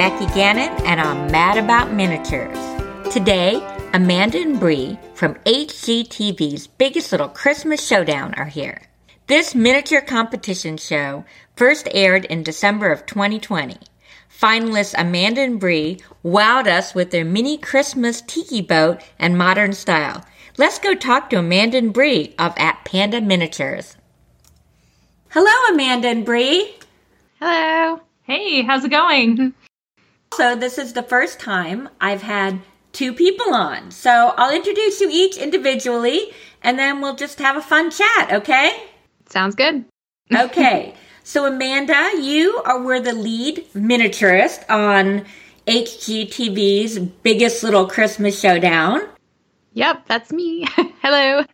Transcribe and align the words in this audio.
Becky 0.00 0.32
Gannon, 0.32 0.72
and 0.86 0.98
I'm 0.98 1.30
mad 1.30 1.58
about 1.58 1.92
miniatures. 1.92 2.56
Today, 3.12 3.60
Amanda 3.92 4.40
and 4.40 4.58
Bree 4.58 4.98
from 5.12 5.34
HGTV's 5.44 6.68
Biggest 6.68 7.12
Little 7.12 7.28
Christmas 7.28 7.86
Showdown 7.86 8.32
are 8.36 8.46
here. 8.46 8.80
This 9.26 9.54
miniature 9.54 10.00
competition 10.00 10.78
show 10.78 11.26
first 11.54 11.86
aired 11.92 12.24
in 12.24 12.42
December 12.42 12.90
of 12.90 13.04
2020. 13.04 13.76
Finalists 14.34 14.94
Amanda 14.96 15.42
and 15.42 15.60
Bree 15.60 16.00
wowed 16.24 16.66
us 16.66 16.94
with 16.94 17.10
their 17.10 17.26
mini 17.26 17.58
Christmas 17.58 18.22
tiki 18.22 18.62
boat 18.62 19.02
and 19.18 19.36
modern 19.36 19.74
style. 19.74 20.24
Let's 20.56 20.78
go 20.78 20.94
talk 20.94 21.28
to 21.28 21.40
Amanda 21.40 21.76
and 21.76 21.92
Bree 21.92 22.34
of 22.38 22.54
At 22.56 22.86
Panda 22.86 23.20
Miniatures. 23.20 23.98
Hello, 25.28 25.74
Amanda 25.74 26.08
and 26.08 26.24
Bree. 26.24 26.74
Hello. 27.38 28.00
Hey, 28.22 28.62
how's 28.62 28.82
it 28.82 28.90
going? 28.90 29.52
So, 30.34 30.54
this 30.54 30.78
is 30.78 30.92
the 30.92 31.02
first 31.02 31.40
time 31.40 31.88
I've 32.00 32.22
had 32.22 32.60
two 32.92 33.12
people 33.12 33.52
on. 33.52 33.90
So, 33.90 34.32
I'll 34.36 34.54
introduce 34.54 35.00
you 35.00 35.08
each 35.10 35.36
individually 35.36 36.32
and 36.62 36.78
then 36.78 37.00
we'll 37.00 37.16
just 37.16 37.40
have 37.40 37.56
a 37.56 37.62
fun 37.62 37.90
chat, 37.90 38.32
okay? 38.32 38.84
Sounds 39.28 39.54
good. 39.54 39.84
okay. 40.34 40.94
So, 41.24 41.46
Amanda, 41.46 42.12
you 42.20 42.62
are 42.64 42.80
were 42.80 43.00
the 43.00 43.12
lead 43.12 43.66
miniaturist 43.74 44.64
on 44.70 45.26
HGTV's 45.66 46.98
Biggest 46.98 47.62
Little 47.62 47.86
Christmas 47.86 48.40
Showdown. 48.40 49.02
Yep, 49.74 50.06
that's 50.06 50.32
me. 50.32 50.66
Hello. 51.02 51.44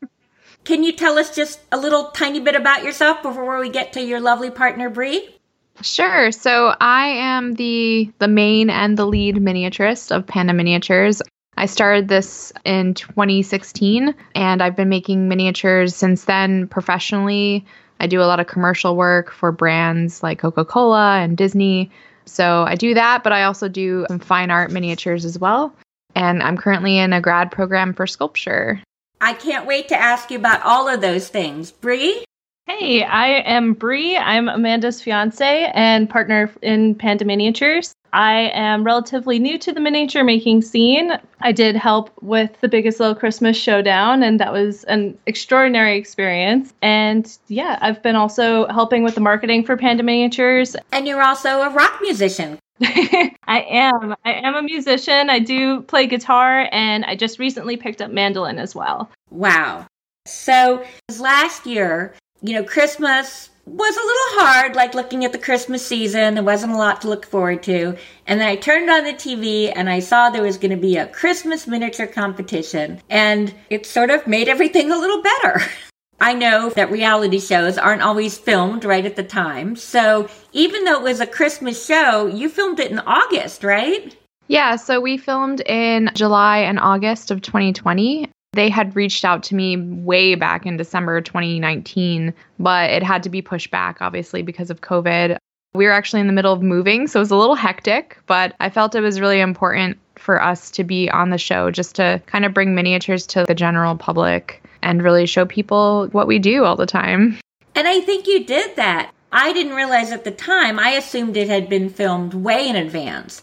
Can 0.65 0.83
you 0.83 0.93
tell 0.93 1.19
us 1.19 1.35
just 1.35 1.61
a 1.71 1.77
little 1.77 2.11
tiny 2.11 2.41
bit 2.41 2.57
about 2.57 2.83
yourself 2.83 3.23
before 3.23 3.59
we 3.59 3.69
get 3.69 3.93
to 3.95 4.03
your 4.03 4.21
lovely 4.21 4.51
partner, 4.51 4.91
Bree? 4.91 5.36
Sure. 5.83 6.33
So 6.33 6.75
I 6.81 7.07
am 7.09 7.55
the 7.55 8.11
the 8.19 8.29
main 8.29 8.71
and 8.71 8.97
the 8.97 9.07
lead 9.07 9.37
miniaturist 9.37 10.15
of 10.15 10.27
Panda 10.27 10.53
Miniatures. 10.53 11.23
I 11.57 11.67
started 11.67 12.09
this 12.09 12.53
in 12.65 12.95
2016 12.95 14.15
and 14.35 14.63
I've 14.63 14.77
been 14.77 14.89
making 14.89 15.29
miniatures 15.29 15.97
since 15.97 16.25
then 16.25 16.69
professionally. 16.69 17.65
I 17.99 18.07
do 18.07 18.21
a 18.21 18.25
lot 18.25 18.41
of 18.41 18.47
commercial 18.47 18.95
work 18.95 19.33
for 19.33 19.53
brands 19.53 20.23
like 20.23 20.39
Coca-Cola 20.39 21.19
and 21.19 21.37
Disney. 21.37 21.91
So 22.27 22.65
I 22.67 22.75
do 22.75 22.93
that, 22.95 23.25
but 23.25 23.33
I 23.33 23.45
also 23.45 23.69
do 23.69 24.05
some 24.09 24.19
fine 24.19 24.51
art 24.51 24.71
miniatures 24.71 25.25
as 25.25 25.39
well. 25.39 25.75
And 26.15 26.43
I'm 26.43 26.59
currently 26.59 26.99
in 26.99 27.13
a 27.13 27.21
grad 27.21 27.51
program 27.51 27.95
for 27.95 28.07
sculpture. 28.07 28.83
I 29.21 29.33
can't 29.33 29.67
wait 29.67 29.89
to 29.89 29.97
ask 29.97 30.31
you 30.31 30.39
about 30.39 30.63
all 30.63 30.89
of 30.89 31.01
those 31.01 31.29
things. 31.29 31.71
Bree? 31.71 32.25
Hey, 32.69 33.05
I 33.05 33.29
am 33.43 33.75
Bree. 33.75 34.17
I'm 34.17 34.49
Amanda's 34.49 35.01
fiance 35.01 35.71
and 35.73 36.11
partner 36.11 36.51
in 36.63 36.97
Panda 36.97 37.25
Miniatures. 37.25 37.95
I 38.13 38.51
am 38.55 38.83
relatively 38.83 39.39
new 39.39 39.57
to 39.59 39.73
the 39.73 39.79
miniature 39.79 40.25
making 40.25 40.63
scene. 40.63 41.13
I 41.41 41.53
did 41.53 41.77
help 41.77 42.11
with 42.23 42.61
the 42.63 42.69
biggest 42.69 42.99
little 42.99 43.15
Christmas 43.15 43.57
showdown, 43.57 44.25
and 44.25 44.41
that 44.41 44.53
was 44.53 44.83
an 44.85 45.17
extraordinary 45.27 45.97
experience. 45.97 46.75
And 46.83 47.39
yeah, 47.47 47.79
I've 47.83 48.03
been 48.03 48.17
also 48.17 48.67
helping 48.67 49.05
with 49.05 49.15
the 49.15 49.21
marketing 49.21 49.63
for 49.63 49.77
Panda 49.77 50.03
Miniatures. 50.03 50.75
And 50.91 51.07
you're 51.07 51.23
also 51.23 51.61
a 51.61 51.71
rock 51.71 52.01
musician. 52.03 52.59
I 52.83 53.65
am. 53.71 54.17
I 54.25 54.33
am 54.33 54.57
a 54.57 54.63
musician. 54.63 55.31
I 55.31 55.39
do 55.39 55.83
play 55.83 56.09
guitar, 56.09 56.69
and 56.73 57.05
I 57.05 57.15
just 57.15 57.39
recently 57.39 57.77
picked 57.77 58.03
up 58.03 58.11
mandolin 58.11 58.59
as 58.59 58.75
well. 58.75 59.09
Wow. 59.31 59.87
So 60.27 60.85
last 61.21 61.67
year, 61.67 62.13
you 62.43 62.55
know, 62.55 62.65
Christmas 62.65 63.51
was 63.67 63.97
a 63.97 64.01
little 64.01 64.47
hard, 64.47 64.77
like 64.77 64.95
looking 64.95 65.25
at 65.25 65.33
the 65.33 65.39
Christmas 65.39 65.85
season. 65.85 66.35
There 66.35 66.45
wasn't 66.45 66.73
a 66.73 66.77
lot 66.77 67.01
to 67.01 67.09
look 67.09 67.27
forward 67.27 67.65
to. 67.65 67.97
And 68.27 68.41
then 68.41 68.49
I 68.49 68.55
turned 68.57 68.89
on 68.89 69.05
the 69.05 69.13
TV 69.13 69.73
and 69.75 69.91
I 69.91 69.99
saw 69.99 70.31
there 70.31 70.43
was 70.43 70.57
going 70.57 70.71
to 70.71 70.77
be 70.77 70.97
a 70.97 71.09
Christmas 71.09 71.67
miniature 71.67 72.07
competition. 72.07 73.01
And 73.11 73.53
it 73.69 73.85
sort 73.85 74.11
of 74.11 74.27
made 74.27 74.49
everything 74.49 74.93
a 74.93 74.99
little 74.99 75.21
better. 75.23 75.61
I 76.21 76.33
know 76.33 76.71
that 76.71 76.91
reality 76.91 77.41
shows 77.41 77.77
aren't 77.77 78.03
always 78.03 78.39
filmed 78.39 78.85
right 78.85 79.05
at 79.05 79.17
the 79.17 79.25
time. 79.25 79.77
So 79.77 80.29
even 80.53 80.85
though 80.85 80.97
it 80.97 81.03
was 81.03 81.21
a 81.21 81.27
Christmas 81.27 81.85
show, 81.85 82.27
you 82.27 82.49
filmed 82.49 82.81
it 82.81 82.91
in 82.91 83.01
August, 83.01 83.65
right? 83.65 84.17
Yeah, 84.49 84.77
so 84.77 85.01
we 85.01 85.19
filmed 85.19 85.61
in 85.61 86.11
July 86.15 86.59
and 86.59 86.79
August 86.79 87.31
of 87.31 87.43
2020. 87.43 88.31
They 88.53 88.69
had 88.71 88.97
reached 88.97 89.25
out 89.25 89.43
to 89.45 89.55
me 89.55 89.77
way 89.77 90.35
back 90.35 90.65
in 90.65 90.77
December 90.77 91.21
2019, 91.21 92.33
but 92.59 92.91
it 92.91 93.03
had 93.03 93.23
to 93.25 93.29
be 93.29 93.43
pushed 93.43 93.71
back, 93.71 93.99
obviously, 94.01 94.43
because 94.43 94.71
of 94.71 94.81
COVID. 94.81 95.37
We 95.75 95.85
were 95.85 95.93
actually 95.93 96.21
in 96.21 96.27
the 96.27 96.33
middle 96.33 96.55
of 96.55 96.63
moving, 96.63 97.07
so 97.07 97.19
it 97.19 97.23
was 97.23 97.31
a 97.31 97.37
little 97.37 97.55
hectic, 97.55 98.19
but 98.27 98.55
I 98.61 98.71
felt 98.71 98.95
it 98.95 99.03
was 99.03 99.21
really 99.21 99.41
important 99.41 99.99
for 100.15 100.43
us 100.43 100.71
to 100.71 100.85
be 100.85 101.11
on 101.11 101.29
the 101.29 101.39
show 101.39 101.71
just 101.71 101.97
to 101.97 102.23
kind 102.27 102.47
of 102.47 102.55
bring 102.55 102.75
miniatures 102.75 103.27
to 103.27 103.45
the 103.47 103.55
general 103.55 103.95
public 103.95 104.63
and 104.83 105.03
really 105.03 105.27
show 105.27 105.45
people 105.45 106.09
what 106.13 106.27
we 106.27 106.39
do 106.39 106.65
all 106.65 106.77
the 106.77 106.87
time. 106.87 107.39
And 107.75 107.87
I 107.87 108.01
think 108.01 108.27
you 108.27 108.45
did 108.45 108.77
that. 108.77 109.13
I 109.33 109.53
didn't 109.53 109.75
realize 109.75 110.13
at 110.13 110.25
the 110.25 110.31
time, 110.31 110.79
I 110.79 110.91
assumed 110.93 111.37
it 111.37 111.49
had 111.49 111.69
been 111.69 111.91
filmed 111.91 112.33
way 112.33 112.67
in 112.67 112.77
advance. 112.77 113.43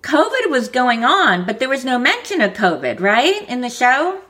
COVID 0.00 0.48
was 0.48 0.68
going 0.68 1.04
on, 1.04 1.44
but 1.44 1.58
there 1.58 1.68
was 1.68 1.84
no 1.84 1.98
mention 1.98 2.40
of 2.40 2.54
COVID, 2.54 3.00
right? 3.00 3.46
In 3.48 3.60
the 3.60 3.68
show? 3.68 4.22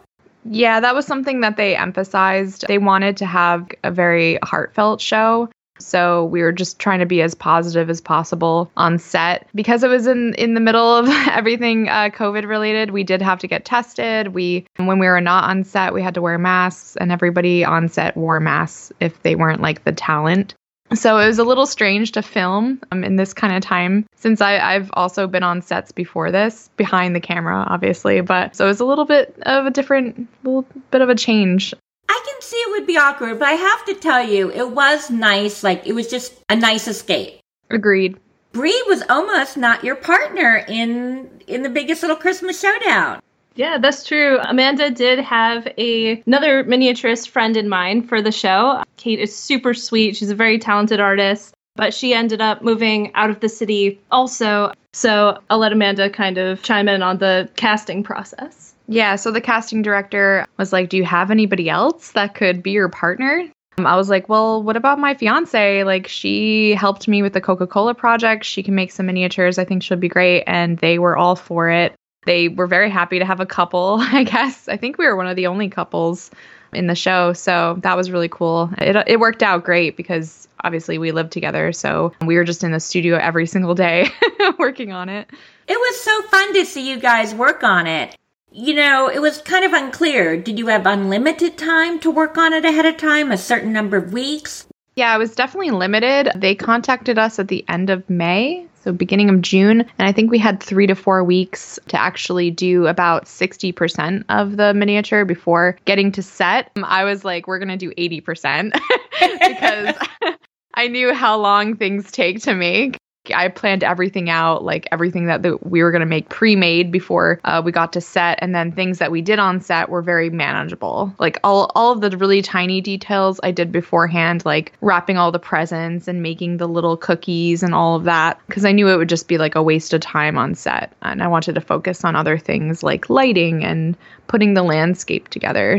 Yeah, 0.44 0.80
that 0.80 0.94
was 0.94 1.06
something 1.06 1.40
that 1.40 1.56
they 1.56 1.76
emphasized. 1.76 2.66
They 2.68 2.78
wanted 2.78 3.16
to 3.18 3.26
have 3.26 3.68
a 3.82 3.90
very 3.90 4.38
heartfelt 4.42 5.00
show. 5.00 5.48
So 5.80 6.26
we 6.26 6.42
were 6.42 6.52
just 6.52 6.78
trying 6.78 7.00
to 7.00 7.06
be 7.06 7.20
as 7.20 7.34
positive 7.34 7.90
as 7.90 8.00
possible 8.00 8.70
on 8.76 8.98
set 8.98 9.48
because 9.54 9.82
it 9.82 9.88
was 9.88 10.06
in 10.06 10.34
in 10.34 10.54
the 10.54 10.60
middle 10.60 10.96
of 10.96 11.08
everything 11.28 11.88
uh, 11.88 12.10
COVID 12.10 12.46
related. 12.46 12.90
We 12.92 13.02
did 13.02 13.20
have 13.20 13.40
to 13.40 13.48
get 13.48 13.64
tested. 13.64 14.28
We 14.28 14.66
when 14.76 14.98
we 14.98 15.06
were 15.06 15.20
not 15.20 15.44
on 15.44 15.64
set, 15.64 15.92
we 15.92 16.02
had 16.02 16.14
to 16.14 16.22
wear 16.22 16.38
masks, 16.38 16.96
and 16.96 17.10
everybody 17.10 17.64
on 17.64 17.88
set 17.88 18.16
wore 18.16 18.38
masks 18.38 18.92
if 19.00 19.20
they 19.22 19.34
weren't 19.34 19.62
like 19.62 19.84
the 19.84 19.92
talent. 19.92 20.54
So 20.92 21.18
it 21.18 21.26
was 21.26 21.38
a 21.38 21.44
little 21.44 21.66
strange 21.66 22.12
to 22.12 22.22
film 22.22 22.80
um, 22.92 23.02
in 23.04 23.16
this 23.16 23.32
kind 23.32 23.54
of 23.56 23.62
time 23.62 24.06
since 24.16 24.40
I, 24.40 24.58
I've 24.58 24.90
also 24.92 25.26
been 25.26 25.42
on 25.42 25.62
sets 25.62 25.90
before 25.92 26.30
this, 26.30 26.68
behind 26.76 27.16
the 27.16 27.20
camera, 27.20 27.64
obviously. 27.66 28.20
But 28.20 28.54
so 28.54 28.66
it 28.66 28.68
was 28.68 28.80
a 28.80 28.84
little 28.84 29.04
bit 29.04 29.34
of 29.42 29.66
a 29.66 29.70
different, 29.70 30.28
little 30.44 30.66
bit 30.90 31.00
of 31.00 31.08
a 31.08 31.14
change. 31.14 31.74
I 32.08 32.20
can 32.26 32.42
see 32.42 32.56
it 32.56 32.70
would 32.72 32.86
be 32.86 32.96
awkward, 32.96 33.38
but 33.38 33.48
I 33.48 33.52
have 33.52 33.84
to 33.86 33.94
tell 33.94 34.22
you, 34.22 34.50
it 34.50 34.70
was 34.70 35.10
nice. 35.10 35.64
Like, 35.64 35.86
it 35.86 35.94
was 35.94 36.08
just 36.08 36.34
a 36.48 36.56
nice 36.56 36.86
escape. 36.86 37.40
Agreed. 37.70 38.18
Bree 38.52 38.84
was 38.86 39.02
almost 39.08 39.56
not 39.56 39.82
your 39.82 39.96
partner 39.96 40.64
in 40.68 41.28
in 41.48 41.62
the 41.62 41.68
biggest 41.68 42.02
little 42.02 42.16
Christmas 42.16 42.60
showdown. 42.60 43.20
Yeah, 43.54 43.78
that's 43.78 44.04
true. 44.04 44.38
Amanda 44.40 44.90
did 44.90 45.20
have 45.20 45.68
a 45.78 46.22
another 46.26 46.64
miniaturist 46.64 47.28
friend 47.28 47.56
in 47.56 47.68
mind 47.68 48.08
for 48.08 48.20
the 48.20 48.32
show. 48.32 48.82
Kate 48.96 49.20
is 49.20 49.34
super 49.34 49.74
sweet. 49.74 50.16
She's 50.16 50.30
a 50.30 50.34
very 50.34 50.58
talented 50.58 51.00
artist, 51.00 51.54
but 51.76 51.94
she 51.94 52.14
ended 52.14 52.40
up 52.40 52.62
moving 52.62 53.14
out 53.14 53.30
of 53.30 53.40
the 53.40 53.48
city 53.48 54.00
also. 54.10 54.72
So 54.92 55.38
I'll 55.50 55.58
let 55.58 55.72
Amanda 55.72 56.10
kind 56.10 56.38
of 56.38 56.62
chime 56.62 56.88
in 56.88 57.02
on 57.02 57.18
the 57.18 57.48
casting 57.56 58.02
process. 58.02 58.74
Yeah, 58.86 59.16
so 59.16 59.30
the 59.30 59.40
casting 59.40 59.82
director 59.82 60.46
was 60.58 60.72
like, 60.72 60.88
Do 60.88 60.96
you 60.96 61.04
have 61.04 61.30
anybody 61.30 61.70
else 61.70 62.12
that 62.12 62.34
could 62.34 62.62
be 62.62 62.72
your 62.72 62.88
partner? 62.88 63.48
Um, 63.78 63.86
I 63.86 63.96
was 63.96 64.10
like, 64.10 64.28
Well, 64.28 64.62
what 64.62 64.76
about 64.76 64.98
my 64.98 65.14
fiance? 65.14 65.84
Like, 65.84 66.06
she 66.06 66.74
helped 66.74 67.08
me 67.08 67.22
with 67.22 67.32
the 67.32 67.40
Coca 67.40 67.66
Cola 67.66 67.94
project. 67.94 68.44
She 68.44 68.62
can 68.62 68.74
make 68.74 68.92
some 68.92 69.06
miniatures. 69.06 69.58
I 69.58 69.64
think 69.64 69.82
she'll 69.82 69.96
be 69.96 70.08
great. 70.08 70.44
And 70.46 70.78
they 70.78 70.98
were 70.98 71.16
all 71.16 71.36
for 71.36 71.70
it. 71.70 71.94
They 72.26 72.48
were 72.48 72.66
very 72.66 72.90
happy 72.90 73.18
to 73.18 73.24
have 73.24 73.40
a 73.40 73.46
couple, 73.46 73.98
I 74.00 74.24
guess. 74.24 74.68
I 74.68 74.76
think 74.76 74.98
we 74.98 75.06
were 75.06 75.16
one 75.16 75.26
of 75.26 75.36
the 75.36 75.46
only 75.46 75.68
couples 75.68 76.30
in 76.72 76.86
the 76.86 76.94
show. 76.94 77.32
So 77.32 77.76
that 77.82 77.96
was 77.96 78.10
really 78.10 78.28
cool. 78.28 78.70
It, 78.78 78.96
it 79.06 79.20
worked 79.20 79.42
out 79.42 79.64
great 79.64 79.96
because 79.96 80.48
obviously 80.62 80.98
we 80.98 81.12
lived 81.12 81.32
together. 81.32 81.72
So 81.72 82.12
we 82.24 82.36
were 82.36 82.44
just 82.44 82.64
in 82.64 82.72
the 82.72 82.80
studio 82.80 83.16
every 83.16 83.46
single 83.54 83.74
day 83.74 84.08
working 84.58 84.92
on 84.92 85.08
it. 85.08 85.30
It 85.66 85.78
was 85.78 86.02
so 86.02 86.22
fun 86.22 86.54
to 86.54 86.64
see 86.66 86.88
you 86.88 86.98
guys 86.98 87.34
work 87.34 87.62
on 87.62 87.86
it. 87.86 88.16
You 88.52 88.74
know, 88.74 89.08
it 89.08 89.20
was 89.20 89.40
kind 89.42 89.64
of 89.64 89.72
unclear. 89.72 90.36
Did 90.36 90.58
you 90.58 90.68
have 90.68 90.86
unlimited 90.86 91.58
time 91.58 91.98
to 92.00 92.10
work 92.10 92.38
on 92.38 92.52
it 92.52 92.64
ahead 92.64 92.86
of 92.86 92.96
time, 92.96 93.32
a 93.32 93.36
certain 93.36 93.72
number 93.72 93.96
of 93.96 94.12
weeks? 94.12 94.66
Yeah, 94.94 95.12
it 95.12 95.18
was 95.18 95.34
definitely 95.34 95.72
limited. 95.72 96.30
They 96.36 96.54
contacted 96.54 97.18
us 97.18 97.40
at 97.40 97.48
the 97.48 97.64
end 97.68 97.90
of 97.90 98.08
May, 98.08 98.68
so 98.84 98.92
beginning 98.92 99.30
of 99.30 99.40
June, 99.40 99.80
and 99.80 100.08
I 100.08 100.12
think 100.12 100.30
we 100.30 100.38
had 100.38 100.62
three 100.62 100.86
to 100.86 100.94
four 100.94 101.24
weeks 101.24 101.78
to 101.88 101.98
actually 101.98 102.50
do 102.50 102.86
about 102.86 103.24
60% 103.24 104.24
of 104.28 104.58
the 104.58 104.74
miniature 104.74 105.24
before 105.24 105.78
getting 105.86 106.12
to 106.12 106.22
set. 106.22 106.70
Um, 106.76 106.84
I 106.84 107.04
was 107.04 107.24
like, 107.24 107.48
we're 107.48 107.58
going 107.58 107.76
to 107.76 107.78
do 107.78 107.92
80% 107.92 108.72
because 109.20 109.96
I 110.74 110.88
knew 110.88 111.14
how 111.14 111.38
long 111.38 111.76
things 111.76 112.10
take 112.10 112.42
to 112.42 112.54
make. 112.54 112.98
I 113.34 113.48
planned 113.48 113.82
everything 113.82 114.28
out, 114.28 114.64
like 114.64 114.88
everything 114.92 115.26
that 115.26 115.42
the, 115.42 115.58
we 115.62 115.82
were 115.82 115.90
going 115.90 116.00
to 116.00 116.06
make 116.06 116.28
pre 116.28 116.56
made 116.56 116.90
before 116.90 117.40
uh, 117.44 117.62
we 117.64 117.72
got 117.72 117.92
to 117.94 118.00
set. 118.00 118.38
And 118.40 118.54
then 118.54 118.72
things 118.72 118.98
that 118.98 119.10
we 119.10 119.22
did 119.22 119.38
on 119.38 119.60
set 119.60 119.88
were 119.88 120.02
very 120.02 120.30
manageable. 120.30 121.14
Like 121.18 121.38
all, 121.44 121.70
all 121.74 121.92
of 121.92 122.00
the 122.00 122.16
really 122.16 122.42
tiny 122.42 122.80
details 122.80 123.40
I 123.42 123.50
did 123.50 123.72
beforehand, 123.72 124.44
like 124.44 124.72
wrapping 124.80 125.16
all 125.16 125.32
the 125.32 125.38
presents 125.38 126.08
and 126.08 126.22
making 126.22 126.58
the 126.58 126.68
little 126.68 126.96
cookies 126.96 127.62
and 127.62 127.74
all 127.74 127.96
of 127.96 128.04
that, 128.04 128.40
because 128.46 128.64
I 128.64 128.72
knew 128.72 128.88
it 128.88 128.96
would 128.96 129.08
just 129.08 129.28
be 129.28 129.38
like 129.38 129.54
a 129.54 129.62
waste 129.62 129.94
of 129.94 130.00
time 130.00 130.36
on 130.36 130.54
set. 130.54 130.92
And 131.02 131.22
I 131.22 131.28
wanted 131.28 131.54
to 131.54 131.60
focus 131.60 132.04
on 132.04 132.16
other 132.16 132.38
things 132.38 132.82
like 132.82 133.08
lighting 133.08 133.64
and 133.64 133.96
putting 134.26 134.54
the 134.54 134.62
landscape 134.62 135.28
together. 135.28 135.78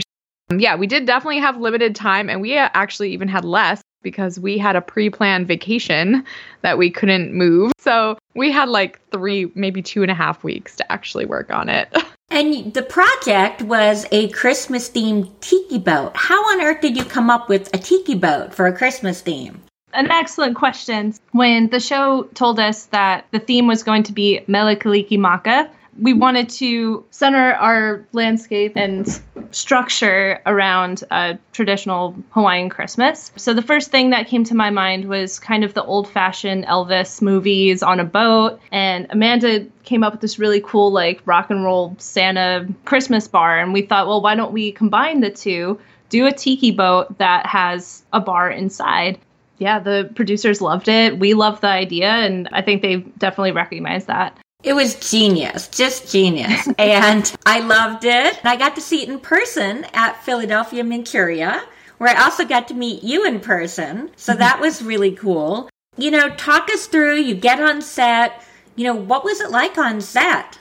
Yeah, 0.56 0.76
we 0.76 0.86
did 0.86 1.08
definitely 1.08 1.40
have 1.40 1.58
limited 1.58 1.96
time, 1.96 2.30
and 2.30 2.40
we 2.40 2.56
actually 2.56 3.14
even 3.14 3.28
had 3.28 3.44
less 3.44 3.82
because 4.06 4.40
we 4.40 4.58
had 4.58 4.78
a 4.78 4.82
pre 4.82 5.10
planned 5.10 5.48
vacation 5.48 6.24
that 6.62 6.78
we 6.78 6.90
couldn't 6.90 7.34
move. 7.34 7.74
So 7.80 8.18
we 8.36 8.52
had 8.52 8.70
like 8.70 9.02
three, 9.12 9.52
maybe 9.56 9.82
two 9.82 10.04
and 10.04 10.12
a 10.12 10.14
half 10.14 10.44
weeks 10.44 10.78
to 10.78 10.90
actually 10.90 11.26
work 11.26 11.52
on 11.52 11.68
it. 11.68 11.90
And 12.32 12.74
the 12.74 12.82
project 12.82 13.62
was 13.62 14.08
a 14.12 14.30
Christmas 14.30 14.90
themed 14.90 15.30
tiki 15.42 15.78
boat. 15.78 16.12
How 16.16 16.42
on 16.52 16.60
earth 16.60 16.82
did 16.82 16.98
you 16.98 17.06
come 17.06 17.30
up 17.30 17.50
with 17.50 17.72
a 17.72 17.78
tiki 17.78 18.16
boat 18.16 18.52
for 18.52 18.66
a 18.66 18.76
Christmas 18.76 19.22
theme? 19.22 19.62
An 19.94 20.10
excellent 20.10 20.56
question. 20.56 21.14
When 21.34 21.70
the 21.70 21.80
show 21.80 22.24
told 22.34 22.60
us 22.60 22.88
that 22.88 23.28
the 23.30 23.40
theme 23.40 23.68
was 23.68 23.84
going 23.84 24.02
to 24.04 24.12
be 24.12 24.42
Mele 24.48 24.76
Kalikimaka, 24.76 25.70
we 26.00 26.14
wanted 26.14 26.50
to 26.50 27.06
center 27.12 27.54
our 27.54 28.06
landscape 28.12 28.74
and 28.76 29.22
structure 29.52 30.42
around 30.46 31.04
a 31.12 31.38
traditional 31.54 32.16
Hawaiian 32.32 32.70
Christmas. 32.70 33.32
So 33.36 33.54
the 33.54 33.62
first 33.62 33.92
thing 33.92 34.10
that 34.10 34.28
came 34.28 34.44
to 34.46 34.56
my 34.56 34.70
mind 34.70 35.06
was 35.06 35.40
kind 35.40 35.64
of 35.64 35.74
the 35.74 35.84
old 35.84 36.10
fashioned 36.10 36.66
Elvis 36.66 37.22
movies 37.22 37.82
on 37.82 38.00
a 38.00 38.04
boat. 38.04 38.60
And 38.72 39.08
Amanda 39.10 39.66
came 39.84 40.04
up 40.04 40.14
with 40.14 40.22
this 40.22 40.38
really 40.38 40.62
cool, 40.62 40.92
like, 40.92 41.22
rock 41.26 41.50
and 41.50 41.64
roll 41.64 41.96
Santa 41.98 42.68
Christmas 42.84 43.28
bar. 43.28 43.60
And 43.60 43.72
we 43.72 43.84
thought, 43.84 44.08
well, 44.08 44.22
why 44.22 44.36
don't 44.36 44.52
we 44.52 44.72
combine 44.72 45.22
the 45.22 45.30
two? 45.30 45.80
Do 46.10 46.28
a 46.28 46.32
tiki 46.32 46.72
boat 46.72 47.18
that 47.18 47.46
has 47.46 48.04
a 48.12 48.20
bar 48.20 48.50
inside 48.50 49.20
yeah, 49.58 49.80
the 49.80 50.12
producers 50.16 50.60
loved 50.60 50.90
it. 50.90 51.18
We 51.18 51.34
loved 51.34 51.62
the 51.62 51.70
idea, 51.70 52.10
and 52.10 52.50
I 52.52 52.62
think 52.62 52.82
they 52.82 52.98
definitely 52.98 53.54
recognized 53.54 54.08
that. 54.08 54.38
It 54.66 54.74
was 54.74 54.96
genius, 54.96 55.68
just 55.68 56.12
genius. 56.12 56.68
and 56.80 57.32
I 57.46 57.60
loved 57.60 58.04
it. 58.04 58.40
And 58.40 58.46
I 58.48 58.56
got 58.56 58.74
to 58.76 58.82
see 58.82 59.04
it 59.04 59.10
in 59.10 59.20
person 59.20 59.86
at 59.94 60.24
Philadelphia 60.24 60.84
Miniatura, 60.84 61.62
where 62.00 62.10
I 62.10 62.24
also 62.24 62.46
got 62.46 62.68
to 62.70 62.74
meet 62.74 63.04
you 63.04 63.26
in 63.26 63.40
person. 63.40 64.10
So 64.16 64.32
mm-hmm. 64.32 64.40
that 64.40 64.60
was 64.60 64.82
really 64.82 65.12
cool. 65.12 65.70
You 65.98 66.10
know, 66.10 66.30
talk 66.32 66.68
us 66.74 66.88
through, 66.88 67.18
you 67.18 67.36
get 67.36 67.62
on 67.62 67.80
set. 67.84 68.44
You 68.76 68.86
know, 68.86 68.96
what 68.96 69.24
was 69.24 69.40
it 69.40 69.52
like 69.52 69.78
on 69.78 70.02
set? 70.02 70.58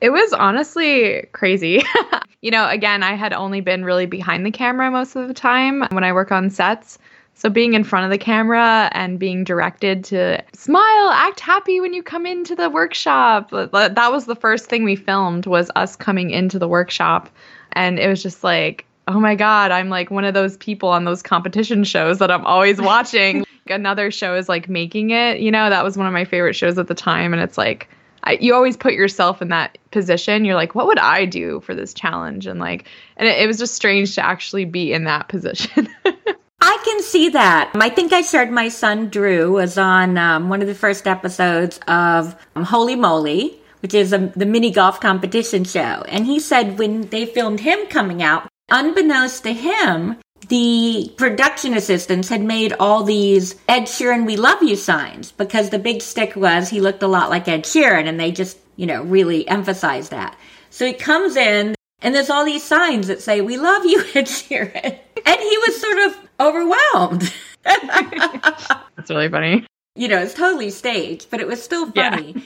It 0.00 0.08
was 0.08 0.32
honestly 0.32 1.28
crazy. 1.32 1.82
you 2.40 2.50
know, 2.50 2.66
again, 2.68 3.02
I 3.02 3.14
had 3.14 3.34
only 3.34 3.60
been 3.60 3.84
really 3.84 4.06
behind 4.06 4.46
the 4.46 4.50
camera 4.50 4.90
most 4.90 5.16
of 5.16 5.28
the 5.28 5.34
time 5.34 5.82
when 5.92 6.02
I 6.02 6.14
work 6.14 6.32
on 6.32 6.48
sets. 6.48 6.98
So 7.34 7.50
being 7.50 7.74
in 7.74 7.84
front 7.84 8.04
of 8.04 8.10
the 8.10 8.18
camera 8.18 8.88
and 8.92 9.18
being 9.18 9.44
directed 9.44 10.04
to 10.04 10.42
smile, 10.54 11.10
act 11.10 11.40
happy 11.40 11.80
when 11.80 11.92
you 11.92 12.02
come 12.02 12.26
into 12.26 12.54
the 12.54 12.70
workshop. 12.70 13.50
That 13.50 14.12
was 14.12 14.26
the 14.26 14.36
first 14.36 14.66
thing 14.66 14.84
we 14.84 14.96
filmed 14.96 15.46
was 15.46 15.70
us 15.74 15.96
coming 15.96 16.30
into 16.30 16.58
the 16.58 16.68
workshop 16.68 17.28
and 17.72 17.98
it 17.98 18.08
was 18.08 18.22
just 18.22 18.44
like, 18.44 18.86
"Oh 19.08 19.18
my 19.18 19.34
god, 19.34 19.72
I'm 19.72 19.88
like 19.88 20.10
one 20.10 20.24
of 20.24 20.32
those 20.32 20.56
people 20.58 20.88
on 20.88 21.04
those 21.04 21.22
competition 21.22 21.82
shows 21.82 22.18
that 22.18 22.30
I'm 22.30 22.46
always 22.46 22.80
watching." 22.80 23.44
Another 23.66 24.10
show 24.10 24.36
is 24.36 24.48
like 24.48 24.68
Making 24.68 25.10
It, 25.10 25.40
you 25.40 25.50
know, 25.50 25.70
that 25.70 25.82
was 25.82 25.96
one 25.96 26.06
of 26.06 26.12
my 26.12 26.24
favorite 26.24 26.54
shows 26.54 26.78
at 26.78 26.86
the 26.86 26.94
time 26.94 27.32
and 27.32 27.42
it's 27.42 27.58
like 27.58 27.88
I, 28.24 28.38
you 28.40 28.54
always 28.54 28.76
put 28.76 28.94
yourself 28.94 29.42
in 29.42 29.48
that 29.48 29.76
position. 29.90 30.44
You're 30.44 30.54
like, 30.54 30.74
what 30.74 30.86
would 30.86 30.98
I 30.98 31.26
do 31.26 31.60
for 31.60 31.74
this 31.74 31.92
challenge? 31.92 32.46
And 32.46 32.58
like, 32.58 32.88
and 33.18 33.28
it, 33.28 33.42
it 33.42 33.46
was 33.46 33.58
just 33.58 33.74
strange 33.74 34.14
to 34.14 34.24
actually 34.24 34.64
be 34.64 34.92
in 34.92 35.04
that 35.04 35.28
position. 35.28 35.88
I 36.66 36.78
can 36.82 37.02
see 37.02 37.28
that. 37.28 37.72
I 37.74 37.90
think 37.90 38.14
I 38.14 38.22
shared 38.22 38.50
my 38.50 38.70
son 38.70 39.10
Drew 39.10 39.52
was 39.52 39.76
on 39.76 40.16
um, 40.16 40.48
one 40.48 40.62
of 40.62 40.66
the 40.66 40.74
first 40.74 41.06
episodes 41.06 41.78
of 41.86 42.34
um, 42.56 42.64
Holy 42.64 42.96
Moly, 42.96 43.60
which 43.80 43.92
is 43.92 44.14
a, 44.14 44.32
the 44.34 44.46
mini 44.46 44.70
golf 44.70 44.98
competition 44.98 45.64
show. 45.64 46.04
And 46.08 46.24
he 46.24 46.40
said 46.40 46.78
when 46.78 47.02
they 47.08 47.26
filmed 47.26 47.60
him 47.60 47.86
coming 47.88 48.22
out, 48.22 48.48
unbeknownst 48.70 49.42
to 49.42 49.52
him, 49.52 50.16
the 50.48 51.12
production 51.18 51.74
assistants 51.74 52.30
had 52.30 52.40
made 52.40 52.72
all 52.80 53.04
these 53.04 53.56
Ed 53.68 53.82
Sheeran 53.82 54.24
We 54.24 54.36
Love 54.36 54.62
You 54.62 54.76
signs 54.76 55.32
because 55.32 55.68
the 55.68 55.78
big 55.78 56.00
stick 56.00 56.34
was 56.34 56.70
he 56.70 56.80
looked 56.80 57.02
a 57.02 57.08
lot 57.08 57.28
like 57.28 57.46
Ed 57.46 57.64
Sheeran 57.64 58.08
and 58.08 58.18
they 58.18 58.32
just, 58.32 58.56
you 58.76 58.86
know, 58.86 59.02
really 59.02 59.46
emphasized 59.48 60.12
that. 60.12 60.34
So 60.70 60.86
he 60.86 60.94
comes 60.94 61.36
in 61.36 61.74
and 62.04 62.14
there's 62.14 62.30
all 62.30 62.44
these 62.44 62.62
signs 62.62 63.08
that 63.08 63.20
say, 63.20 63.40
We 63.40 63.56
love 63.56 63.84
you, 63.84 63.98
Ed 64.14 64.26
Sheeran. 64.26 64.98
And 65.26 65.40
he 65.40 65.58
was 65.66 65.80
sort 65.80 65.98
of 65.98 66.16
overwhelmed. 66.38 67.32
That's 67.64 69.10
really 69.10 69.28
funny. 69.28 69.66
You 69.96 70.08
know, 70.08 70.18
it's 70.18 70.34
totally 70.34 70.70
staged, 70.70 71.30
but 71.30 71.40
it 71.40 71.46
was 71.46 71.62
still 71.62 71.90
funny. 71.90 72.32
Yeah. 72.36 72.42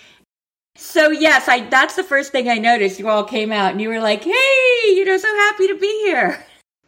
So 0.76 1.10
yes, 1.10 1.48
I 1.48 1.68
that's 1.68 1.96
the 1.96 2.04
first 2.04 2.30
thing 2.30 2.48
I 2.48 2.58
noticed. 2.58 3.00
You 3.00 3.08
all 3.08 3.24
came 3.24 3.50
out 3.50 3.72
and 3.72 3.80
you 3.80 3.88
were 3.88 3.98
like, 3.98 4.22
"Hey, 4.22 4.94
you 4.94 5.04
know, 5.04 5.16
so 5.16 5.26
happy 5.26 5.66
to 5.66 5.74
be 5.74 5.88
here." 6.04 6.44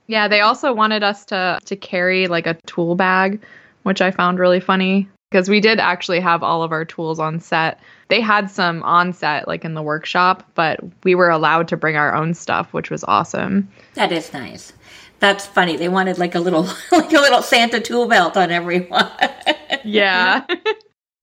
Yeah, 0.07 0.29
they 0.29 0.41
also 0.41 0.73
wanted 0.73 1.03
us 1.03 1.25
to 1.27 1.59
to 1.65 1.75
carry 1.75 2.29
like 2.29 2.47
a 2.47 2.55
tool 2.67 2.95
bag, 2.95 3.43
which 3.83 4.01
I 4.01 4.13
found 4.13 4.39
really 4.39 4.61
funny 4.61 5.09
because 5.31 5.49
we 5.49 5.61
did 5.61 5.79
actually 5.79 6.21
have 6.21 6.43
all 6.43 6.63
of 6.63 6.73
our 6.73 6.85
tools 6.85 7.21
on 7.21 7.39
set. 7.39 7.81
They 8.09 8.21
had 8.21 8.51
some 8.51 8.83
on 8.83 9.13
set 9.13 9.47
like 9.47 9.65
in 9.65 9.75
the 9.75 9.83
workshop, 9.83 10.49
but 10.55 10.81
we 11.05 11.15
were 11.15 11.31
allowed 11.31 11.69
to 11.69 11.77
bring 11.77 11.97
our 11.97 12.15
own 12.15 12.35
stuff, 12.35 12.73
which 12.73 12.91
was 12.91 13.05
awesome. 13.05 13.69
That 13.95 14.11
is 14.11 14.33
nice. 14.33 14.73
That's 15.21 15.47
funny. 15.47 15.77
They 15.77 15.89
wanted 15.89 16.19
like 16.19 16.35
a 16.35 16.41
little 16.41 16.63
like 16.93 17.13
a 17.13 17.21
little 17.21 17.43
Santa 17.43 17.81
tool 17.81 18.09
belt 18.09 18.37
on 18.37 18.51
everyone. 18.51 19.11
yeah. 19.85 20.45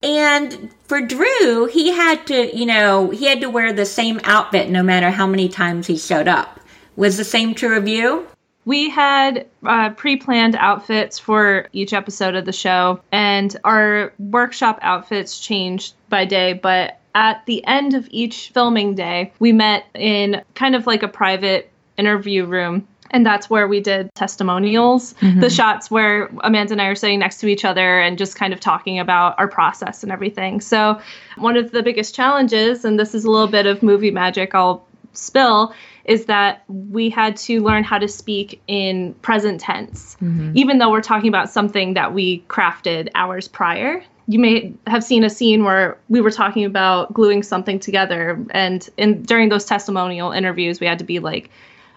and 0.02 0.72
for 0.84 1.00
Drew, 1.02 1.66
he 1.66 1.92
had 1.92 2.26
to, 2.28 2.56
you 2.56 2.64
know, 2.64 3.10
he 3.10 3.26
had 3.26 3.42
to 3.42 3.50
wear 3.50 3.72
the 3.72 3.86
same 3.86 4.20
outfit 4.24 4.70
no 4.70 4.82
matter 4.82 5.10
how 5.10 5.26
many 5.26 5.48
times 5.48 5.86
he 5.86 5.98
showed 5.98 6.28
up. 6.28 6.60
Was 6.96 7.16
the 7.16 7.24
same 7.24 7.54
true 7.54 7.76
of 7.76 7.86
you? 7.86 8.26
We 8.68 8.90
had 8.90 9.46
uh, 9.64 9.88
pre 9.90 10.16
planned 10.16 10.54
outfits 10.54 11.18
for 11.18 11.68
each 11.72 11.94
episode 11.94 12.34
of 12.34 12.44
the 12.44 12.52
show, 12.52 13.00
and 13.10 13.56
our 13.64 14.12
workshop 14.18 14.78
outfits 14.82 15.40
changed 15.40 15.94
by 16.10 16.26
day, 16.26 16.52
but 16.52 17.00
at 17.14 17.46
the 17.46 17.66
end 17.66 17.94
of 17.94 18.06
each 18.10 18.50
filming 18.50 18.94
day, 18.94 19.32
we 19.38 19.52
met 19.52 19.86
in 19.94 20.42
kind 20.54 20.76
of 20.76 20.86
like 20.86 21.02
a 21.02 21.08
private 21.08 21.70
interview 21.96 22.44
room 22.44 22.86
and 23.10 23.24
that's 23.24 23.48
where 23.48 23.66
we 23.66 23.80
did 23.80 24.14
testimonials 24.14 25.14
mm-hmm. 25.14 25.40
the 25.40 25.50
shots 25.50 25.90
where 25.90 26.26
amanda 26.44 26.72
and 26.72 26.80
i 26.80 26.86
are 26.86 26.94
sitting 26.94 27.18
next 27.18 27.40
to 27.40 27.48
each 27.48 27.64
other 27.64 27.98
and 27.98 28.18
just 28.18 28.36
kind 28.36 28.52
of 28.52 28.60
talking 28.60 29.00
about 29.00 29.36
our 29.36 29.48
process 29.48 30.04
and 30.04 30.12
everything 30.12 30.60
so 30.60 31.00
one 31.38 31.56
of 31.56 31.72
the 31.72 31.82
biggest 31.82 32.14
challenges 32.14 32.84
and 32.84 33.00
this 33.00 33.14
is 33.14 33.24
a 33.24 33.30
little 33.30 33.48
bit 33.48 33.66
of 33.66 33.82
movie 33.82 34.12
magic 34.12 34.54
i'll 34.54 34.86
spill 35.12 35.74
is 36.08 36.24
that 36.24 36.64
we 36.68 37.10
had 37.10 37.36
to 37.36 37.62
learn 37.62 37.84
how 37.84 37.98
to 37.98 38.08
speak 38.08 38.60
in 38.66 39.14
present 39.14 39.60
tense 39.60 40.16
mm-hmm. 40.16 40.50
even 40.54 40.78
though 40.78 40.90
we're 40.90 41.00
talking 41.00 41.28
about 41.28 41.50
something 41.50 41.94
that 41.94 42.12
we 42.12 42.40
crafted 42.48 43.08
hours 43.14 43.46
prior 43.46 44.02
you 44.26 44.38
may 44.38 44.72
have 44.86 45.02
seen 45.02 45.24
a 45.24 45.30
scene 45.30 45.64
where 45.64 45.96
we 46.08 46.20
were 46.20 46.30
talking 46.30 46.64
about 46.64 47.12
gluing 47.14 47.42
something 47.42 47.78
together 47.78 48.44
and 48.50 48.90
in 48.96 49.22
during 49.22 49.48
those 49.48 49.64
testimonial 49.64 50.32
interviews 50.32 50.80
we 50.80 50.86
had 50.86 50.98
to 50.98 51.04
be 51.04 51.18
like 51.18 51.50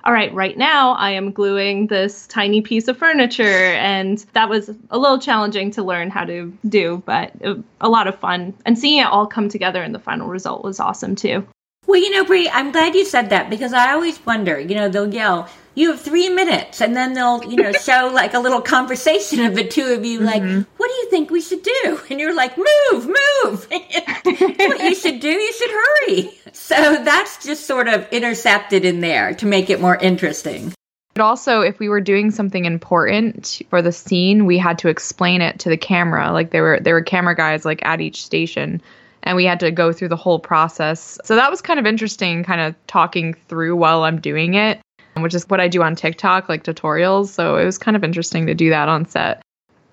all 0.03 0.13
right, 0.13 0.33
right 0.33 0.57
now 0.57 0.93
I 0.93 1.11
am 1.11 1.31
gluing 1.31 1.87
this 1.87 2.25
tiny 2.27 2.61
piece 2.61 2.87
of 2.87 2.97
furniture. 2.97 3.43
And 3.43 4.17
that 4.33 4.49
was 4.49 4.69
a 4.89 4.97
little 4.97 5.19
challenging 5.19 5.71
to 5.71 5.83
learn 5.83 6.09
how 6.09 6.25
to 6.25 6.51
do, 6.67 7.03
but 7.05 7.33
a 7.79 7.89
lot 7.89 8.07
of 8.07 8.17
fun. 8.17 8.53
And 8.65 8.77
seeing 8.77 8.99
it 8.99 9.05
all 9.05 9.27
come 9.27 9.49
together 9.49 9.83
in 9.83 9.91
the 9.91 9.99
final 9.99 10.27
result 10.27 10.63
was 10.63 10.79
awesome 10.79 11.15
too. 11.15 11.45
Well, 11.91 11.99
you 11.99 12.09
know, 12.09 12.23
Bree, 12.23 12.47
I'm 12.47 12.71
glad 12.71 12.95
you 12.95 13.03
said 13.03 13.31
that 13.31 13.49
because 13.49 13.73
I 13.73 13.91
always 13.91 14.25
wonder, 14.25 14.57
you 14.57 14.75
know, 14.75 14.87
they'll 14.87 15.13
yell, 15.13 15.49
you 15.75 15.91
have 15.91 15.99
three 15.99 16.29
minutes, 16.29 16.79
and 16.79 16.95
then 16.95 17.15
they'll, 17.15 17.43
you 17.43 17.57
know, 17.57 17.73
show 17.83 18.09
like 18.13 18.33
a 18.33 18.39
little 18.39 18.61
conversation 18.61 19.41
of 19.45 19.55
the 19.55 19.67
two 19.67 19.87
of 19.87 20.05
you, 20.05 20.21
like, 20.21 20.41
mm-hmm. 20.41 20.61
what 20.77 20.87
do 20.87 20.93
you 20.93 21.09
think 21.09 21.29
we 21.29 21.41
should 21.41 21.63
do? 21.63 21.99
And 22.09 22.17
you're 22.17 22.33
like, 22.33 22.57
move, 22.57 23.07
move. 23.07 23.67
what 24.23 24.83
you 24.83 24.95
should 24.95 25.19
do, 25.19 25.27
you 25.27 25.51
should 25.51 25.69
hurry. 25.69 26.31
So 26.53 27.03
that's 27.03 27.45
just 27.45 27.67
sort 27.67 27.89
of 27.89 28.07
intercepted 28.13 28.85
in 28.85 29.01
there 29.01 29.33
to 29.33 29.45
make 29.45 29.69
it 29.69 29.81
more 29.81 29.97
interesting. 29.97 30.73
But 31.13 31.23
also, 31.23 31.59
if 31.59 31.77
we 31.77 31.89
were 31.89 31.99
doing 31.99 32.31
something 32.31 32.63
important 32.63 33.61
for 33.69 33.81
the 33.81 33.91
scene, 33.91 34.45
we 34.45 34.57
had 34.57 34.77
to 34.77 34.87
explain 34.87 35.41
it 35.41 35.59
to 35.59 35.69
the 35.69 35.75
camera. 35.75 36.31
Like 36.31 36.51
there 36.51 36.63
were 36.63 36.79
there 36.79 36.93
were 36.93 37.01
camera 37.01 37.35
guys 37.35 37.65
like 37.65 37.83
at 37.83 37.99
each 37.99 38.23
station 38.23 38.81
and 39.23 39.35
we 39.35 39.45
had 39.45 39.59
to 39.59 39.71
go 39.71 39.91
through 39.91 40.09
the 40.09 40.15
whole 40.15 40.39
process. 40.39 41.19
So 41.23 41.35
that 41.35 41.49
was 41.49 41.61
kind 41.61 41.79
of 41.79 41.85
interesting, 41.85 42.43
kind 42.43 42.61
of 42.61 42.75
talking 42.87 43.33
through 43.47 43.75
while 43.75 44.03
I'm 44.03 44.19
doing 44.19 44.55
it, 44.55 44.79
which 45.17 45.33
is 45.33 45.47
what 45.49 45.59
I 45.59 45.67
do 45.67 45.81
on 45.83 45.95
TikTok, 45.95 46.49
like 46.49 46.63
tutorials. 46.63 47.27
So 47.27 47.57
it 47.57 47.65
was 47.65 47.77
kind 47.77 47.95
of 47.95 48.03
interesting 48.03 48.47
to 48.47 48.55
do 48.55 48.69
that 48.69 48.89
on 48.89 49.07
set. 49.07 49.41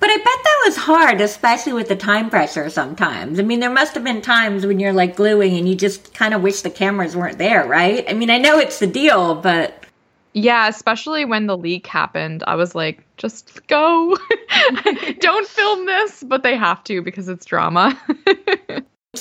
But 0.01 0.11
I 0.11 0.17
bet 0.17 0.25
that 0.25 0.63
was 0.67 0.77
hard, 0.77 1.21
especially 1.21 1.73
with 1.73 1.89
the 1.89 1.97
time 1.97 2.31
pressure 2.31 2.71
sometimes. 2.71 3.41
I 3.41 3.43
mean, 3.43 3.59
there 3.59 3.71
must 3.71 3.95
have 3.95 4.05
been 4.05 4.23
times 4.23 4.65
when 4.65 4.79
you're 4.79 4.93
like 4.93 5.17
gluing 5.17 5.57
and 5.57 5.69
you 5.69 5.75
just 5.75 6.15
kind 6.15 6.35
of 6.35 6.43
wish 6.43 6.63
the 6.63 6.71
cameras 6.71 7.17
weren't 7.17 7.39
there, 7.39 7.67
right? 7.67 8.05
I 8.09 8.13
mean, 8.13 8.31
I 8.31 8.39
know 8.39 8.59
it's 8.59 8.79
the 8.79 8.87
deal, 8.87 9.35
but. 9.35 9.85
Yeah, 10.35 10.69
especially 10.69 11.25
when 11.25 11.47
the 11.47 11.57
leak 11.57 11.89
happened. 11.89 12.45
I 12.47 12.55
was 12.55 12.77
like, 12.77 13.05
just 13.17 13.67
go. 13.67 14.17
Don't 15.19 15.49
film 15.49 15.87
this, 15.87 16.23
but 16.23 16.45
they 16.45 16.57
have 16.57 16.85
to 16.85 17.03
because 17.03 17.29
it's 17.29 17.45
drama. 17.45 18.01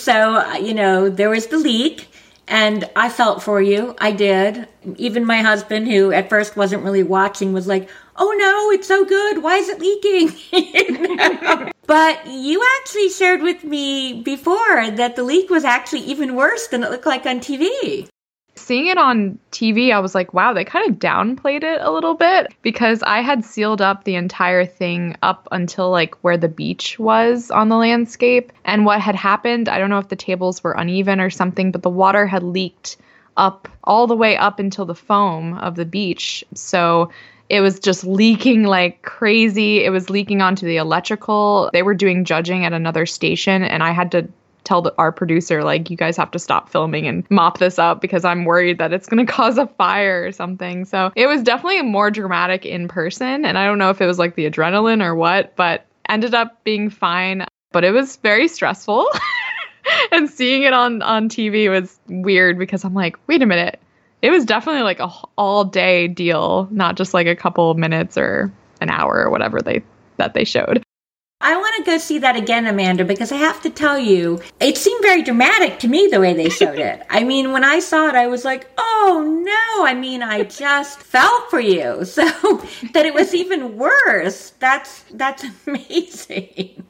so, 0.03 0.35
uh, 0.35 0.55
you 0.55 0.73
know, 0.73 1.09
there 1.09 1.29
was 1.29 1.47
the 1.47 1.57
leak. 1.57 2.09
And 2.49 2.89
I 2.95 3.09
felt 3.09 3.43
for 3.43 3.61
you. 3.61 3.93
I 3.99 4.13
did. 4.13 4.69
Even 4.95 5.25
my 5.25 5.41
husband, 5.41 5.89
who 5.89 6.13
at 6.13 6.29
first 6.29 6.55
wasn't 6.55 6.83
really 6.83 7.03
watching, 7.03 7.51
was 7.51 7.67
like, 7.67 7.89
oh 8.15 8.33
no, 8.37 8.71
it's 8.71 8.87
so 8.87 9.03
good. 9.03 9.43
Why 9.43 9.57
is 9.57 9.67
it 9.67 9.81
leaking? 9.81 11.73
But 11.87 12.27
you 12.27 12.61
actually 12.79 13.09
shared 13.09 13.41
with 13.41 13.63
me 13.63 14.21
before 14.21 14.91
that 14.91 15.15
the 15.15 15.23
leak 15.23 15.49
was 15.49 15.63
actually 15.63 16.01
even 16.01 16.35
worse 16.35 16.67
than 16.67 16.83
it 16.83 16.91
looked 16.91 17.05
like 17.05 17.25
on 17.25 17.39
TV 17.39 18.09
seeing 18.57 18.87
it 18.87 18.97
on 18.97 19.37
TV, 19.51 19.93
I 19.93 19.99
was 19.99 20.15
like, 20.15 20.33
wow, 20.33 20.53
they 20.53 20.65
kind 20.65 20.89
of 20.89 20.97
downplayed 20.97 21.63
it 21.63 21.81
a 21.81 21.91
little 21.91 22.13
bit 22.13 22.53
because 22.61 23.01
I 23.03 23.21
had 23.21 23.45
sealed 23.45 23.81
up 23.81 24.03
the 24.03 24.15
entire 24.15 24.65
thing 24.65 25.15
up 25.21 25.47
until 25.51 25.89
like 25.89 26.15
where 26.23 26.37
the 26.37 26.47
beach 26.47 26.99
was 26.99 27.51
on 27.51 27.69
the 27.69 27.77
landscape. 27.77 28.51
And 28.65 28.85
what 28.85 29.01
had 29.01 29.15
happened, 29.15 29.69
I 29.69 29.79
don't 29.79 29.89
know 29.89 29.99
if 29.99 30.09
the 30.09 30.15
tables 30.15 30.63
were 30.63 30.73
uneven 30.73 31.19
or 31.19 31.29
something, 31.29 31.71
but 31.71 31.83
the 31.83 31.89
water 31.89 32.27
had 32.27 32.43
leaked 32.43 32.97
up 33.37 33.67
all 33.83 34.07
the 34.07 34.15
way 34.15 34.35
up 34.35 34.59
until 34.59 34.85
the 34.85 34.95
foam 34.95 35.53
of 35.59 35.75
the 35.75 35.85
beach. 35.85 36.43
So 36.53 37.11
it 37.49 37.61
was 37.61 37.79
just 37.79 38.03
leaking 38.03 38.63
like 38.63 39.01
crazy. 39.03 39.83
It 39.83 39.89
was 39.89 40.09
leaking 40.09 40.41
onto 40.41 40.65
the 40.65 40.77
electrical. 40.77 41.69
They 41.71 41.83
were 41.83 41.93
doing 41.93 42.25
judging 42.25 42.65
at 42.65 42.73
another 42.73 43.05
station, 43.05 43.63
and 43.63 43.83
I 43.83 43.91
had 43.91 44.11
to 44.11 44.27
tell 44.67 44.81
the, 44.81 44.93
our 44.97 45.11
producer 45.11 45.63
like 45.63 45.89
you 45.89 45.97
guys 45.97 46.17
have 46.17 46.31
to 46.31 46.39
stop 46.39 46.69
filming 46.69 47.07
and 47.07 47.25
mop 47.29 47.57
this 47.57 47.79
up 47.79 48.01
because 48.01 48.25
I'm 48.25 48.45
worried 48.45 48.77
that 48.79 48.93
it's 48.93 49.07
going 49.07 49.25
to 49.25 49.31
cause 49.31 49.57
a 49.57 49.67
fire 49.67 50.25
or 50.25 50.31
something. 50.31 50.85
So 50.85 51.11
it 51.15 51.27
was 51.27 51.41
definitely 51.41 51.81
more 51.83 52.11
dramatic 52.11 52.65
in 52.65 52.87
person 52.87 53.45
and 53.45 53.57
I 53.57 53.65
don't 53.65 53.77
know 53.77 53.89
if 53.89 54.01
it 54.01 54.05
was 54.05 54.19
like 54.19 54.35
the 54.35 54.49
adrenaline 54.49 55.03
or 55.03 55.15
what, 55.15 55.55
but 55.55 55.85
ended 56.09 56.33
up 56.33 56.63
being 56.63 56.89
fine, 56.89 57.45
but 57.71 57.83
it 57.83 57.91
was 57.91 58.17
very 58.17 58.47
stressful. 58.47 59.07
and 60.11 60.29
seeing 60.29 60.63
it 60.63 60.73
on 60.73 61.01
on 61.01 61.29
TV 61.29 61.69
was 61.69 61.99
weird 62.07 62.59
because 62.59 62.83
I'm 62.83 62.93
like, 62.93 63.17
wait 63.27 63.41
a 63.41 63.45
minute. 63.45 63.79
It 64.21 64.31
was 64.31 64.45
definitely 64.45 64.81
like 64.81 64.99
a 64.99 65.09
all 65.37 65.63
day 65.63 66.07
deal, 66.07 66.67
not 66.71 66.97
just 66.97 67.13
like 67.13 67.27
a 67.27 67.35
couple 67.35 67.73
minutes 67.75 68.17
or 68.17 68.51
an 68.81 68.89
hour 68.89 69.23
or 69.23 69.29
whatever 69.29 69.61
they 69.61 69.83
that 70.17 70.33
they 70.33 70.43
showed. 70.43 70.83
I 71.39 71.55
want 71.55 71.75
to 71.77 71.91
go 71.91 71.97
see 71.99 72.17
that 72.19 72.35
again, 72.35 72.65
Amanda, 72.65 73.05
because 73.05 73.31
I 73.31 73.35
have 73.35 73.61
to 73.61 73.69
tell 73.69 73.99
you, 73.99 74.41
it 74.59 74.75
seemed 74.75 75.03
very 75.03 75.21
dramatic 75.21 75.77
to 75.79 75.87
me 75.87 76.07
the 76.07 76.19
way 76.19 76.33
they 76.33 76.49
showed 76.49 76.79
it. 76.79 77.03
I 77.11 77.23
mean, 77.23 77.51
when 77.51 77.63
I 77.63 77.79
saw 77.79 78.07
it, 78.07 78.15
I 78.15 78.25
was 78.25 78.43
like, 78.43 78.67
oh 78.77 79.43
no. 79.45 79.85
I 79.85 79.93
mean, 79.93 80.23
I 80.23 80.43
just 80.43 80.99
felt 81.03 81.49
for 81.49 81.59
you. 81.59 82.05
So 82.17 82.23
that 82.93 83.05
it 83.05 83.13
was 83.13 83.35
even 83.35 83.77
worse. 83.77 84.51
That's 84.59 85.03
that's 85.13 85.45
amazing. 85.67 86.83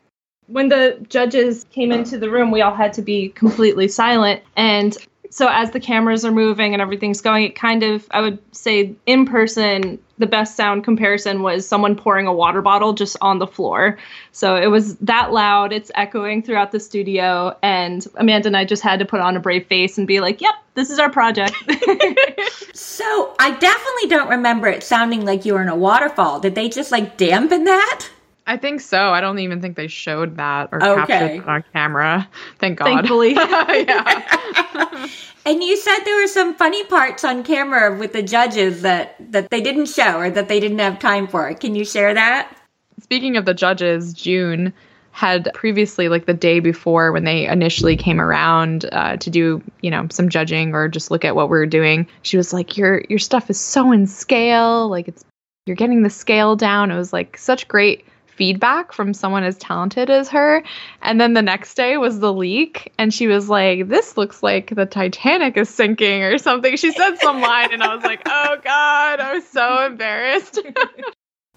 When 0.46 0.70
the 0.70 1.06
judges 1.10 1.66
came 1.66 1.92
into 1.92 2.18
the 2.18 2.30
room, 2.30 2.50
we 2.50 2.62
all 2.62 2.74
had 2.74 2.94
to 2.94 3.02
be 3.02 3.30
completely 3.30 3.90
silent. 3.90 4.42
And 4.56 4.96
so 5.38 5.48
as 5.52 5.70
the 5.70 5.80
cameras 5.80 6.26
are 6.26 6.32
moving 6.32 6.74
and 6.74 6.82
everything's 6.82 7.22
going, 7.22 7.44
it 7.44 7.56
kind 7.56 7.84
of, 7.84 8.08
I 8.10 8.22
would 8.22 8.40
say 8.56 8.96
in 9.06 9.28
person, 9.28 10.00
the 10.18 10.26
best 10.26 10.56
sound 10.58 10.84
comparison 10.84 11.44
was 11.44 11.68
someone 11.68 11.96
pouring 11.96 12.26
a 12.26 12.34
water 12.34 12.60
bottle 12.60 12.94
just 12.94 13.16
on 13.22 13.38
the 13.38 13.46
floor. 13.46 14.00
So 14.32 14.56
it 14.56 14.72
was 14.72 14.96
that 14.96 15.32
loud, 15.32 15.72
it's 15.72 15.92
echoing 15.94 16.42
throughout 16.42 16.72
the 16.72 16.80
studio. 16.80 17.56
And 17.62 18.08
Amanda 18.16 18.48
and 18.48 18.58
I 18.58 18.66
just 18.66 18.82
had 18.82 18.98
to 18.98 19.06
put 19.06 19.20
on 19.20 19.38
a 19.38 19.40
brave 19.40 19.68
face 19.68 20.00
and 20.00 20.08
be 20.08 20.22
like, 20.22 20.42
yep, 20.42 20.56
this 20.74 20.90
is 20.90 20.98
our 20.98 21.12
project. 21.12 21.54
so 22.74 23.36
I 23.38 23.56
definitely 23.60 24.10
don't 24.10 24.30
remember 24.30 24.68
it 24.68 24.82
sounding 24.82 25.24
like 25.24 25.46
you 25.46 25.54
were 25.54 25.62
in 25.62 25.70
a 25.70 25.76
waterfall. 25.76 26.40
Did 26.40 26.56
they 26.56 26.68
just 26.68 26.92
like 26.92 27.16
dampen 27.16 27.66
that? 27.66 28.10
I 28.48 28.56
think 28.56 28.80
so. 28.80 29.10
I 29.10 29.20
don't 29.20 29.40
even 29.40 29.62
think 29.62 29.76
they 29.76 29.88
showed 29.88 30.38
that 30.38 30.70
or 30.72 30.82
okay. 30.82 31.06
captured 31.06 31.36
it 31.36 31.48
on 31.48 31.64
camera. 31.74 32.28
Thank 32.60 32.80
God. 32.80 32.86
Thankfully. 32.86 33.32
yeah. 33.34 35.08
and 35.46 35.62
you 35.62 35.76
said 35.76 36.00
there 36.06 36.22
were 36.22 36.28
some 36.28 36.56
funny 36.56 36.86
parts 36.86 37.26
on 37.26 37.44
camera 37.44 37.98
with 37.98 38.14
the 38.14 38.24
judges 38.24 38.84
that 38.84 39.16
that 39.32 39.50
they 39.50 39.60
didn't 39.60 39.88
show 39.88 40.18
or 40.18 40.30
that 40.30 40.48
they 40.48 40.62
didn't 40.62 40.80
have 40.80 40.98
time 40.98 41.28
for. 41.28 41.54
Can 41.56 41.76
you 41.76 41.84
share 41.84 42.14
that? 42.14 42.58
Speaking 43.02 43.36
of 43.36 43.44
the 43.44 43.54
judges, 43.54 44.14
June 44.14 44.74
had 45.12 45.52
previously 45.54 46.08
like 46.08 46.26
the 46.26 46.34
day 46.34 46.62
before 46.62 47.12
when 47.12 47.26
they 47.26 47.48
initially 47.48 47.98
came 47.98 48.22
around 48.22 48.88
uh, 48.92 49.18
to 49.18 49.30
do 49.30 49.62
you 49.82 49.90
know 49.90 50.08
some 50.12 50.30
judging 50.30 50.76
or 50.76 50.88
just 50.88 51.10
look 51.10 51.26
at 51.26 51.36
what 51.36 51.50
we 51.50 51.58
were 51.58 51.66
doing 51.66 52.08
she 52.22 52.38
was 52.38 52.54
like 52.54 52.78
your 52.78 53.04
your 53.10 53.18
stuff 53.18 53.50
is 53.50 53.60
so 53.60 53.92
in 53.92 54.06
scale 54.06 54.88
like 54.90 55.08
it's 55.08 55.26
you're 55.66 55.76
getting 55.76 56.04
the 56.04 56.10
scale 56.12 56.56
down 56.56 56.92
it 56.92 56.96
was 56.96 57.12
like 57.12 57.36
such 57.36 57.68
great 57.68 58.06
feedback 58.38 58.94
from 58.94 59.14
someone 59.14 59.44
as 59.44 59.58
talented 59.58 60.10
as 60.10 60.30
her. 60.30 60.64
And 61.02 61.20
then 61.20 61.34
the 61.34 61.42
next 61.42 61.74
day 61.74 61.98
was 61.98 62.20
the 62.20 62.32
leak, 62.32 62.94
and 62.98 63.14
she 63.14 63.28
was 63.28 63.50
like, 63.50 63.88
This 63.90 64.16
looks 64.16 64.42
like 64.42 64.74
the 64.76 64.86
Titanic 64.86 65.58
is 65.58 65.70
sinking 65.70 66.24
or 66.24 66.38
something. 66.38 66.78
She 66.78 66.92
said 66.92 67.18
some 67.18 67.42
line, 67.42 67.74
and 67.74 67.84
I 67.84 67.94
was 67.94 68.04
like, 68.04 68.22
Oh 68.26 68.58
God, 68.64 69.20
I 69.20 69.34
was 69.34 69.48
so 69.48 69.86
embarrassed. 69.86 70.60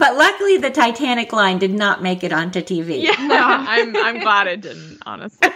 But 0.00 0.16
luckily, 0.16 0.56
the 0.56 0.70
Titanic 0.70 1.30
line 1.30 1.58
did 1.58 1.75
not 1.75 2.02
make 2.02 2.25
it 2.25 2.32
onto 2.32 2.62
TV. 2.62 3.02
Yeah, 3.02 3.16
no, 3.26 3.37
I'm 3.38 3.94
I'm 3.94 4.18
glad 4.20 4.46
it 4.46 4.62
didn't, 4.62 4.99
honestly. 5.04 5.50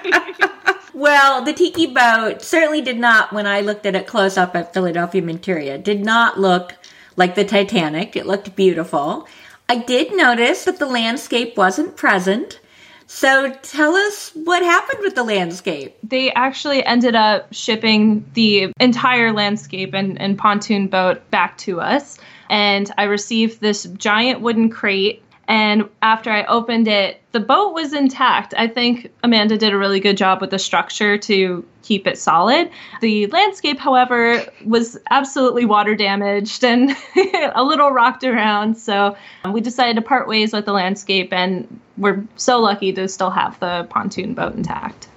well, 0.94 1.42
the 1.42 1.54
tiki 1.54 1.86
boat 1.86 2.42
certainly 2.42 2.82
did 2.82 2.98
not. 2.98 3.32
When 3.32 3.46
I 3.46 3.62
looked 3.62 3.86
at 3.86 3.96
it 3.96 4.06
close 4.06 4.36
up 4.36 4.54
at 4.54 4.74
Philadelphia 4.74 5.22
Miniatura, 5.22 5.82
did 5.82 6.04
not 6.04 6.38
look 6.38 6.74
like 7.16 7.36
the 7.36 7.44
Titanic. 7.46 8.16
It 8.16 8.26
looked 8.26 8.54
beautiful. 8.54 9.26
I 9.68 9.76
did 9.78 10.14
notice 10.14 10.64
that 10.64 10.78
the 10.78 10.86
landscape 10.86 11.56
wasn't 11.56 11.96
present. 11.96 12.60
So 13.06 13.52
tell 13.62 13.94
us 13.94 14.30
what 14.34 14.62
happened 14.62 15.00
with 15.02 15.14
the 15.14 15.24
landscape. 15.24 15.96
They 16.02 16.32
actually 16.32 16.84
ended 16.84 17.14
up 17.14 17.52
shipping 17.52 18.24
the 18.34 18.72
entire 18.80 19.32
landscape 19.32 19.94
and, 19.94 20.20
and 20.20 20.38
pontoon 20.38 20.88
boat 20.88 21.30
back 21.30 21.58
to 21.58 21.80
us. 21.80 22.18
And 22.50 22.90
I 22.98 23.04
received 23.04 23.60
this 23.60 23.84
giant 23.84 24.40
wooden 24.40 24.68
crate 24.70 25.23
and 25.48 25.88
after 26.02 26.30
I 26.30 26.44
opened 26.44 26.88
it, 26.88 27.20
the 27.32 27.40
boat 27.40 27.74
was 27.74 27.92
intact. 27.92 28.54
I 28.56 28.68
think 28.68 29.12
Amanda 29.22 29.58
did 29.58 29.72
a 29.72 29.78
really 29.78 30.00
good 30.00 30.16
job 30.16 30.40
with 30.40 30.50
the 30.50 30.58
structure 30.58 31.18
to 31.18 31.64
keep 31.82 32.06
it 32.06 32.18
solid. 32.18 32.70
The 33.00 33.26
landscape, 33.26 33.78
however, 33.78 34.44
was 34.64 34.98
absolutely 35.10 35.64
water 35.64 35.94
damaged 35.94 36.64
and 36.64 36.96
a 37.54 37.62
little 37.62 37.90
rocked 37.90 38.24
around. 38.24 38.76
So 38.76 39.16
um, 39.44 39.52
we 39.52 39.60
decided 39.60 39.96
to 39.96 40.02
part 40.02 40.28
ways 40.28 40.52
with 40.52 40.64
the 40.64 40.72
landscape, 40.72 41.32
and 41.32 41.80
we're 41.98 42.24
so 42.36 42.60
lucky 42.60 42.92
to 42.94 43.08
still 43.08 43.30
have 43.30 43.58
the 43.60 43.86
pontoon 43.90 44.34
boat 44.34 44.54
intact. 44.54 45.08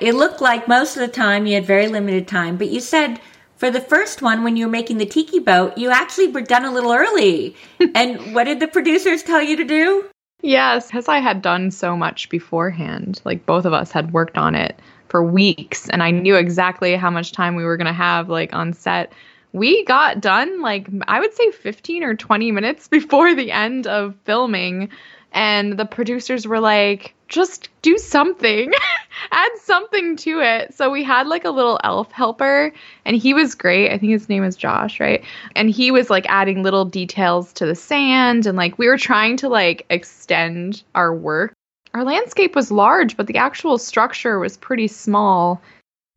It 0.00 0.14
looked 0.14 0.40
like 0.40 0.68
most 0.68 0.96
of 0.96 1.00
the 1.00 1.08
time 1.12 1.46
you 1.46 1.54
had 1.54 1.66
very 1.66 1.88
limited 1.88 2.28
time, 2.28 2.56
but 2.56 2.68
you 2.68 2.80
said 2.80 3.20
for 3.58 3.70
the 3.72 3.80
first 3.80 4.22
one, 4.22 4.44
when 4.44 4.56
you 4.56 4.66
were 4.66 4.72
making 4.72 4.98
the 4.98 5.06
tiki 5.06 5.40
boat, 5.40 5.76
you 5.76 5.90
actually 5.90 6.28
were 6.28 6.40
done 6.40 6.64
a 6.64 6.72
little 6.72 6.92
early. 6.92 7.56
and 7.94 8.34
what 8.34 8.44
did 8.44 8.60
the 8.60 8.68
producers 8.68 9.22
tell 9.22 9.42
you 9.42 9.56
to 9.56 9.64
do? 9.64 10.08
Yes, 10.40 10.86
because 10.86 11.08
I 11.08 11.18
had 11.18 11.42
done 11.42 11.72
so 11.72 11.96
much 11.96 12.28
beforehand. 12.28 13.20
Like 13.24 13.44
both 13.44 13.64
of 13.64 13.72
us 13.72 13.90
had 13.90 14.12
worked 14.12 14.38
on 14.38 14.54
it 14.54 14.78
for 15.08 15.24
weeks, 15.24 15.88
and 15.88 16.02
I 16.02 16.12
knew 16.12 16.36
exactly 16.36 16.94
how 16.94 17.10
much 17.10 17.32
time 17.32 17.56
we 17.56 17.64
were 17.64 17.76
going 17.76 17.88
to 17.88 17.92
have, 17.92 18.28
like 18.28 18.54
on 18.54 18.72
set. 18.72 19.12
We 19.52 19.84
got 19.86 20.20
done, 20.20 20.60
like, 20.60 20.86
I 21.08 21.18
would 21.18 21.34
say 21.34 21.50
15 21.50 22.04
or 22.04 22.14
20 22.14 22.52
minutes 22.52 22.86
before 22.88 23.34
the 23.34 23.50
end 23.50 23.86
of 23.88 24.14
filming. 24.24 24.90
And 25.32 25.78
the 25.78 25.84
producers 25.84 26.46
were 26.46 26.60
like, 26.60 27.14
just 27.28 27.68
do 27.82 27.96
something, 27.98 28.72
add 29.30 29.50
something 29.62 30.16
to 30.16 30.40
it. 30.40 30.74
So 30.74 30.90
we 30.90 31.04
had 31.04 31.26
like 31.26 31.44
a 31.44 31.50
little 31.50 31.78
elf 31.84 32.10
helper, 32.10 32.72
and 33.04 33.16
he 33.16 33.34
was 33.34 33.54
great. 33.54 33.92
I 33.92 33.98
think 33.98 34.12
his 34.12 34.28
name 34.28 34.44
is 34.44 34.56
Josh, 34.56 34.98
right? 34.98 35.22
And 35.54 35.70
he 35.70 35.90
was 35.90 36.10
like 36.10 36.26
adding 36.28 36.62
little 36.62 36.84
details 36.84 37.52
to 37.54 37.66
the 37.66 37.74
sand, 37.74 38.46
and 38.46 38.56
like 38.56 38.78
we 38.78 38.88
were 38.88 38.98
trying 38.98 39.36
to 39.38 39.48
like 39.48 39.86
extend 39.90 40.82
our 40.94 41.14
work. 41.14 41.52
Our 41.94 42.04
landscape 42.04 42.54
was 42.54 42.70
large, 42.70 43.16
but 43.16 43.26
the 43.26 43.38
actual 43.38 43.78
structure 43.78 44.38
was 44.38 44.56
pretty 44.56 44.88
small. 44.88 45.62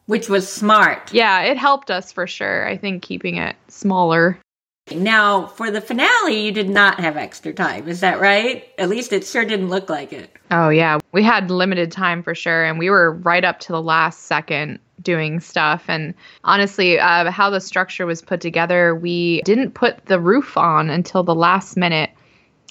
Which 0.07 0.27
was 0.27 0.51
smart. 0.51 1.13
Yeah, 1.13 1.41
it 1.43 1.57
helped 1.57 1.89
us 1.89 2.11
for 2.11 2.27
sure. 2.27 2.67
I 2.67 2.75
think 2.75 3.03
keeping 3.03 3.37
it 3.37 3.55
smaller. 3.69 4.37
Now, 4.95 5.47
for 5.47 5.71
the 5.71 5.81
finale, 5.81 6.45
you 6.45 6.51
did 6.51 6.69
not 6.69 6.99
have 6.99 7.17
extra 7.17 7.53
time. 7.53 7.87
Is 7.87 7.99
that 8.01 8.19
right? 8.19 8.65
At 8.77 8.89
least 8.89 9.13
it 9.13 9.25
sure 9.25 9.45
didn't 9.45 9.69
look 9.69 9.89
like 9.89 10.13
it. 10.13 10.31
Oh, 10.51 10.69
yeah. 10.69 10.99
We 11.11 11.23
had 11.23 11.51
limited 11.51 11.91
time 11.91 12.23
for 12.23 12.35
sure. 12.35 12.63
And 12.63 12.77
we 12.77 12.89
were 12.89 13.13
right 13.13 13.43
up 13.43 13.59
to 13.61 13.71
the 13.71 13.81
last 13.81 14.23
second 14.23 14.79
doing 15.01 15.39
stuff. 15.39 15.83
And 15.87 16.13
honestly, 16.43 16.99
uh, 16.99 17.31
how 17.31 17.49
the 17.49 17.61
structure 17.61 18.05
was 18.05 18.21
put 18.21 18.41
together, 18.41 18.95
we 18.95 19.41
didn't 19.43 19.71
put 19.71 20.05
the 20.05 20.19
roof 20.19 20.57
on 20.57 20.89
until 20.89 21.23
the 21.23 21.35
last 21.35 21.77
minute. 21.77 22.11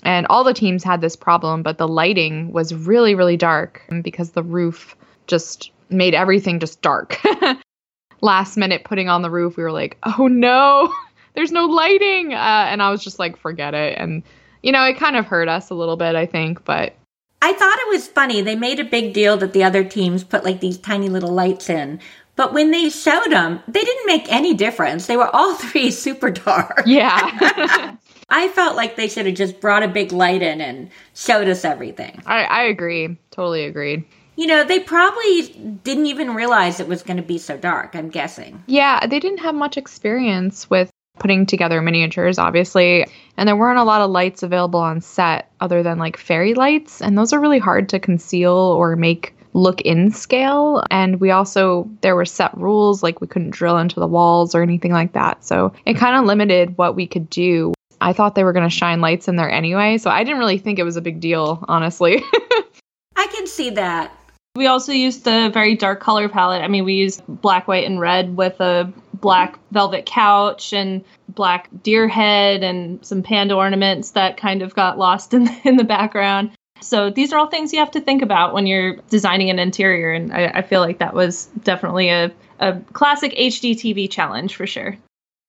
And 0.02 0.26
all 0.30 0.44
the 0.44 0.54
teams 0.54 0.82
had 0.82 1.00
this 1.00 1.16
problem, 1.16 1.62
but 1.62 1.78
the 1.78 1.88
lighting 1.88 2.52
was 2.52 2.74
really, 2.74 3.14
really 3.14 3.36
dark 3.36 3.82
because 4.02 4.30
the 4.30 4.42
roof 4.42 4.96
just 5.26 5.70
made 5.90 6.14
everything 6.14 6.60
just 6.60 6.80
dark. 6.80 7.18
Last 8.22 8.56
minute 8.56 8.84
putting 8.84 9.08
on 9.08 9.22
the 9.22 9.30
roof, 9.30 9.56
we 9.56 9.62
were 9.62 9.72
like, 9.72 9.98
oh 10.02 10.26
no, 10.26 10.92
there's 11.34 11.52
no 11.52 11.66
lighting. 11.66 12.34
Uh, 12.34 12.66
and 12.68 12.82
I 12.82 12.90
was 12.90 13.02
just 13.02 13.18
like, 13.18 13.37
forget 13.37 13.75
it. 13.75 13.99
And, 13.99 14.22
you 14.62 14.72
know, 14.72 14.84
it 14.84 14.96
kind 14.96 15.16
of 15.16 15.26
hurt 15.26 15.49
us 15.49 15.70
a 15.70 15.75
little 15.75 15.96
bit, 15.96 16.14
I 16.14 16.26
think, 16.26 16.64
but. 16.64 16.94
I 17.42 17.52
thought 17.54 17.78
it 17.78 17.88
was 17.88 18.06
funny. 18.06 18.42
They 18.42 18.56
made 18.56 18.80
a 18.80 18.84
big 18.84 19.14
deal 19.14 19.38
that 19.38 19.54
the 19.54 19.64
other 19.64 19.82
teams 19.82 20.25
put 20.25 20.44
like 20.44 20.60
these 20.60 20.76
tiny 20.76 21.08
little 21.08 21.32
lights 21.32 21.70
in. 21.70 22.00
But 22.37 22.52
when 22.52 22.70
they 22.70 22.90
showed 22.90 23.30
them, 23.30 23.60
they 23.66 23.82
didn't 23.82 24.06
make 24.06 24.30
any 24.30 24.54
difference. 24.54 25.06
They 25.06 25.16
were 25.16 25.34
all 25.34 25.54
three 25.56 25.90
super 25.90 26.30
dark. 26.30 26.82
Yeah. 26.87 27.96
I 28.30 28.49
felt 28.49 28.76
like 28.76 28.96
they 28.96 29.08
should 29.08 29.26
have 29.26 29.34
just 29.34 29.60
brought 29.60 29.82
a 29.82 29.88
big 29.88 30.12
light 30.12 30.42
in 30.42 30.60
and 30.60 30.90
showed 31.14 31.49
us 31.49 31.64
everything. 31.64 32.22
I, 32.26 32.44
I 32.44 32.62
agree. 32.64 33.18
Totally 33.30 33.64
agreed. 33.64 34.04
You 34.37 34.46
know, 34.46 34.64
they 34.64 34.78
probably 34.80 35.49
didn't 35.82 36.06
even 36.06 36.34
realize 36.34 36.80
it 36.80 36.88
was 36.88 37.02
going 37.02 37.16
to 37.16 37.22
be 37.22 37.38
so 37.38 37.58
dark, 37.58 37.94
I'm 37.94 38.08
guessing. 38.08 38.62
Yeah, 38.66 39.06
they 39.06 39.20
didn't 39.20 39.40
have 39.40 39.54
much 39.54 39.76
experience 39.76 40.70
with 40.70 40.90
putting 41.20 41.46
together 41.46 41.80
miniatures, 41.80 42.38
obviously. 42.38 43.06
And 43.36 43.46
there 43.46 43.56
weren't 43.56 43.78
a 43.78 43.84
lot 43.84 44.00
of 44.00 44.10
lights 44.10 44.42
available 44.42 44.80
on 44.80 45.00
set 45.00 45.52
other 45.60 45.84
than 45.84 45.98
like 45.98 46.16
fairy 46.16 46.54
lights. 46.54 47.00
And 47.00 47.16
those 47.16 47.32
are 47.32 47.40
really 47.40 47.60
hard 47.60 47.88
to 47.90 48.00
conceal 48.00 48.52
or 48.52 48.96
make 48.96 49.34
look 49.52 49.80
in 49.82 50.10
scale. 50.10 50.82
And 50.90 51.20
we 51.20 51.30
also, 51.30 51.88
there 52.00 52.16
were 52.16 52.24
set 52.24 52.56
rules, 52.56 53.02
like 53.02 53.20
we 53.20 53.26
couldn't 53.26 53.50
drill 53.50 53.78
into 53.78 54.00
the 54.00 54.06
walls 54.06 54.54
or 54.54 54.62
anything 54.62 54.92
like 54.92 55.12
that. 55.12 55.44
So 55.44 55.72
it 55.86 55.94
kind 55.94 56.16
of 56.16 56.24
limited 56.24 56.76
what 56.78 56.96
we 56.96 57.06
could 57.06 57.30
do 57.30 57.72
I 58.00 58.12
thought 58.12 58.34
they 58.34 58.44
were 58.44 58.52
going 58.52 58.68
to 58.68 58.74
shine 58.74 59.00
lights 59.00 59.28
in 59.28 59.36
there 59.36 59.50
anyway, 59.50 59.98
so 59.98 60.10
I 60.10 60.24
didn't 60.24 60.38
really 60.38 60.58
think 60.58 60.78
it 60.78 60.84
was 60.84 60.96
a 60.96 61.02
big 61.02 61.20
deal, 61.20 61.62
honestly. 61.68 62.22
I 63.16 63.26
can 63.26 63.46
see 63.46 63.70
that. 63.70 64.12
We 64.57 64.66
also 64.66 64.92
used 64.92 65.26
a 65.28 65.49
very 65.49 65.76
dark 65.76 66.00
color 66.00 66.28
palette. 66.28 66.62
I 66.62 66.69
mean, 66.69 66.85
we 66.85 66.95
used 66.95 67.23
black, 67.28 67.69
white, 67.69 67.87
and 67.87 68.00
red 68.00 68.37
with 68.37 68.61
a 68.61 68.92
black 69.14 69.59
velvet 69.71 70.07
couch 70.07 70.73
and 70.73 71.04
black 71.28 71.69
deer 71.83 72.09
head 72.09 72.64
and 72.64 73.04
some 73.04 73.23
panda 73.23 73.54
ornaments 73.54 74.12
that 74.12 74.37
kind 74.37 74.62
of 74.62 74.75
got 74.75 74.99
lost 74.99 75.35
in 75.35 75.45
the, 75.45 75.61
in 75.64 75.76
the 75.76 75.85
background. 75.85 76.50
So 76.80 77.11
these 77.11 77.33
are 77.33 77.38
all 77.38 77.47
things 77.47 77.73
you 77.73 77.78
have 77.78 77.90
to 77.92 78.00
think 78.00 78.23
about 78.23 78.54
when 78.54 78.66
you're 78.66 78.97
designing 79.11 79.50
an 79.50 79.59
interior, 79.59 80.12
and 80.12 80.33
I, 80.33 80.47
I 80.47 80.62
feel 80.62 80.80
like 80.80 80.99
that 80.99 81.14
was 81.14 81.47
definitely 81.62 82.09
a, 82.09 82.33
a 82.59 82.80
classic 82.95 83.33
HGTV 83.33 84.11
challenge 84.11 84.57
for 84.57 84.66
sure. 84.66 84.97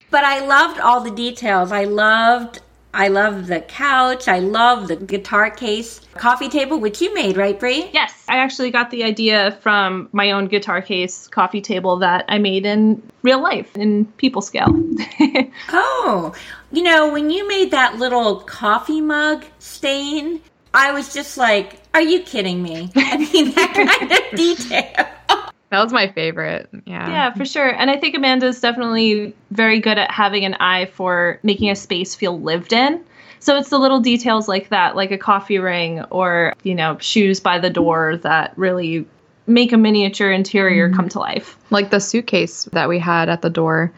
But 0.09 0.25
I 0.25 0.45
loved 0.45 0.81
all 0.81 0.99
the 0.99 1.11
details. 1.11 1.71
I 1.71 1.85
loved 1.85 2.59
I 2.93 3.07
love 3.07 3.47
the 3.47 3.61
couch. 3.61 4.27
I 4.27 4.39
love 4.39 4.87
the 4.87 4.95
guitar 4.95 5.49
case 5.49 6.01
coffee 6.15 6.49
table, 6.49 6.79
which 6.79 7.01
you 7.01 7.13
made, 7.13 7.37
right, 7.37 7.59
Bree? 7.59 7.89
Yes, 7.93 8.13
I 8.27 8.37
actually 8.37 8.71
got 8.71 8.91
the 8.91 9.03
idea 9.03 9.57
from 9.61 10.09
my 10.11 10.31
own 10.31 10.47
guitar 10.47 10.81
case 10.81 11.27
coffee 11.27 11.61
table 11.61 11.97
that 11.97 12.25
I 12.27 12.37
made 12.37 12.65
in 12.65 13.01
real 13.23 13.41
life, 13.41 13.75
in 13.75 14.05
people 14.17 14.41
scale. 14.41 14.67
oh, 15.69 16.33
you 16.71 16.83
know, 16.83 17.11
when 17.11 17.29
you 17.29 17.47
made 17.47 17.71
that 17.71 17.97
little 17.97 18.41
coffee 18.41 19.01
mug 19.01 19.45
stain, 19.59 20.41
I 20.73 20.91
was 20.91 21.13
just 21.13 21.37
like, 21.37 21.79
are 21.93 22.01
you 22.01 22.21
kidding 22.21 22.61
me? 22.61 22.91
I 22.95 23.17
mean, 23.17 23.51
that 23.51 23.73
kind 23.73 24.11
of 24.11 24.37
detail. 24.37 25.07
That 25.71 25.81
was 25.81 25.93
my 25.93 26.09
favorite. 26.09 26.69
Yeah. 26.85 27.09
Yeah, 27.09 27.33
for 27.33 27.45
sure. 27.45 27.69
And 27.69 27.89
I 27.89 27.97
think 27.97 28.13
Amanda 28.13 28.45
is 28.45 28.59
definitely 28.59 29.33
very 29.51 29.79
good 29.79 29.97
at 29.97 30.11
having 30.11 30.43
an 30.43 30.55
eye 30.55 30.85
for 30.85 31.39
making 31.43 31.69
a 31.69 31.75
space 31.75 32.13
feel 32.13 32.39
lived 32.39 32.73
in. 32.73 33.01
So 33.39 33.57
it's 33.57 33.69
the 33.69 33.79
little 33.79 34.01
details 34.01 34.49
like 34.49 34.69
that, 34.69 34.97
like 34.97 35.11
a 35.11 35.17
coffee 35.17 35.59
ring 35.59 36.01
or, 36.11 36.53
you 36.63 36.75
know, 36.75 36.97
shoes 36.99 37.39
by 37.39 37.57
the 37.57 37.69
door 37.69 38.17
that 38.17 38.53
really 38.57 39.07
make 39.47 39.71
a 39.71 39.77
miniature 39.77 40.29
interior 40.29 40.87
mm-hmm. 40.87 40.95
come 40.97 41.09
to 41.09 41.19
life. 41.19 41.57
Like 41.69 41.89
the 41.89 41.99
suitcase 41.99 42.65
that 42.73 42.89
we 42.89 42.99
had 42.99 43.29
at 43.29 43.41
the 43.41 43.49
door, 43.49 43.93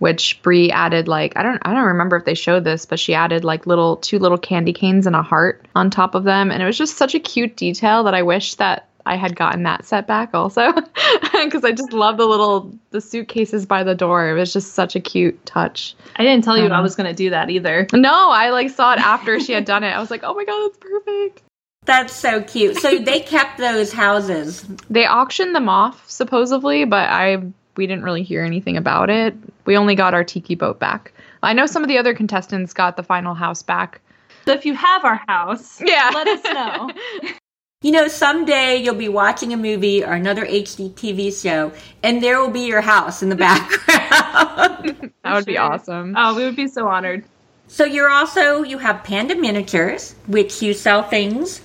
which 0.00 0.42
Bree 0.42 0.72
added 0.72 1.06
like 1.06 1.36
I 1.36 1.44
don't 1.44 1.60
I 1.62 1.72
don't 1.72 1.84
remember 1.84 2.16
if 2.16 2.24
they 2.24 2.34
showed 2.34 2.64
this, 2.64 2.84
but 2.84 2.98
she 2.98 3.14
added 3.14 3.44
like 3.44 3.66
little 3.66 3.96
two 3.98 4.18
little 4.18 4.38
candy 4.38 4.72
canes 4.72 5.06
and 5.06 5.14
a 5.14 5.22
heart 5.22 5.64
on 5.76 5.88
top 5.88 6.16
of 6.16 6.24
them. 6.24 6.50
And 6.50 6.60
it 6.62 6.66
was 6.66 6.76
just 6.76 6.96
such 6.96 7.14
a 7.14 7.20
cute 7.20 7.56
detail 7.56 8.02
that 8.02 8.14
I 8.14 8.22
wish 8.22 8.56
that 8.56 8.88
I 9.06 9.16
had 9.16 9.36
gotten 9.36 9.62
that 9.64 9.84
setback 9.84 10.34
also 10.34 10.72
because 11.42 11.64
I 11.64 11.72
just 11.72 11.92
love 11.92 12.16
the 12.16 12.26
little 12.26 12.72
the 12.90 13.00
suitcases 13.00 13.66
by 13.66 13.82
the 13.82 13.94
door. 13.94 14.28
It 14.28 14.34
was 14.34 14.52
just 14.52 14.74
such 14.74 14.94
a 14.94 15.00
cute 15.00 15.44
touch. 15.46 15.94
I 16.16 16.22
didn't 16.22 16.44
tell 16.44 16.56
you 16.56 16.66
um, 16.66 16.72
I 16.72 16.80
was 16.80 16.94
going 16.94 17.08
to 17.08 17.14
do 17.14 17.30
that 17.30 17.50
either. 17.50 17.86
No, 17.92 18.30
I 18.30 18.50
like 18.50 18.70
saw 18.70 18.92
it 18.92 18.98
after 18.98 19.40
she 19.40 19.52
had 19.52 19.64
done 19.64 19.84
it. 19.84 19.90
I 19.90 20.00
was 20.00 20.10
like, 20.10 20.22
"Oh 20.22 20.34
my 20.34 20.44
god, 20.44 20.68
that's 20.68 20.78
perfect." 20.78 21.42
That's 21.84 22.14
so 22.14 22.42
cute. 22.42 22.76
So 22.76 22.98
they 22.98 23.20
kept 23.20 23.58
those 23.58 23.92
houses. 23.92 24.62
They 24.88 25.06
auctioned 25.06 25.54
them 25.54 25.68
off 25.68 26.08
supposedly, 26.08 26.84
but 26.84 27.08
I 27.08 27.42
we 27.76 27.86
didn't 27.86 28.04
really 28.04 28.22
hear 28.22 28.44
anything 28.44 28.76
about 28.76 29.10
it. 29.10 29.34
We 29.64 29.76
only 29.76 29.94
got 29.94 30.14
our 30.14 30.24
tiki 30.24 30.54
boat 30.54 30.78
back. 30.78 31.12
I 31.42 31.52
know 31.52 31.66
some 31.66 31.82
of 31.82 31.88
the 31.88 31.98
other 31.98 32.14
contestants 32.14 32.72
got 32.72 32.96
the 32.96 33.02
final 33.02 33.34
house 33.34 33.62
back. 33.62 34.00
So 34.44 34.52
if 34.52 34.64
you 34.64 34.74
have 34.74 35.04
our 35.04 35.20
house, 35.28 35.80
yeah. 35.80 36.10
let 36.14 36.28
us 36.28 36.44
know. 36.44 36.90
You 37.82 37.90
know, 37.90 38.06
someday 38.06 38.76
you'll 38.76 38.94
be 38.94 39.08
watching 39.08 39.52
a 39.52 39.56
movie 39.56 40.04
or 40.04 40.12
another 40.12 40.46
HGTV 40.46 41.42
show, 41.42 41.72
and 42.04 42.22
there 42.22 42.40
will 42.40 42.50
be 42.50 42.60
your 42.60 42.80
house 42.80 43.24
in 43.24 43.28
the 43.28 43.36
background. 43.48 45.12
that 45.24 45.34
would 45.34 45.46
be 45.46 45.58
awesome. 45.58 46.14
Oh, 46.16 46.36
we 46.36 46.44
would 46.44 46.54
be 46.54 46.68
so 46.68 46.86
honored. 46.86 47.24
So 47.66 47.84
you're 47.84 48.10
also 48.10 48.62
you 48.62 48.78
have 48.78 49.02
Panda 49.02 49.34
Miniatures, 49.34 50.14
which 50.28 50.62
you 50.62 50.74
sell 50.74 51.02
things, 51.02 51.60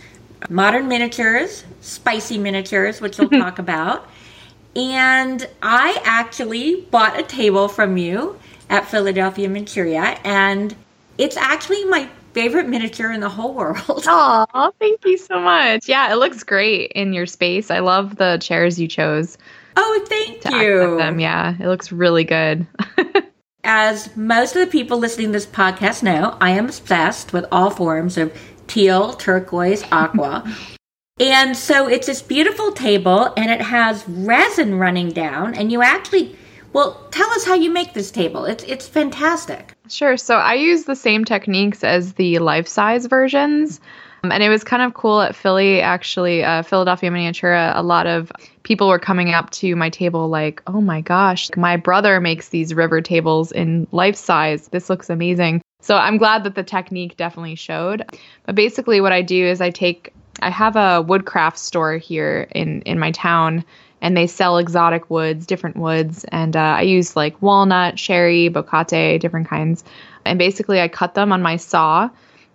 modern 0.49 0.87
miniatures, 0.87 1.65
spicy 1.81 2.39
miniatures, 2.39 2.99
which 2.99 3.19
we'll 3.19 3.29
talk 3.43 3.59
about. 3.59 4.07
And 4.75 5.47
I 5.61 6.01
actually 6.03 6.81
bought 6.89 7.19
a 7.19 7.23
table 7.23 7.67
from 7.67 7.97
you 7.97 8.39
at 8.69 8.87
Philadelphia 8.87 9.47
Miniatura, 9.49 10.19
and 10.23 10.75
it's 11.17 11.37
actually 11.37 11.85
my 11.85 12.09
favorite 12.37 12.69
miniature 12.69 13.11
in 13.11 13.19
the 13.19 13.29
whole 13.29 13.53
world. 13.53 14.03
Oh, 14.09 14.71
thank 14.79 15.03
you 15.05 15.17
so 15.17 15.39
much. 15.39 15.89
Yeah, 15.89 16.11
it 16.11 16.17
looks 16.17 16.43
great 16.43 16.91
in 16.93 17.13
your 17.13 17.25
space. 17.25 17.71
I 17.71 17.79
love 17.79 18.17
the 18.17 18.37
chairs 18.39 18.79
you 18.79 18.87
chose. 18.87 19.37
Oh, 19.75 20.05
thank 20.07 20.45
you. 20.45 20.97
Them. 20.97 21.19
Yeah, 21.19 21.55
it 21.59 21.67
looks 21.67 21.91
really 21.91 22.23
good. 22.23 22.67
As 23.63 24.15
most 24.15 24.55
of 24.55 24.61
the 24.63 24.71
people 24.71 24.97
listening 24.97 25.27
to 25.27 25.33
this 25.33 25.45
podcast 25.45 26.03
know, 26.03 26.37
I 26.39 26.51
am 26.51 26.65
obsessed 26.65 27.33
with 27.33 27.45
all 27.51 27.71
forms 27.71 28.17
of 28.17 28.31
teal, 28.67 29.13
turquoise, 29.13 29.83
aqua. 29.91 30.43
and 31.19 31.57
so 31.57 31.87
it's 31.87 32.07
this 32.07 32.21
beautiful 32.21 32.71
table 32.71 33.33
and 33.35 33.49
it 33.49 33.61
has 33.61 34.07
resin 34.07 34.77
running 34.77 35.09
down 35.09 35.55
and 35.55 35.71
you 35.71 35.81
actually 35.81 36.35
well, 36.73 37.07
tell 37.11 37.29
us 37.31 37.45
how 37.45 37.55
you 37.55 37.71
make 37.71 37.93
this 37.93 38.11
table. 38.11 38.45
It's 38.45 38.63
it's 38.65 38.87
fantastic. 38.87 39.73
Sure. 39.89 40.17
So 40.17 40.35
I 40.35 40.55
use 40.55 40.85
the 40.85 40.95
same 40.95 41.25
techniques 41.25 41.83
as 41.83 42.13
the 42.13 42.39
life 42.39 42.67
size 42.67 43.05
versions. 43.05 43.79
Um, 44.23 44.31
and 44.31 44.41
it 44.41 44.49
was 44.49 44.63
kind 44.63 44.81
of 44.81 44.93
cool 44.93 45.21
at 45.21 45.35
Philly, 45.35 45.81
actually, 45.81 46.43
uh, 46.43 46.63
Philadelphia 46.63 47.11
Miniatura. 47.11 47.73
A 47.75 47.83
lot 47.83 48.07
of 48.07 48.31
people 48.63 48.87
were 48.87 48.99
coming 48.99 49.33
up 49.33 49.49
to 49.51 49.75
my 49.75 49.89
table 49.89 50.27
like, 50.27 50.61
oh 50.67 50.81
my 50.81 51.01
gosh, 51.01 51.49
my 51.55 51.77
brother 51.77 52.19
makes 52.19 52.49
these 52.49 52.73
river 52.73 53.01
tables 53.01 53.51
in 53.51 53.87
life 53.91 54.15
size. 54.15 54.69
This 54.69 54.89
looks 54.89 55.09
amazing. 55.09 55.61
So 55.81 55.95
I'm 55.95 56.17
glad 56.17 56.43
that 56.43 56.55
the 56.55 56.63
technique 56.63 57.15
definitely 57.15 57.55
showed. 57.55 58.03
But 58.45 58.55
basically, 58.55 58.99
what 58.99 59.11
I 59.11 59.21
do 59.21 59.45
is 59.45 59.61
I 59.61 59.69
take, 59.69 60.13
I 60.41 60.49
have 60.49 60.75
a 60.75 61.01
woodcraft 61.01 61.59
store 61.59 61.97
here 61.97 62.47
in, 62.51 62.81
in 62.81 62.99
my 62.99 63.11
town 63.11 63.63
and 64.01 64.15
they 64.15 64.27
sell 64.27 64.57
exotic 64.57 65.09
woods, 65.09 65.45
different 65.45 65.77
woods. 65.77 66.23
And 66.25 66.55
uh, 66.55 66.59
I 66.59 66.81
use 66.81 67.15
like 67.15 67.41
walnut, 67.41 67.95
cherry, 67.95 68.49
bocote, 68.49 69.19
different 69.19 69.47
kinds. 69.47 69.83
And 70.25 70.37
basically, 70.37 70.81
I 70.81 70.87
cut 70.87 71.15
them 71.15 71.31
on 71.31 71.41
my 71.41 71.55
saw 71.55 72.09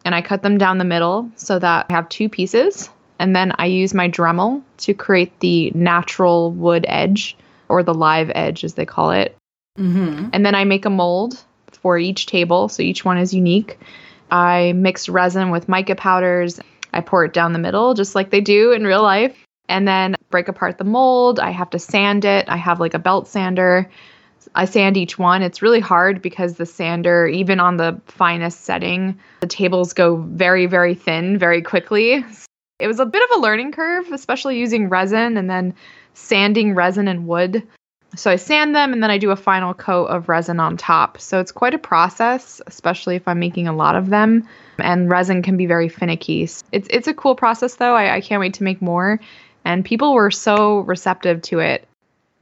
and 0.04 0.14
I 0.14 0.22
cut 0.22 0.42
them 0.42 0.58
down 0.58 0.78
the 0.78 0.84
middle 0.84 1.30
so 1.36 1.58
that 1.58 1.86
I 1.90 1.92
have 1.92 2.08
two 2.08 2.28
pieces. 2.28 2.90
And 3.18 3.34
then 3.36 3.52
I 3.58 3.66
use 3.66 3.94
my 3.94 4.08
Dremel 4.08 4.62
to 4.78 4.94
create 4.94 5.38
the 5.40 5.70
natural 5.74 6.50
wood 6.50 6.84
edge 6.88 7.36
or 7.68 7.82
the 7.82 7.94
live 7.94 8.30
edge, 8.34 8.64
as 8.64 8.74
they 8.74 8.84
call 8.84 9.12
it. 9.12 9.36
Mm-hmm. 9.78 10.28
And 10.32 10.44
then 10.44 10.54
I 10.54 10.64
make 10.64 10.84
a 10.84 10.90
mold 10.90 11.42
for 11.70 11.98
each 11.98 12.26
table, 12.26 12.68
so 12.68 12.82
each 12.82 13.04
one 13.04 13.18
is 13.18 13.32
unique. 13.32 13.78
I 14.30 14.72
mix 14.74 15.08
resin 15.08 15.50
with 15.50 15.68
mica 15.68 15.94
powders. 15.94 16.60
I 16.92 17.00
pour 17.00 17.24
it 17.24 17.32
down 17.32 17.52
the 17.52 17.58
middle, 17.58 17.94
just 17.94 18.14
like 18.14 18.30
they 18.30 18.40
do 18.40 18.72
in 18.72 18.84
real 18.84 19.02
life 19.02 19.36
and 19.72 19.88
then 19.88 20.14
break 20.32 20.48
apart 20.48 20.78
the 20.78 20.84
mold. 20.84 21.38
I 21.38 21.50
have 21.50 21.70
to 21.70 21.78
sand 21.78 22.24
it. 22.24 22.48
I 22.48 22.56
have 22.56 22.80
like 22.80 22.94
a 22.94 22.98
belt 22.98 23.28
sander. 23.28 23.88
I 24.56 24.64
sand 24.64 24.96
each 24.96 25.18
one. 25.18 25.42
It's 25.42 25.62
really 25.62 25.78
hard 25.78 26.20
because 26.20 26.54
the 26.54 26.66
sander, 26.66 27.28
even 27.28 27.60
on 27.60 27.76
the 27.76 28.00
finest 28.06 28.62
setting, 28.62 29.18
the 29.40 29.46
tables 29.46 29.92
go 29.92 30.16
very, 30.16 30.66
very 30.66 30.96
thin 30.96 31.38
very 31.38 31.62
quickly. 31.62 32.24
It 32.80 32.88
was 32.88 32.98
a 32.98 33.06
bit 33.06 33.22
of 33.22 33.38
a 33.38 33.40
learning 33.40 33.70
curve, 33.70 34.10
especially 34.10 34.58
using 34.58 34.88
resin 34.88 35.36
and 35.36 35.48
then 35.48 35.74
sanding 36.14 36.74
resin 36.74 37.06
and 37.06 37.28
wood. 37.28 37.62
So 38.14 38.30
I 38.30 38.36
sand 38.36 38.74
them 38.74 38.92
and 38.92 39.02
then 39.02 39.10
I 39.10 39.16
do 39.16 39.30
a 39.30 39.36
final 39.36 39.72
coat 39.72 40.06
of 40.06 40.28
resin 40.28 40.60
on 40.60 40.76
top. 40.76 41.18
So 41.18 41.40
it's 41.40 41.52
quite 41.52 41.72
a 41.72 41.78
process, 41.78 42.60
especially 42.66 43.16
if 43.16 43.26
I'm 43.26 43.38
making 43.38 43.68
a 43.68 43.74
lot 43.74 43.96
of 43.96 44.10
them. 44.10 44.46
And 44.78 45.08
resin 45.08 45.42
can 45.42 45.56
be 45.56 45.66
very 45.66 45.88
finicky. 45.88 46.42
It's 46.42 46.62
it's 46.72 47.08
a 47.08 47.14
cool 47.14 47.34
process 47.34 47.76
though. 47.76 47.94
I, 47.94 48.16
I 48.16 48.20
can't 48.20 48.40
wait 48.40 48.54
to 48.54 48.64
make 48.64 48.82
more. 48.82 49.18
And 49.64 49.84
people 49.84 50.14
were 50.14 50.30
so 50.30 50.80
receptive 50.80 51.42
to 51.42 51.60
it. 51.60 51.86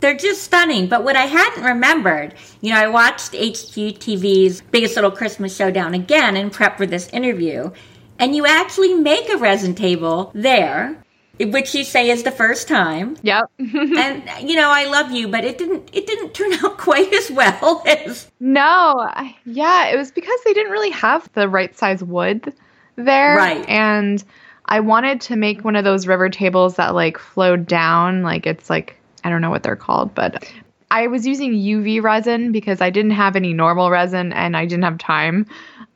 They're 0.01 0.17
just 0.17 0.43
stunning. 0.43 0.89
But 0.89 1.05
what 1.05 1.17
I 1.17 1.27
hadn't 1.27 1.65
remembered, 1.65 2.35
you 2.63 2.73
know, 2.73 2.79
I 2.79 2.89
watched 2.89 3.33
HGTV's 3.33 4.63
Biggest 4.71 4.95
Little 4.95 5.11
Christmas 5.11 5.55
Showdown 5.55 5.95
again 5.95 6.37
in 6.37 6.51
prep 6.51 6.79
for 6.79 6.87
this 6.87 7.09
interview, 7.09 7.71
and 8.19 8.35
you 8.35 8.47
actually 8.47 8.95
make 8.95 9.29
a 9.29 9.37
resin 9.37 9.75
table 9.75 10.31
there 10.35 11.03
which 11.49 11.75
you 11.75 11.85
say 11.85 12.11
is 12.11 12.23
the 12.23 12.31
first 12.31 12.69
time. 12.69 13.17
Yep. 13.23 13.51
and 13.59 14.23
you 14.43 14.57
know, 14.57 14.69
I 14.69 14.87
love 14.87 15.11
you, 15.11 15.29
but 15.29 15.45
it 15.45 15.59
didn't 15.59 15.89
it 15.93 16.07
didn't 16.07 16.35
turn 16.35 16.53
out 16.65 16.79
quite 16.79 17.13
as 17.13 17.31
well 17.31 17.83
as 17.87 18.31
No. 18.41 19.11
Yeah, 19.45 19.89
it 19.89 19.97
was 19.97 20.11
because 20.11 20.39
they 20.45 20.53
didn't 20.53 20.73
really 20.73 20.91
have 20.91 21.31
the 21.33 21.49
right 21.49 21.77
size 21.77 22.03
wood 22.05 22.53
there. 22.97 23.37
Right. 23.37 23.67
And 23.69 24.23
I 24.71 24.81
wanted 24.81 25.21
to 25.23 25.37
make 25.37 25.65
one 25.65 25.77
of 25.77 25.85
those 25.85 26.07
river 26.07 26.29
tables 26.29 26.77
that 26.77 26.95
like 26.95 27.19
flowed 27.19 27.67
down, 27.67 28.23
like 28.23 28.47
it's 28.47 28.71
like 28.71 28.97
I 29.25 29.29
don't 29.31 29.43
know 29.43 29.51
what 29.51 29.65
they're 29.65 29.77
called, 29.77 30.15
but 30.15 30.51
I 30.91 31.07
was 31.09 31.27
using 31.27 31.53
UV 31.53 32.03
resin 32.03 32.53
because 32.53 32.81
I 32.81 32.91
didn't 32.91 33.13
have 33.13 33.37
any 33.37 33.53
normal 33.53 33.91
resin 33.91 34.33
and 34.33 34.57
I 34.57 34.67
didn't 34.67 34.85
have 34.85 34.99
time. 34.99 35.47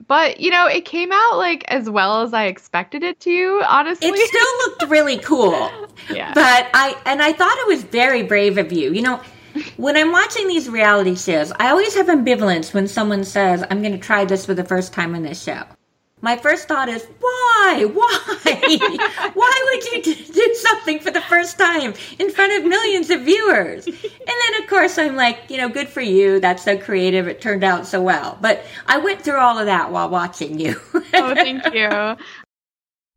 But, 0.06 0.38
you 0.38 0.50
know, 0.50 0.66
it 0.66 0.84
came 0.84 1.10
out 1.12 1.38
like 1.38 1.64
as 1.68 1.88
well 1.88 2.22
as 2.22 2.34
I 2.34 2.44
expected 2.44 3.02
it 3.02 3.18
to, 3.20 3.62
honestly. 3.66 4.08
It 4.08 4.28
still 4.28 4.58
looked 4.68 4.90
really 4.90 5.18
cool. 5.18 5.70
yeah. 6.10 6.34
But 6.34 6.68
I 6.74 6.96
and 7.06 7.22
I 7.22 7.32
thought 7.32 7.56
it 7.58 7.68
was 7.68 7.84
very 7.84 8.22
brave 8.22 8.58
of 8.58 8.70
you. 8.70 8.92
You 8.92 9.02
know, 9.02 9.20
when 9.76 9.96
I'm 9.96 10.12
watching 10.12 10.46
these 10.46 10.68
reality 10.68 11.14
shows, 11.14 11.52
I 11.58 11.70
always 11.70 11.94
have 11.94 12.06
ambivalence 12.06 12.74
when 12.74 12.86
someone 12.86 13.24
says, 13.24 13.64
I'm 13.70 13.80
going 13.80 13.92
to 13.92 13.98
try 13.98 14.24
this 14.24 14.44
for 14.44 14.52
the 14.52 14.64
first 14.64 14.92
time 14.92 15.14
in 15.14 15.22
this 15.22 15.42
show 15.42 15.64
my 16.24 16.38
first 16.38 16.66
thought 16.66 16.88
is 16.88 17.06
why? 17.20 17.84
Why? 17.84 18.20
Why 19.34 19.64
would 19.64 20.06
you 20.06 20.14
do 20.32 20.54
something 20.54 20.98
for 20.98 21.10
the 21.10 21.20
first 21.20 21.58
time 21.58 21.92
in 22.18 22.30
front 22.30 22.52
of 22.54 22.64
millions 22.68 23.10
of 23.10 23.20
viewers? 23.22 23.86
And 23.86 23.94
then 23.94 24.62
of 24.62 24.68
course 24.68 24.96
i'm 24.96 25.16
like 25.16 25.38
you 25.48 25.58
know 25.58 25.68
good 25.68 25.88
for 25.88 26.00
you. 26.00 26.40
That's 26.40 26.64
so 26.64 26.78
creative. 26.78 27.28
It 27.28 27.42
turned 27.42 27.62
out 27.62 27.86
so 27.86 28.00
well. 28.00 28.38
But 28.40 28.64
i 28.86 28.96
went 28.96 29.20
through 29.20 29.38
all 29.38 29.58
of 29.58 29.66
that 29.66 29.92
while 29.92 30.08
watching 30.08 30.58
you. 30.58 30.80
Oh 31.12 31.34
thank 31.34 31.62
you. 31.74 32.16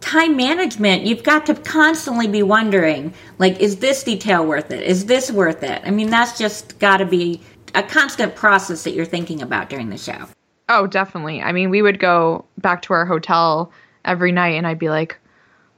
Time 0.02 0.36
management. 0.36 1.04
You've 1.04 1.24
got 1.24 1.46
to 1.48 1.56
constantly 1.56 2.28
be 2.28 2.44
wondering 2.44 3.14
like 3.40 3.60
is 3.62 3.78
this 3.78 4.04
detail 4.04 4.46
worth 4.46 4.70
it? 4.72 4.84
Is 4.84 5.06
this 5.06 5.32
worth 5.32 5.64
it? 5.64 5.82
I 5.86 5.92
mean 5.92 6.10
that's 6.10 6.38
just 6.38 6.78
got 6.80 6.98
to 6.98 7.06
be 7.06 7.42
a 7.74 7.84
constant 7.84 8.36
process 8.36 8.84
that 8.84 8.94
you're 8.94 9.06
thinking 9.06 9.42
about 9.42 9.70
during 9.70 9.90
the 9.90 9.98
show 9.98 10.28
Oh, 10.70 10.88
definitely. 10.88 11.42
I 11.42 11.52
mean, 11.52 11.70
we 11.70 11.82
would 11.82 12.00
go 12.00 12.46
back 12.58 12.82
to 12.84 12.94
our 12.94 13.06
hotel 13.06 13.72
every 14.04 14.32
night 14.32 14.56
and 14.56 14.68
I'd 14.68 14.80
be 14.80 14.90
like, 14.90 15.18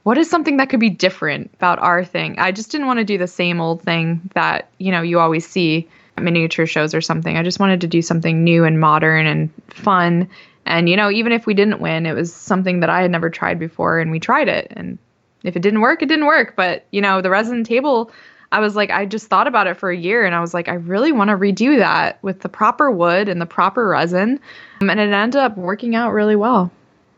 what 0.02 0.18
is 0.18 0.30
something 0.30 0.56
that 0.56 0.70
could 0.70 0.80
be 0.80 0.90
different 0.90 1.50
about 1.54 1.78
our 1.78 2.04
thing? 2.04 2.38
I 2.38 2.52
just 2.52 2.72
didn't 2.72 2.86
want 2.86 2.98
to 2.98 3.04
do 3.04 3.18
the 3.18 3.26
same 3.26 3.60
old 3.60 3.82
thing 3.82 4.30
that, 4.34 4.68
you 4.78 4.90
know, 4.90 5.02
you 5.02 5.20
always 5.20 5.46
see 5.46 5.88
at 6.16 6.24
miniature 6.24 6.66
shows 6.66 6.94
or 6.94 7.00
something. 7.00 7.36
I 7.36 7.42
just 7.42 7.60
wanted 7.60 7.82
to 7.82 7.86
do 7.86 8.02
something 8.02 8.42
new 8.42 8.64
and 8.64 8.80
modern 8.80 9.26
and 9.26 9.50
fun. 9.68 10.28
And, 10.66 10.88
you 10.88 10.96
know, 10.96 11.10
even 11.10 11.32
if 11.32 11.46
we 11.46 11.54
didn't 11.54 11.80
win, 11.80 12.06
it 12.06 12.14
was 12.14 12.32
something 12.32 12.80
that 12.80 12.90
I 12.90 13.02
had 13.02 13.10
never 13.10 13.30
tried 13.30 13.58
before 13.58 14.00
and 14.00 14.10
we 14.10 14.18
tried 14.20 14.48
it. 14.48 14.68
And 14.74 14.98
if 15.44 15.54
it 15.54 15.62
didn't 15.62 15.82
work, 15.82 16.02
it 16.02 16.06
didn't 16.06 16.26
work. 16.26 16.54
But, 16.56 16.86
you 16.90 17.00
know, 17.00 17.20
the 17.20 17.30
resin 17.30 17.62
table 17.62 18.10
I 18.52 18.60
was 18.60 18.74
like, 18.74 18.90
I 18.90 19.06
just 19.06 19.28
thought 19.28 19.46
about 19.46 19.66
it 19.66 19.74
for 19.76 19.90
a 19.90 19.96
year 19.96 20.24
and 20.24 20.34
I 20.34 20.40
was 20.40 20.52
like, 20.52 20.68
I 20.68 20.74
really 20.74 21.12
want 21.12 21.28
to 21.28 21.36
redo 21.36 21.78
that 21.78 22.22
with 22.22 22.40
the 22.40 22.48
proper 22.48 22.90
wood 22.90 23.28
and 23.28 23.40
the 23.40 23.46
proper 23.46 23.86
resin. 23.86 24.40
Um, 24.80 24.90
and 24.90 24.98
it 24.98 25.12
ended 25.12 25.40
up 25.40 25.56
working 25.56 25.94
out 25.94 26.12
really 26.12 26.36
well. 26.36 26.70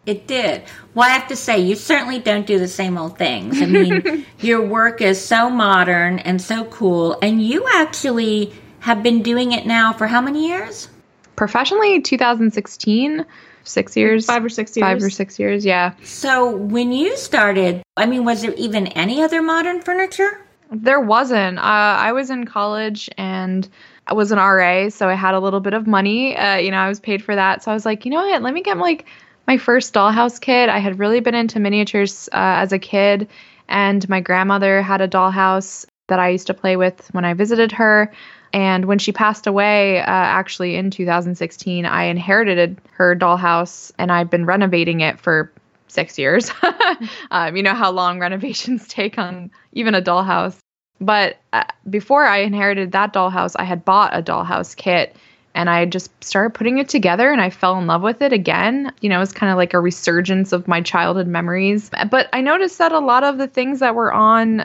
It 0.05 0.27
did. 0.27 0.65
Well, 0.95 1.09
I 1.09 1.13
have 1.13 1.29
to 1.29 1.37
say, 1.37 1.61
you 1.61 1.77
certainly 1.77 2.19
don't 2.19 2.47
do 2.47 2.59
the 2.59 2.69
same 2.69 2.99
old 2.99 3.17
things. 3.17 3.63
I 3.63 3.67
mean, 3.67 4.27
your 4.41 4.61
work 4.61 5.01
is 5.01 5.25
so 5.25 5.49
modern 5.49 6.19
and 6.19 6.43
so 6.43 6.65
cool, 6.65 7.17
and 7.23 7.41
you 7.41 7.65
actually 7.75 8.53
have 8.81 9.05
been 9.05 9.23
doing 9.23 9.53
it 9.53 9.65
now 9.65 9.93
for 9.93 10.09
how 10.09 10.21
many 10.21 10.49
years? 10.49 10.89
Professionally, 11.37 12.01
2016, 12.01 13.25
six 13.63 13.97
years. 13.97 14.27
Five 14.27 14.45
or 14.45 14.49
six 14.49 14.77
years. 14.77 14.83
Five 14.85 15.03
or 15.03 15.11
six 15.11 15.39
years, 15.39 15.65
yeah. 15.65 15.95
So 16.03 16.51
when 16.57 16.91
you 16.91 17.17
started, 17.17 17.83
I 17.97 18.07
mean, 18.07 18.25
was 18.25 18.43
there 18.43 18.55
even 18.55 18.89
any 18.89 19.23
other 19.23 19.41
modern 19.41 19.83
furniture? 19.83 20.42
There 20.73 21.01
wasn't. 21.01 21.59
Uh, 21.59 21.63
I 21.63 22.13
was 22.13 22.31
in 22.31 22.47
college 22.47 23.11
and 23.19 23.69
I 24.07 24.15
was 24.15 24.33
an 24.33 24.39
RA, 24.39 24.89
so 24.89 25.09
I 25.09 25.15
had 25.15 25.35
a 25.35 25.41
little 25.41 25.61
bit 25.61 25.75
of 25.75 25.87
money. 25.87 26.35
Uh, 26.37 26.57
you 26.57 26.71
know, 26.71 26.79
I 26.79 26.89
was 26.89 26.99
paid 26.99 27.23
for 27.23 27.35
that. 27.35 27.63
So 27.63 27.71
I 27.71 27.75
was 27.75 27.85
like, 27.85 28.05
you 28.07 28.11
know 28.11 28.23
what? 28.27 28.43
Let 28.43 28.55
me 28.55 28.63
get 28.63 28.79
like 28.79 29.05
my 29.47 29.59
first 29.59 29.93
dollhouse 29.93 30.41
kit. 30.41 30.71
I 30.71 30.79
had 30.79 30.99
really 30.99 31.21
been 31.21 31.35
into 31.35 31.61
miniatures 31.61 32.29
uh, 32.33 32.65
as 32.65 32.73
a 32.73 32.79
kid, 32.79 33.29
and 33.69 34.09
my 34.09 34.21
grandmother 34.21 34.81
had 34.81 35.03
a 35.03 35.09
dollhouse 35.09 35.85
that 36.09 36.19
I 36.19 36.31
used 36.31 36.47
to 36.47 36.55
play 36.55 36.77
with 36.77 37.07
when 37.13 37.25
I 37.25 37.35
visited 37.35 37.71
her. 37.73 38.11
And 38.55 38.87
when 38.87 38.99
she 38.99 39.13
passed 39.13 39.47
away, 39.47 40.01
uh, 40.01 40.05
actually 40.07 40.77
in 40.77 40.91
2016, 40.91 41.85
I 41.87 42.05
inherited 42.05 42.81
her 42.93 43.15
dollhouse 43.17 43.93
and 43.99 44.13
I've 44.13 44.29
been 44.29 44.45
renovating 44.45 45.01
it 45.01 45.19
for 45.19 45.51
six 45.89 46.19
years. 46.19 46.51
um, 47.31 47.57
you 47.57 47.63
know 47.63 47.75
how 47.75 47.91
long 47.91 48.19
renovations 48.19 48.89
take 48.89 49.19
on 49.19 49.51
even 49.73 49.95
a 49.95 50.03
dollhouse. 50.03 50.62
But 51.03 51.37
uh, 51.53 51.65
before 51.89 52.25
I 52.25 52.39
inherited 52.39 52.93
that 52.93 53.13
dollhouse, 53.13 53.55
I 53.59 53.65
had 53.65 53.85
bought 53.85 54.17
a 54.17 54.23
dollhouse 54.23 54.77
kit 54.77 55.17
and 55.55 55.69
I 55.69 55.85
just 55.85 56.11
started 56.25 56.55
putting 56.55 56.79
it 56.79 56.89
together 56.89 57.31
and 57.31 57.41
I 57.41 57.51
fell 57.51 57.79
in 57.79 57.87
love 57.87 58.03
with 58.03 58.23
it 58.23 58.33
again. 58.33 58.93
You 59.01 59.11
know, 59.11 59.21
it's 59.21 59.33
kind 59.33 59.51
of 59.51 59.59
like 59.59 59.75
a 59.75 59.81
resurgence 59.81 60.53
of 60.53 60.67
my 60.67 60.81
childhood 60.81 61.27
memories. 61.27 61.91
But 62.11 62.29
I 62.33 62.41
noticed 62.41 62.79
that 62.79 62.93
a 62.93 62.99
lot 62.99 63.25
of 63.25 63.39
the 63.39 63.47
things 63.47 63.81
that 63.81 63.95
were 63.95 64.13
on 64.13 64.65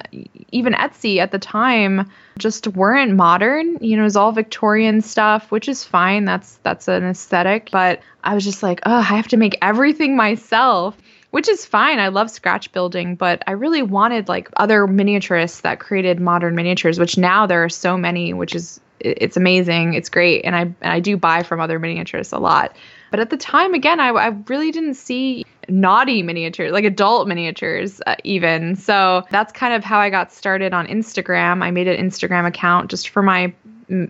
even 0.51 0.73
Etsy 0.73 1.17
at 1.17 1.31
the 1.31 1.39
time 1.39 2.09
just 2.37 2.67
weren't 2.67 3.15
modern. 3.15 3.77
You 3.81 3.97
know, 3.97 4.03
it 4.03 4.05
was 4.05 4.15
all 4.15 4.31
Victorian 4.31 5.01
stuff, 5.01 5.51
which 5.51 5.67
is 5.67 5.83
fine. 5.83 6.25
That's 6.25 6.55
that's 6.63 6.87
an 6.87 7.03
aesthetic, 7.03 7.69
but 7.71 7.99
I 8.23 8.33
was 8.33 8.45
just 8.45 8.63
like, 8.63 8.79
"Oh, 8.85 8.95
I 8.95 9.01
have 9.01 9.27
to 9.29 9.37
make 9.37 9.57
everything 9.61 10.15
myself." 10.15 10.95
Which 11.31 11.49
is 11.49 11.65
fine. 11.65 11.99
I 11.99 12.07
love 12.07 12.31
scratch 12.31 12.71
building, 12.71 13.15
but 13.15 13.43
I 13.47 13.51
really 13.51 13.81
wanted 13.81 14.27
like 14.27 14.49
other 14.57 14.87
miniaturists 14.87 15.61
that 15.61 15.79
created 15.79 16.19
modern 16.19 16.55
miniatures, 16.55 16.99
which 16.99 17.17
now 17.17 17.45
there 17.45 17.63
are 17.63 17.69
so 17.69 17.97
many, 17.97 18.33
which 18.33 18.55
is 18.55 18.79
it's 18.99 19.37
amazing. 19.37 19.93
It's 19.93 20.09
great, 20.09 20.43
and 20.45 20.55
I 20.55 20.61
and 20.61 20.75
I 20.81 20.99
do 20.99 21.17
buy 21.17 21.43
from 21.43 21.59
other 21.59 21.79
miniaturists 21.79 22.33
a 22.33 22.39
lot. 22.39 22.75
But 23.11 23.19
at 23.19 23.29
the 23.29 23.37
time, 23.37 23.73
again, 23.73 23.99
I, 23.99 24.09
I 24.09 24.27
really 24.47 24.71
didn't 24.71 24.95
see 24.95 25.45
naughty 25.69 26.23
miniatures, 26.23 26.71
like 26.71 26.85
adult 26.85 27.27
miniatures, 27.27 28.01
uh, 28.05 28.15
even. 28.23 28.75
So 28.75 29.23
that's 29.29 29.53
kind 29.53 29.73
of 29.73 29.83
how 29.83 29.99
I 29.99 30.09
got 30.09 30.33
started 30.33 30.73
on 30.73 30.87
Instagram. 30.87 31.63
I 31.63 31.71
made 31.71 31.87
an 31.87 32.03
Instagram 32.05 32.47
account 32.47 32.89
just 32.89 33.09
for 33.09 33.21
my 33.21 33.53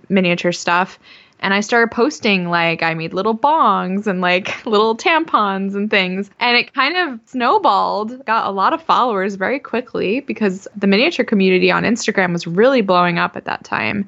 miniature 0.10 0.52
stuff 0.52 0.98
and 1.40 1.54
I 1.54 1.60
started 1.60 1.92
posting 1.92 2.50
like 2.50 2.82
I 2.84 2.94
made 2.94 3.14
little 3.14 3.38
bongs 3.38 4.08
and 4.08 4.22
like 4.22 4.66
little 4.66 4.96
tampons 4.96 5.76
and 5.76 5.90
things. 5.90 6.30
And 6.40 6.58
it 6.58 6.74
kind 6.74 6.98
of 6.98 7.20
snowballed, 7.26 8.26
got 8.26 8.48
a 8.48 8.52
lot 8.52 8.74
of 8.74 8.82
followers 8.82 9.36
very 9.36 9.60
quickly 9.60 10.22
because 10.22 10.68
the 10.76 10.88
miniature 10.88 11.26
community 11.26 11.72
on 11.72 11.84
Instagram 11.84 12.34
was 12.34 12.48
really 12.48 12.82
blowing 12.82 13.20
up 13.20 13.36
at 13.36 13.46
that 13.46 13.64
time. 13.64 14.08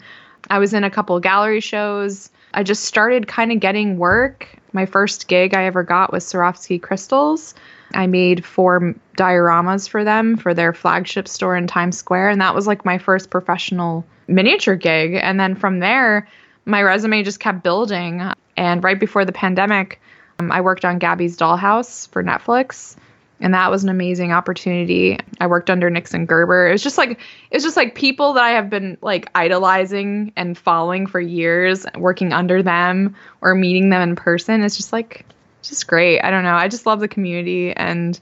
I 0.50 0.60
was 0.60 0.74
in 0.74 0.84
a 0.84 0.90
couple 0.90 1.20
gallery 1.20 1.60
shows. 1.60 2.32
I 2.54 2.64
just 2.64 2.86
started 2.86 3.28
kind 3.28 3.52
of 3.52 3.60
getting 3.60 3.98
work. 3.98 4.48
My 4.74 4.86
first 4.86 5.28
gig 5.28 5.54
I 5.54 5.66
ever 5.66 5.84
got 5.84 6.12
was 6.12 6.26
Swarovski 6.26 6.82
Crystals. 6.82 7.54
I 7.94 8.08
made 8.08 8.46
four 8.46 8.96
dioramas 9.18 9.90
for 9.90 10.04
them 10.04 10.38
for 10.38 10.54
their 10.54 10.74
flagship 10.74 11.28
store 11.28 11.56
in 11.56 11.68
Times 11.68 11.98
Square. 11.98 12.30
And 12.30 12.42
that 12.42 12.56
was 12.56 12.68
like 12.68 12.86
my 12.86 12.98
first 12.98 13.30
professional 13.30 14.06
miniature 14.28 14.76
gig. 14.76 15.16
And 15.16 15.40
then 15.40 15.56
from 15.56 15.80
there, 15.80 16.28
my 16.70 16.82
resume 16.82 17.24
just 17.24 17.40
kept 17.40 17.64
building. 17.64 18.22
And 18.56 18.84
right 18.84 19.00
before 19.00 19.26
the 19.26 19.32
pandemic, 19.32 20.00
um, 20.40 20.52
I 20.52 20.62
worked 20.62 20.86
on 20.86 21.00
Gabby's 21.00 21.38
Dollhouse 21.38 22.08
for 22.10 22.24
Netflix. 22.24 22.96
And 23.42 23.54
that 23.54 23.72
was 23.72 23.84
an 23.84 23.90
amazing 23.90 24.34
opportunity. 24.34 25.18
I 25.40 25.48
worked 25.48 25.70
under 25.70 25.90
Nixon 25.90 26.26
Gerber. 26.26 26.68
It 26.68 26.72
was 26.74 26.84
just 26.84 26.98
like 26.98 27.12
it 27.12 27.54
was 27.54 27.64
just 27.64 27.78
like 27.78 27.96
people 27.96 28.34
that 28.34 28.44
I 28.44 28.50
have 28.50 28.70
been 28.70 28.98
like 29.02 29.30
idolizing 29.34 30.34
and 30.36 30.58
following 30.58 31.08
for 31.08 31.22
years, 31.22 31.86
working 31.96 32.34
under 32.34 32.62
them 32.62 33.16
or 33.40 33.56
meeting 33.56 33.90
them 33.90 34.02
in 34.02 34.16
person. 34.18 34.62
It's 34.62 34.76
just 34.76 34.92
like 34.92 35.26
just 35.62 35.88
great. 35.88 36.20
I 36.20 36.32
don't 36.32 36.44
know. 36.44 36.56
I 36.56 36.68
just 36.68 36.86
love 36.86 37.00
the 37.00 37.08
community 37.08 37.72
and 37.72 38.20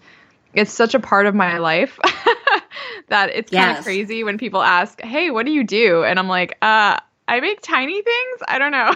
it's 0.53 0.71
such 0.71 0.93
a 0.93 0.99
part 0.99 1.25
of 1.25 1.33
my 1.33 1.57
life 1.57 1.99
that 3.07 3.29
it's 3.31 3.51
yes. 3.51 3.65
kind 3.65 3.77
of 3.79 3.83
crazy 3.83 4.23
when 4.23 4.37
people 4.37 4.61
ask, 4.61 5.01
"Hey, 5.01 5.31
what 5.31 5.47
do 5.47 5.51
you 5.51 5.63
do?" 5.63 6.03
and 6.03 6.19
I'm 6.19 6.27
like, 6.27 6.57
"Uh, 6.61 6.97
I 7.27 7.39
make 7.39 7.61
tiny 7.61 8.01
things. 8.01 8.39
I 8.47 8.57
don't 8.57 8.71
know. 8.71 8.93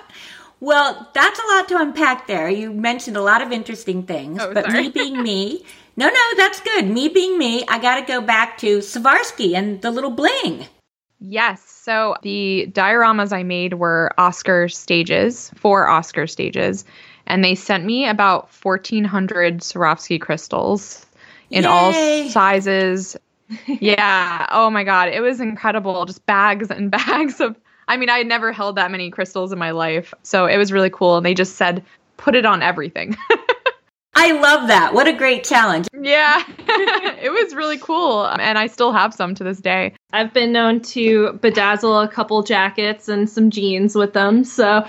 well, 0.60 1.10
that's 1.12 1.38
a 1.38 1.46
lot 1.54 1.68
to 1.68 1.76
unpack 1.78 2.26
there. 2.26 2.48
You 2.48 2.72
mentioned 2.72 3.16
a 3.16 3.22
lot 3.22 3.42
of 3.42 3.52
interesting 3.52 4.04
things, 4.04 4.40
oh, 4.40 4.52
but 4.54 4.64
sorry. 4.64 4.84
me 4.84 4.88
being 4.88 5.22
me, 5.22 5.64
no, 5.96 6.08
no, 6.08 6.20
that's 6.36 6.60
good. 6.60 6.86
Me 6.86 7.08
being 7.08 7.36
me, 7.36 7.64
I 7.68 7.78
got 7.78 8.00
to 8.00 8.06
go 8.06 8.20
back 8.20 8.58
to 8.58 8.78
Swarovski 8.78 9.54
and 9.54 9.82
the 9.82 9.90
little 9.90 10.10
bling. 10.10 10.66
Yes. 11.20 11.62
So 11.68 12.16
the 12.22 12.68
dioramas 12.72 13.32
I 13.32 13.42
made 13.42 13.74
were 13.74 14.12
Oscar 14.18 14.68
stages, 14.68 15.50
four 15.54 15.88
Oscar 15.88 16.26
stages, 16.26 16.84
and 17.26 17.44
they 17.44 17.54
sent 17.54 17.84
me 17.84 18.08
about 18.08 18.48
1,400 18.62 19.60
Swarovski 19.60 20.20
crystals 20.20 21.06
in 21.50 21.64
Yay. 21.64 21.68
all 21.68 22.30
sizes. 22.30 23.16
Yeah. 23.66 24.46
Oh 24.50 24.70
my 24.70 24.84
God. 24.84 25.08
It 25.08 25.20
was 25.20 25.40
incredible. 25.40 26.04
Just 26.04 26.24
bags 26.26 26.70
and 26.70 26.90
bags 26.90 27.40
of. 27.40 27.56
I 27.88 27.96
mean, 27.96 28.08
I 28.08 28.18
had 28.18 28.26
never 28.26 28.52
held 28.52 28.76
that 28.76 28.90
many 28.90 29.10
crystals 29.10 29.52
in 29.52 29.58
my 29.58 29.72
life. 29.72 30.14
So 30.22 30.46
it 30.46 30.56
was 30.56 30.72
really 30.72 30.90
cool. 30.90 31.16
And 31.16 31.26
they 31.26 31.34
just 31.34 31.56
said, 31.56 31.84
put 32.16 32.34
it 32.34 32.46
on 32.46 32.62
everything. 32.62 33.16
I 34.14 34.32
love 34.32 34.68
that. 34.68 34.94
What 34.94 35.08
a 35.08 35.12
great 35.12 35.42
challenge. 35.42 35.88
yeah. 35.98 36.44
it 36.58 37.32
was 37.32 37.54
really 37.54 37.78
cool. 37.78 38.26
And 38.26 38.58
I 38.58 38.66
still 38.66 38.92
have 38.92 39.14
some 39.14 39.34
to 39.34 39.44
this 39.44 39.58
day. 39.58 39.94
I've 40.12 40.32
been 40.32 40.52
known 40.52 40.80
to 40.82 41.38
bedazzle 41.42 42.04
a 42.04 42.08
couple 42.08 42.42
jackets 42.42 43.08
and 43.08 43.28
some 43.28 43.50
jeans 43.50 43.94
with 43.94 44.12
them, 44.12 44.44
so 44.44 44.86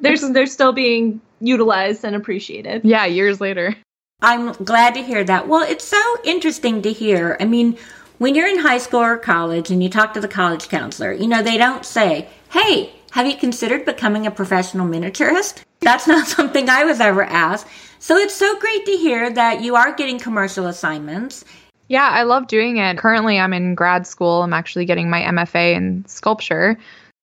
they're 0.00 0.16
they're 0.18 0.46
still 0.46 0.72
being 0.72 1.20
utilized 1.40 2.04
and 2.04 2.16
appreciated. 2.16 2.82
Yeah. 2.84 3.06
Years 3.06 3.40
later. 3.40 3.76
I'm 4.22 4.52
glad 4.52 4.94
to 4.94 5.02
hear 5.02 5.24
that. 5.24 5.46
Well, 5.46 5.62
it's 5.62 5.84
so 5.84 6.02
interesting 6.24 6.80
to 6.82 6.92
hear. 6.92 7.36
I 7.38 7.44
mean, 7.44 7.76
when 8.18 8.34
you're 8.34 8.48
in 8.48 8.58
high 8.58 8.78
school 8.78 9.00
or 9.00 9.18
college 9.18 9.70
and 9.70 9.82
you 9.82 9.90
talk 9.90 10.14
to 10.14 10.20
the 10.20 10.28
college 10.28 10.68
counselor, 10.68 11.12
you 11.12 11.26
know, 11.26 11.42
they 11.42 11.58
don't 11.58 11.84
say, 11.84 12.28
hey, 12.50 12.92
have 13.10 13.26
you 13.26 13.36
considered 13.36 13.84
becoming 13.84 14.26
a 14.26 14.30
professional 14.30 14.86
miniaturist? 14.86 15.62
That's 15.80 16.06
not 16.06 16.26
something 16.36 16.70
I 16.70 16.84
was 16.84 17.00
ever 17.00 17.24
asked. 17.24 17.66
So 17.98 18.16
it's 18.16 18.34
so 18.34 18.58
great 18.58 18.86
to 18.86 18.92
hear 18.92 19.30
that 19.30 19.60
you 19.62 19.76
are 19.76 19.92
getting 19.92 20.18
commercial 20.18 20.66
assignments. 20.66 21.44
Yeah, 21.88 22.08
I 22.08 22.22
love 22.22 22.46
doing 22.46 22.78
it. 22.78 22.98
Currently, 22.98 23.38
I'm 23.38 23.52
in 23.52 23.74
grad 23.74 24.06
school. 24.06 24.42
I'm 24.42 24.54
actually 24.54 24.86
getting 24.86 25.10
my 25.10 25.20
MFA 25.20 25.74
in 25.74 26.04
sculpture. 26.06 26.78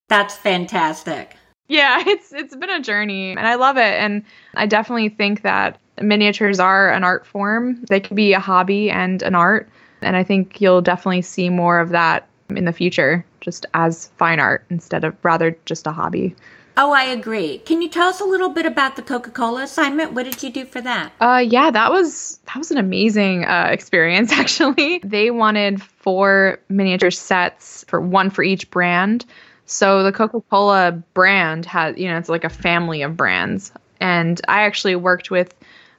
That's 0.09 0.35
fantastic. 0.35 1.35
Yeah, 1.67 2.03
it's 2.07 2.31
it's 2.31 2.55
been 2.55 2.69
a 2.69 2.81
journey 2.81 3.31
and 3.31 3.47
I 3.47 3.55
love 3.55 3.77
it 3.77 3.81
and 3.81 4.23
I 4.53 4.67
definitely 4.67 5.09
think 5.09 5.41
that 5.41 5.79
miniatures 6.03 6.59
are 6.59 6.91
an 6.91 7.03
art 7.03 7.25
form. 7.25 7.83
They 7.89 7.99
can 7.99 8.15
be 8.15 8.33
a 8.33 8.39
hobby 8.39 8.89
and 8.89 9.21
an 9.21 9.35
art 9.35 9.69
and 10.03 10.15
I 10.15 10.23
think 10.23 10.61
you'll 10.61 10.81
definitely 10.81 11.21
see 11.21 11.49
more 11.49 11.79
of 11.79 11.89
that 11.89 12.27
in 12.49 12.65
the 12.65 12.73
future 12.73 13.25
just 13.41 13.65
as 13.73 14.07
fine 14.17 14.39
art 14.39 14.65
instead 14.69 15.03
of 15.03 15.15
rather 15.23 15.57
just 15.65 15.87
a 15.87 15.91
hobby. 15.91 16.35
Oh, 16.75 16.91
I 16.91 17.03
agree. 17.03 17.59
Can 17.59 17.81
you 17.83 17.89
tell 17.89 18.09
us 18.09 18.19
a 18.19 18.25
little 18.25 18.49
bit 18.49 18.65
about 18.65 18.95
the 18.95 19.03
Coca 19.03 19.29
Cola 19.29 19.63
assignment? 19.63 20.13
What 20.13 20.23
did 20.23 20.41
you 20.41 20.49
do 20.49 20.65
for 20.65 20.81
that? 20.81 21.11
Uh, 21.21 21.43
yeah, 21.47 21.69
that 21.69 21.91
was 21.91 22.39
that 22.47 22.55
was 22.57 22.71
an 22.71 22.77
amazing 22.77 23.45
uh, 23.45 23.67
experience. 23.69 24.31
Actually, 24.33 24.99
they 25.03 25.29
wanted 25.29 25.81
four 25.81 26.59
miniature 26.69 27.11
sets 27.11 27.85
for 27.87 28.01
one 28.01 28.29
for 28.29 28.43
each 28.43 28.69
brand. 28.71 29.25
So 29.65 30.03
the 30.03 30.11
Coca 30.11 30.41
Cola 30.49 30.91
brand 31.13 31.65
has, 31.67 31.97
you 31.97 32.07
know, 32.07 32.17
it's 32.17 32.29
like 32.29 32.43
a 32.43 32.49
family 32.49 33.01
of 33.03 33.15
brands, 33.15 33.71
and 33.99 34.41
I 34.47 34.63
actually 34.63 34.95
worked 34.95 35.29
with 35.29 35.53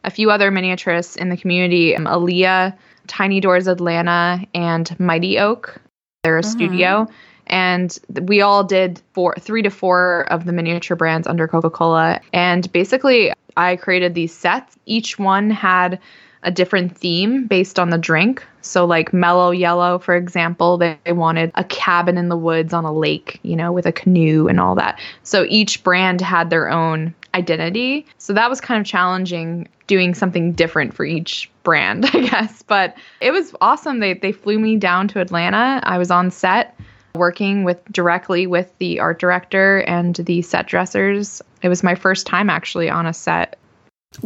a 0.04 0.10
few 0.10 0.30
other 0.30 0.52
miniaturists 0.52 1.16
in 1.16 1.30
the 1.30 1.36
community, 1.36 1.96
um, 1.96 2.04
Aaliyah, 2.04 2.76
Tiny 3.06 3.40
Doors 3.40 3.66
Atlanta, 3.66 4.44
and 4.54 4.98
Mighty 5.00 5.38
Oak. 5.38 5.80
They're 6.22 6.38
a 6.38 6.42
studio. 6.42 7.08
And 7.46 7.98
we 8.22 8.40
all 8.40 8.64
did 8.64 9.02
four 9.12 9.34
three 9.38 9.62
to 9.62 9.70
four 9.70 10.26
of 10.30 10.46
the 10.46 10.52
miniature 10.52 10.96
brands 10.96 11.26
under 11.26 11.46
coca-cola. 11.46 12.20
And 12.32 12.70
basically 12.72 13.32
i 13.56 13.76
created 13.76 14.14
these 14.14 14.34
sets. 14.34 14.76
Each 14.86 15.18
one 15.18 15.50
had 15.50 16.00
a 16.42 16.50
different 16.50 16.96
theme 16.96 17.46
based 17.46 17.78
on 17.78 17.90
the 17.90 17.98
drink. 17.98 18.44
So 18.62 18.86
like 18.86 19.12
mellow 19.12 19.50
yellow 19.50 19.98
for 19.98 20.16
example 20.16 20.78
they, 20.78 20.98
they 21.04 21.12
wanted 21.12 21.52
a 21.54 21.64
cabin 21.64 22.16
in 22.16 22.30
the 22.30 22.36
woods 22.36 22.72
on 22.72 22.84
a 22.84 22.92
lake 22.92 23.38
you 23.42 23.56
know 23.56 23.72
with 23.72 23.84
a 23.84 23.92
canoe 23.92 24.48
and 24.48 24.58
all 24.58 24.74
that. 24.76 24.98
So 25.22 25.44
each 25.48 25.84
brand 25.84 26.22
had 26.22 26.48
their 26.48 26.70
own 26.70 27.14
identity 27.34 28.06
so 28.18 28.32
that 28.32 28.48
was 28.48 28.60
kind 28.60 28.80
of 28.80 28.86
challenging 28.86 29.68
doing 29.86 30.14
something 30.14 30.52
different 30.52 30.94
for 30.94 31.04
each 31.04 31.50
brand 31.62 32.06
i 32.12 32.20
guess 32.20 32.62
but 32.62 32.96
it 33.20 33.32
was 33.32 33.54
awesome 33.60 34.00
they, 34.00 34.14
they 34.14 34.32
flew 34.32 34.58
me 34.58 34.76
down 34.76 35.08
to 35.08 35.20
atlanta 35.20 35.80
i 35.84 35.98
was 35.98 36.10
on 36.10 36.30
set 36.30 36.78
working 37.14 37.62
with 37.62 37.80
directly 37.92 38.46
with 38.46 38.76
the 38.78 38.98
art 38.98 39.20
director 39.20 39.84
and 39.86 40.16
the 40.16 40.42
set 40.42 40.66
dressers. 40.66 41.40
It 41.62 41.68
was 41.68 41.82
my 41.82 41.94
first 41.94 42.26
time 42.26 42.50
actually 42.50 42.90
on 42.90 43.06
a 43.06 43.12
set. 43.12 43.56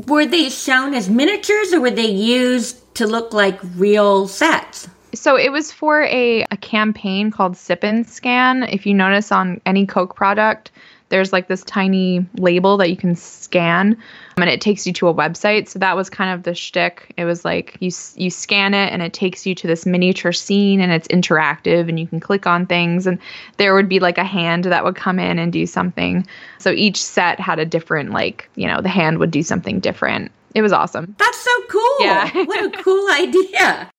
Were 0.07 0.27
they 0.27 0.49
shown 0.49 0.94
as 0.94 1.09
miniatures 1.09 1.73
or 1.73 1.81
were 1.81 1.90
they 1.90 2.11
used 2.11 2.94
to 2.97 3.07
look 3.07 3.33
like 3.33 3.59
real 3.77 4.27
sets? 4.27 4.88
So 5.14 5.37
it 5.37 5.51
was 5.51 5.73
for 5.73 6.03
a, 6.03 6.44
a 6.51 6.57
campaign 6.57 7.31
called 7.31 7.57
Sip 7.57 7.83
and 7.83 8.07
Scan. 8.07 8.62
If 8.64 8.87
you 8.87 8.94
notice 8.94 9.33
on 9.33 9.61
any 9.64 9.87
Coke 9.87 10.14
product, 10.14 10.71
there's 11.09 11.33
like 11.33 11.49
this 11.49 11.62
tiny 11.64 12.27
label 12.38 12.77
that 12.77 12.90
you 12.90 12.97
can 12.97 13.14
scan 13.14 13.97
um, 14.37 14.42
and 14.42 14.51
it 14.51 14.61
takes 14.61 14.87
you 14.87 14.92
to 14.94 15.09
a 15.09 15.14
website. 15.14 15.68
So 15.68 15.79
that 15.79 15.97
was 15.97 16.11
kind 16.11 16.33
of 16.33 16.42
the 16.42 16.55
shtick. 16.55 17.12
It 17.16 17.25
was 17.25 17.44
like 17.44 17.77
you 17.81 17.90
you 18.16 18.31
scan 18.31 18.75
it 18.75 18.92
and 18.92 19.03
it 19.03 19.12
takes 19.12 19.47
you 19.47 19.55
to 19.57 19.66
this 19.66 19.87
miniature 19.87 20.33
scene 20.33 20.81
and 20.81 20.92
it's 20.92 21.09
interactive 21.09 21.88
and 21.88 21.99
you 21.99 22.07
can 22.07 22.21
click 22.21 22.47
on 22.47 22.66
things 22.66 23.07
and 23.07 23.18
there 23.57 23.75
would 23.75 23.88
be 23.88 24.01
like 24.01 24.18
a 24.18 24.25
hand 24.25 24.64
that 24.64 24.85
would 24.85 24.97
come 24.97 25.18
in 25.18 25.38
and 25.38 25.53
do 25.53 25.66
something. 25.66 26.27
So 26.59 26.71
each 26.71 27.03
set 27.03 27.40
had 27.40 27.59
a 27.59 27.64
different 27.64 28.11
like, 28.11 28.49
you 28.55 28.66
know, 28.66 28.81
the 28.81 28.88
hand 28.88 29.18
would 29.18 29.31
do 29.31 29.42
something 29.42 29.81
different. 29.81 30.31
It 30.55 30.62
was 30.62 30.73
awesome. 30.73 31.14
That's 31.18 31.38
so 31.38 31.62
cool. 31.68 31.97
Yeah. 32.01 32.31
what 32.44 32.64
a 32.64 32.83
cool 32.83 33.09
idea. 33.12 33.90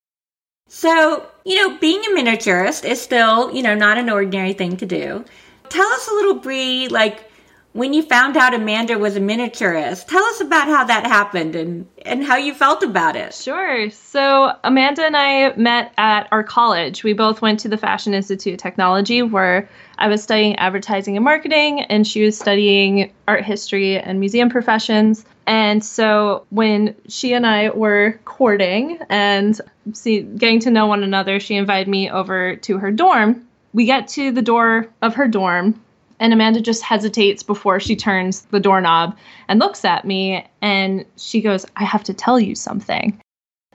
So, 0.67 1.25
you 1.45 1.55
know, 1.55 1.77
being 1.79 1.99
a 2.05 2.09
miniaturist 2.09 2.85
is 2.85 3.01
still, 3.01 3.53
you 3.53 3.63
know, 3.63 3.73
not 3.73 3.97
an 3.97 4.09
ordinary 4.09 4.53
thing 4.53 4.77
to 4.77 4.85
do. 4.85 5.25
Tell 5.69 5.87
us 5.87 6.07
a 6.07 6.13
little, 6.13 6.35
Bree, 6.35 6.87
like 6.87 7.29
when 7.73 7.93
you 7.93 8.01
found 8.01 8.35
out 8.35 8.53
Amanda 8.53 8.97
was 8.97 9.15
a 9.15 9.19
miniaturist. 9.19 10.07
Tell 10.07 10.23
us 10.23 10.41
about 10.41 10.67
how 10.67 10.83
that 10.85 11.05
happened 11.05 11.55
and, 11.55 11.87
and 12.03 12.23
how 12.23 12.35
you 12.35 12.53
felt 12.53 12.81
about 12.81 13.15
it. 13.15 13.33
Sure. 13.33 13.89
So 13.91 14.53
Amanda 14.63 15.05
and 15.05 15.15
I 15.15 15.55
met 15.55 15.93
at 15.97 16.27
our 16.31 16.43
college. 16.43 17.03
We 17.03 17.13
both 17.13 17.41
went 17.41 17.59
to 17.61 17.69
the 17.69 17.77
Fashion 17.77 18.13
Institute 18.13 18.55
of 18.55 18.59
Technology, 18.59 19.21
where 19.21 19.69
I 19.99 20.07
was 20.07 20.23
studying 20.23 20.55
advertising 20.55 21.15
and 21.15 21.23
marketing, 21.23 21.81
and 21.83 22.07
she 22.07 22.23
was 22.23 22.37
studying 22.37 23.13
art 23.27 23.45
history 23.45 23.99
and 23.99 24.19
museum 24.19 24.49
professions. 24.49 25.23
And 25.45 25.83
so 25.83 26.45
when 26.49 26.95
she 27.07 27.33
and 27.33 27.45
I 27.45 27.69
were 27.69 28.19
courting 28.25 28.99
and 29.09 29.59
see, 29.93 30.21
getting 30.21 30.59
to 30.61 30.71
know 30.71 30.87
one 30.87 31.03
another, 31.03 31.39
she 31.39 31.55
invited 31.55 31.87
me 31.87 32.09
over 32.09 32.55
to 32.57 32.77
her 32.77 32.91
dorm. 32.91 33.47
We 33.73 33.85
get 33.85 34.07
to 34.09 34.31
the 34.31 34.41
door 34.41 34.87
of 35.01 35.15
her 35.15 35.27
dorm, 35.27 35.79
and 36.19 36.33
Amanda 36.33 36.61
just 36.61 36.83
hesitates 36.83 37.43
before 37.43 37.79
she 37.79 37.95
turns 37.95 38.41
the 38.51 38.59
doorknob 38.59 39.17
and 39.47 39.59
looks 39.59 39.85
at 39.85 40.05
me, 40.05 40.45
and 40.61 41.05
she 41.17 41.41
goes, 41.41 41.65
I 41.75 41.85
have 41.85 42.03
to 42.05 42.13
tell 42.13 42.39
you 42.39 42.55
something. 42.55 43.19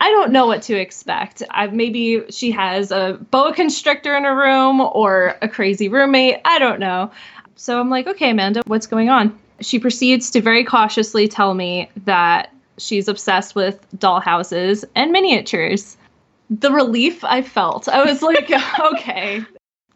I 0.00 0.10
don't 0.10 0.32
know 0.32 0.46
what 0.46 0.62
to 0.62 0.74
expect. 0.74 1.42
I, 1.50 1.68
maybe 1.68 2.24
she 2.30 2.50
has 2.50 2.90
a 2.90 3.18
boa 3.30 3.54
constrictor 3.54 4.16
in 4.16 4.24
her 4.24 4.36
room 4.36 4.80
or 4.80 5.36
a 5.40 5.48
crazy 5.48 5.88
roommate. 5.88 6.40
I 6.44 6.58
don't 6.58 6.80
know. 6.80 7.10
So 7.56 7.80
I'm 7.80 7.90
like, 7.90 8.06
okay, 8.06 8.30
Amanda, 8.30 8.62
what's 8.66 8.86
going 8.86 9.08
on? 9.08 9.38
She 9.60 9.78
proceeds 9.78 10.30
to 10.32 10.40
very 10.40 10.64
cautiously 10.64 11.28
tell 11.28 11.54
me 11.54 11.88
that 12.04 12.52
she's 12.76 13.06
obsessed 13.06 13.54
with 13.54 13.86
dollhouses 13.96 14.84
and 14.96 15.12
miniatures. 15.12 15.96
The 16.50 16.72
relief 16.72 17.22
I 17.24 17.42
felt, 17.42 17.88
I 17.88 18.04
was 18.04 18.20
like, 18.20 18.50
okay, 18.92 19.44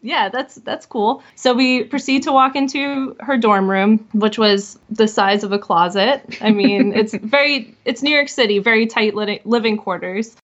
yeah, 0.01 0.29
that's 0.29 0.55
that's 0.55 0.85
cool. 0.85 1.23
So 1.35 1.53
we 1.53 1.83
proceed 1.83 2.23
to 2.23 2.31
walk 2.31 2.55
into 2.55 3.15
her 3.19 3.37
dorm 3.37 3.69
room, 3.69 4.07
which 4.13 4.37
was 4.37 4.79
the 4.89 5.07
size 5.07 5.43
of 5.43 5.51
a 5.51 5.59
closet. 5.59 6.37
I 6.41 6.51
mean, 6.51 6.93
it's 6.95 7.13
very 7.13 7.75
it's 7.85 8.01
New 8.01 8.13
York 8.13 8.29
City, 8.29 8.59
very 8.59 8.85
tight 8.85 9.15
li- 9.15 9.41
living 9.43 9.77
quarters. 9.77 10.35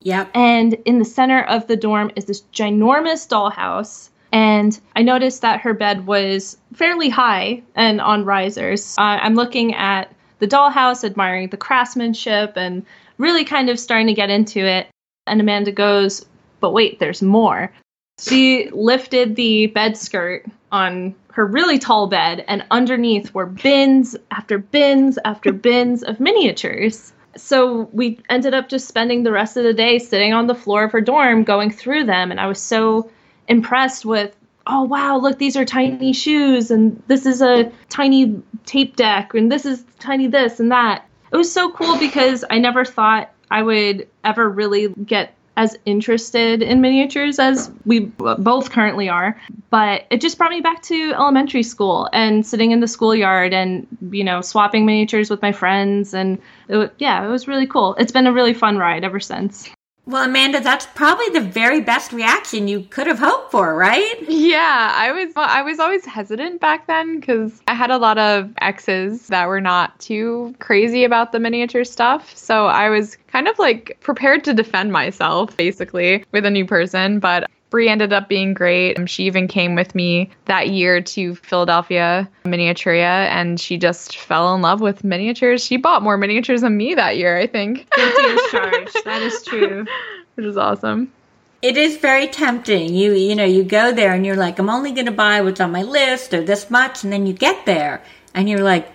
Yep. 0.00 0.30
And 0.34 0.74
in 0.84 0.98
the 0.98 1.04
center 1.04 1.42
of 1.42 1.66
the 1.66 1.76
dorm 1.76 2.12
is 2.16 2.26
this 2.26 2.42
ginormous 2.52 3.26
dollhouse. 3.26 4.10
And 4.30 4.78
I 4.94 5.02
noticed 5.02 5.42
that 5.42 5.60
her 5.62 5.72
bed 5.72 6.06
was 6.06 6.58
fairly 6.74 7.08
high 7.08 7.62
and 7.74 8.00
on 8.00 8.24
risers. 8.24 8.94
Uh, 8.98 9.18
I'm 9.22 9.34
looking 9.34 9.74
at 9.74 10.14
the 10.38 10.46
dollhouse, 10.46 11.02
admiring 11.02 11.48
the 11.48 11.56
craftsmanship, 11.56 12.52
and 12.56 12.84
really 13.16 13.44
kind 13.44 13.70
of 13.70 13.80
starting 13.80 14.06
to 14.08 14.14
get 14.14 14.30
into 14.30 14.60
it. 14.60 14.86
And 15.26 15.40
Amanda 15.40 15.72
goes, 15.72 16.24
But 16.60 16.72
wait, 16.72 17.00
there's 17.00 17.22
more. 17.22 17.72
She 18.20 18.68
lifted 18.72 19.36
the 19.36 19.66
bed 19.68 19.96
skirt 19.96 20.44
on 20.72 21.14
her 21.32 21.46
really 21.46 21.78
tall 21.78 22.08
bed, 22.08 22.44
and 22.48 22.64
underneath 22.70 23.32
were 23.32 23.46
bins 23.46 24.16
after 24.30 24.58
bins 24.58 25.18
after 25.24 25.52
bins 25.52 26.02
of 26.02 26.18
miniatures. 26.18 27.12
So 27.36 27.88
we 27.92 28.18
ended 28.28 28.54
up 28.54 28.68
just 28.68 28.88
spending 28.88 29.22
the 29.22 29.30
rest 29.30 29.56
of 29.56 29.62
the 29.62 29.72
day 29.72 30.00
sitting 30.00 30.32
on 30.32 30.48
the 30.48 30.54
floor 30.54 30.82
of 30.84 30.92
her 30.92 31.00
dorm 31.00 31.44
going 31.44 31.70
through 31.70 32.04
them, 32.04 32.32
and 32.32 32.40
I 32.40 32.48
was 32.48 32.60
so 32.60 33.08
impressed 33.46 34.04
with 34.04 34.36
oh 34.68 34.82
wow 34.82 35.16
look 35.16 35.38
these 35.38 35.56
are 35.56 35.64
tiny 35.64 36.12
shoes 36.12 36.70
and 36.70 37.02
this 37.06 37.24
is 37.24 37.40
a 37.40 37.72
tiny 37.88 38.40
tape 38.66 38.94
deck 38.96 39.32
and 39.34 39.50
this 39.50 39.64
is 39.64 39.82
tiny 39.98 40.26
this 40.26 40.60
and 40.60 40.70
that 40.70 41.06
it 41.32 41.36
was 41.36 41.50
so 41.50 41.72
cool 41.72 41.98
because 41.98 42.44
i 42.50 42.58
never 42.58 42.84
thought 42.84 43.32
i 43.50 43.62
would 43.62 44.06
ever 44.24 44.48
really 44.48 44.88
get 45.06 45.34
as 45.58 45.76
interested 45.86 46.62
in 46.62 46.80
miniatures 46.80 47.40
as 47.40 47.70
we 47.84 47.98
both 48.38 48.70
currently 48.70 49.08
are. 49.08 49.38
But 49.70 50.06
it 50.08 50.20
just 50.20 50.38
brought 50.38 50.52
me 50.52 50.60
back 50.60 50.82
to 50.82 51.12
elementary 51.14 51.64
school 51.64 52.08
and 52.12 52.46
sitting 52.46 52.70
in 52.70 52.78
the 52.78 52.86
schoolyard 52.86 53.52
and, 53.52 53.84
you 54.12 54.22
know, 54.22 54.40
swapping 54.40 54.86
miniatures 54.86 55.28
with 55.28 55.42
my 55.42 55.50
friends. 55.50 56.14
And 56.14 56.38
it, 56.68 56.94
yeah, 56.98 57.26
it 57.26 57.28
was 57.28 57.48
really 57.48 57.66
cool. 57.66 57.96
It's 57.96 58.12
been 58.12 58.28
a 58.28 58.32
really 58.32 58.54
fun 58.54 58.78
ride 58.78 59.02
ever 59.02 59.18
since. 59.18 59.68
Well, 60.08 60.24
Amanda, 60.24 60.60
that's 60.60 60.86
probably 60.86 61.28
the 61.28 61.42
very 61.42 61.82
best 61.82 62.14
reaction 62.14 62.66
you 62.66 62.80
could 62.88 63.06
have 63.06 63.18
hoped 63.18 63.50
for, 63.50 63.76
right? 63.76 64.14
Yeah, 64.26 64.90
I 64.94 65.12
was 65.12 65.34
I 65.36 65.60
was 65.60 65.78
always 65.78 66.06
hesitant 66.06 66.62
back 66.62 66.86
then 66.86 67.20
cuz 67.20 67.60
I 67.68 67.74
had 67.74 67.90
a 67.90 67.98
lot 67.98 68.16
of 68.16 68.50
exes 68.62 69.26
that 69.26 69.46
were 69.48 69.60
not 69.60 70.00
too 70.00 70.54
crazy 70.60 71.04
about 71.04 71.32
the 71.32 71.38
miniature 71.38 71.84
stuff. 71.84 72.34
So 72.34 72.68
I 72.68 72.88
was 72.88 73.18
kind 73.30 73.48
of 73.48 73.58
like 73.58 73.98
prepared 74.00 74.44
to 74.44 74.54
defend 74.54 74.92
myself 74.92 75.54
basically 75.58 76.24
with 76.32 76.46
a 76.46 76.50
new 76.50 76.64
person, 76.64 77.18
but 77.18 77.44
Bree 77.70 77.88
ended 77.88 78.12
up 78.12 78.28
being 78.28 78.54
great. 78.54 78.98
Um, 78.98 79.06
she 79.06 79.24
even 79.24 79.48
came 79.48 79.74
with 79.74 79.94
me 79.94 80.30
that 80.46 80.70
year 80.70 81.00
to 81.00 81.34
Philadelphia 81.34 82.28
Miniatura 82.44 83.28
and 83.28 83.60
she 83.60 83.76
just 83.76 84.16
fell 84.16 84.54
in 84.54 84.62
love 84.62 84.80
with 84.80 85.04
miniatures. 85.04 85.64
She 85.64 85.76
bought 85.76 86.02
more 86.02 86.16
miniatures 86.16 86.62
than 86.62 86.76
me 86.76 86.94
that 86.94 87.16
year, 87.16 87.38
I 87.38 87.46
think. 87.46 87.88
charge. 88.50 88.92
That 89.04 89.22
is 89.22 89.42
true. 89.42 89.86
Which 90.34 90.46
is 90.46 90.56
awesome. 90.56 91.12
It 91.60 91.76
is 91.76 91.96
very 91.96 92.28
tempting. 92.28 92.94
You 92.94 93.12
you 93.14 93.34
know, 93.34 93.44
you 93.44 93.64
go 93.64 93.92
there 93.92 94.12
and 94.12 94.24
you're 94.24 94.36
like, 94.36 94.58
I'm 94.58 94.70
only 94.70 94.92
gonna 94.92 95.10
buy 95.12 95.40
what's 95.40 95.60
on 95.60 95.72
my 95.72 95.82
list 95.82 96.32
or 96.32 96.42
this 96.42 96.70
much, 96.70 97.02
and 97.02 97.12
then 97.12 97.26
you 97.26 97.32
get 97.32 97.66
there 97.66 98.02
and 98.34 98.48
you're 98.48 98.62
like, 98.62 98.88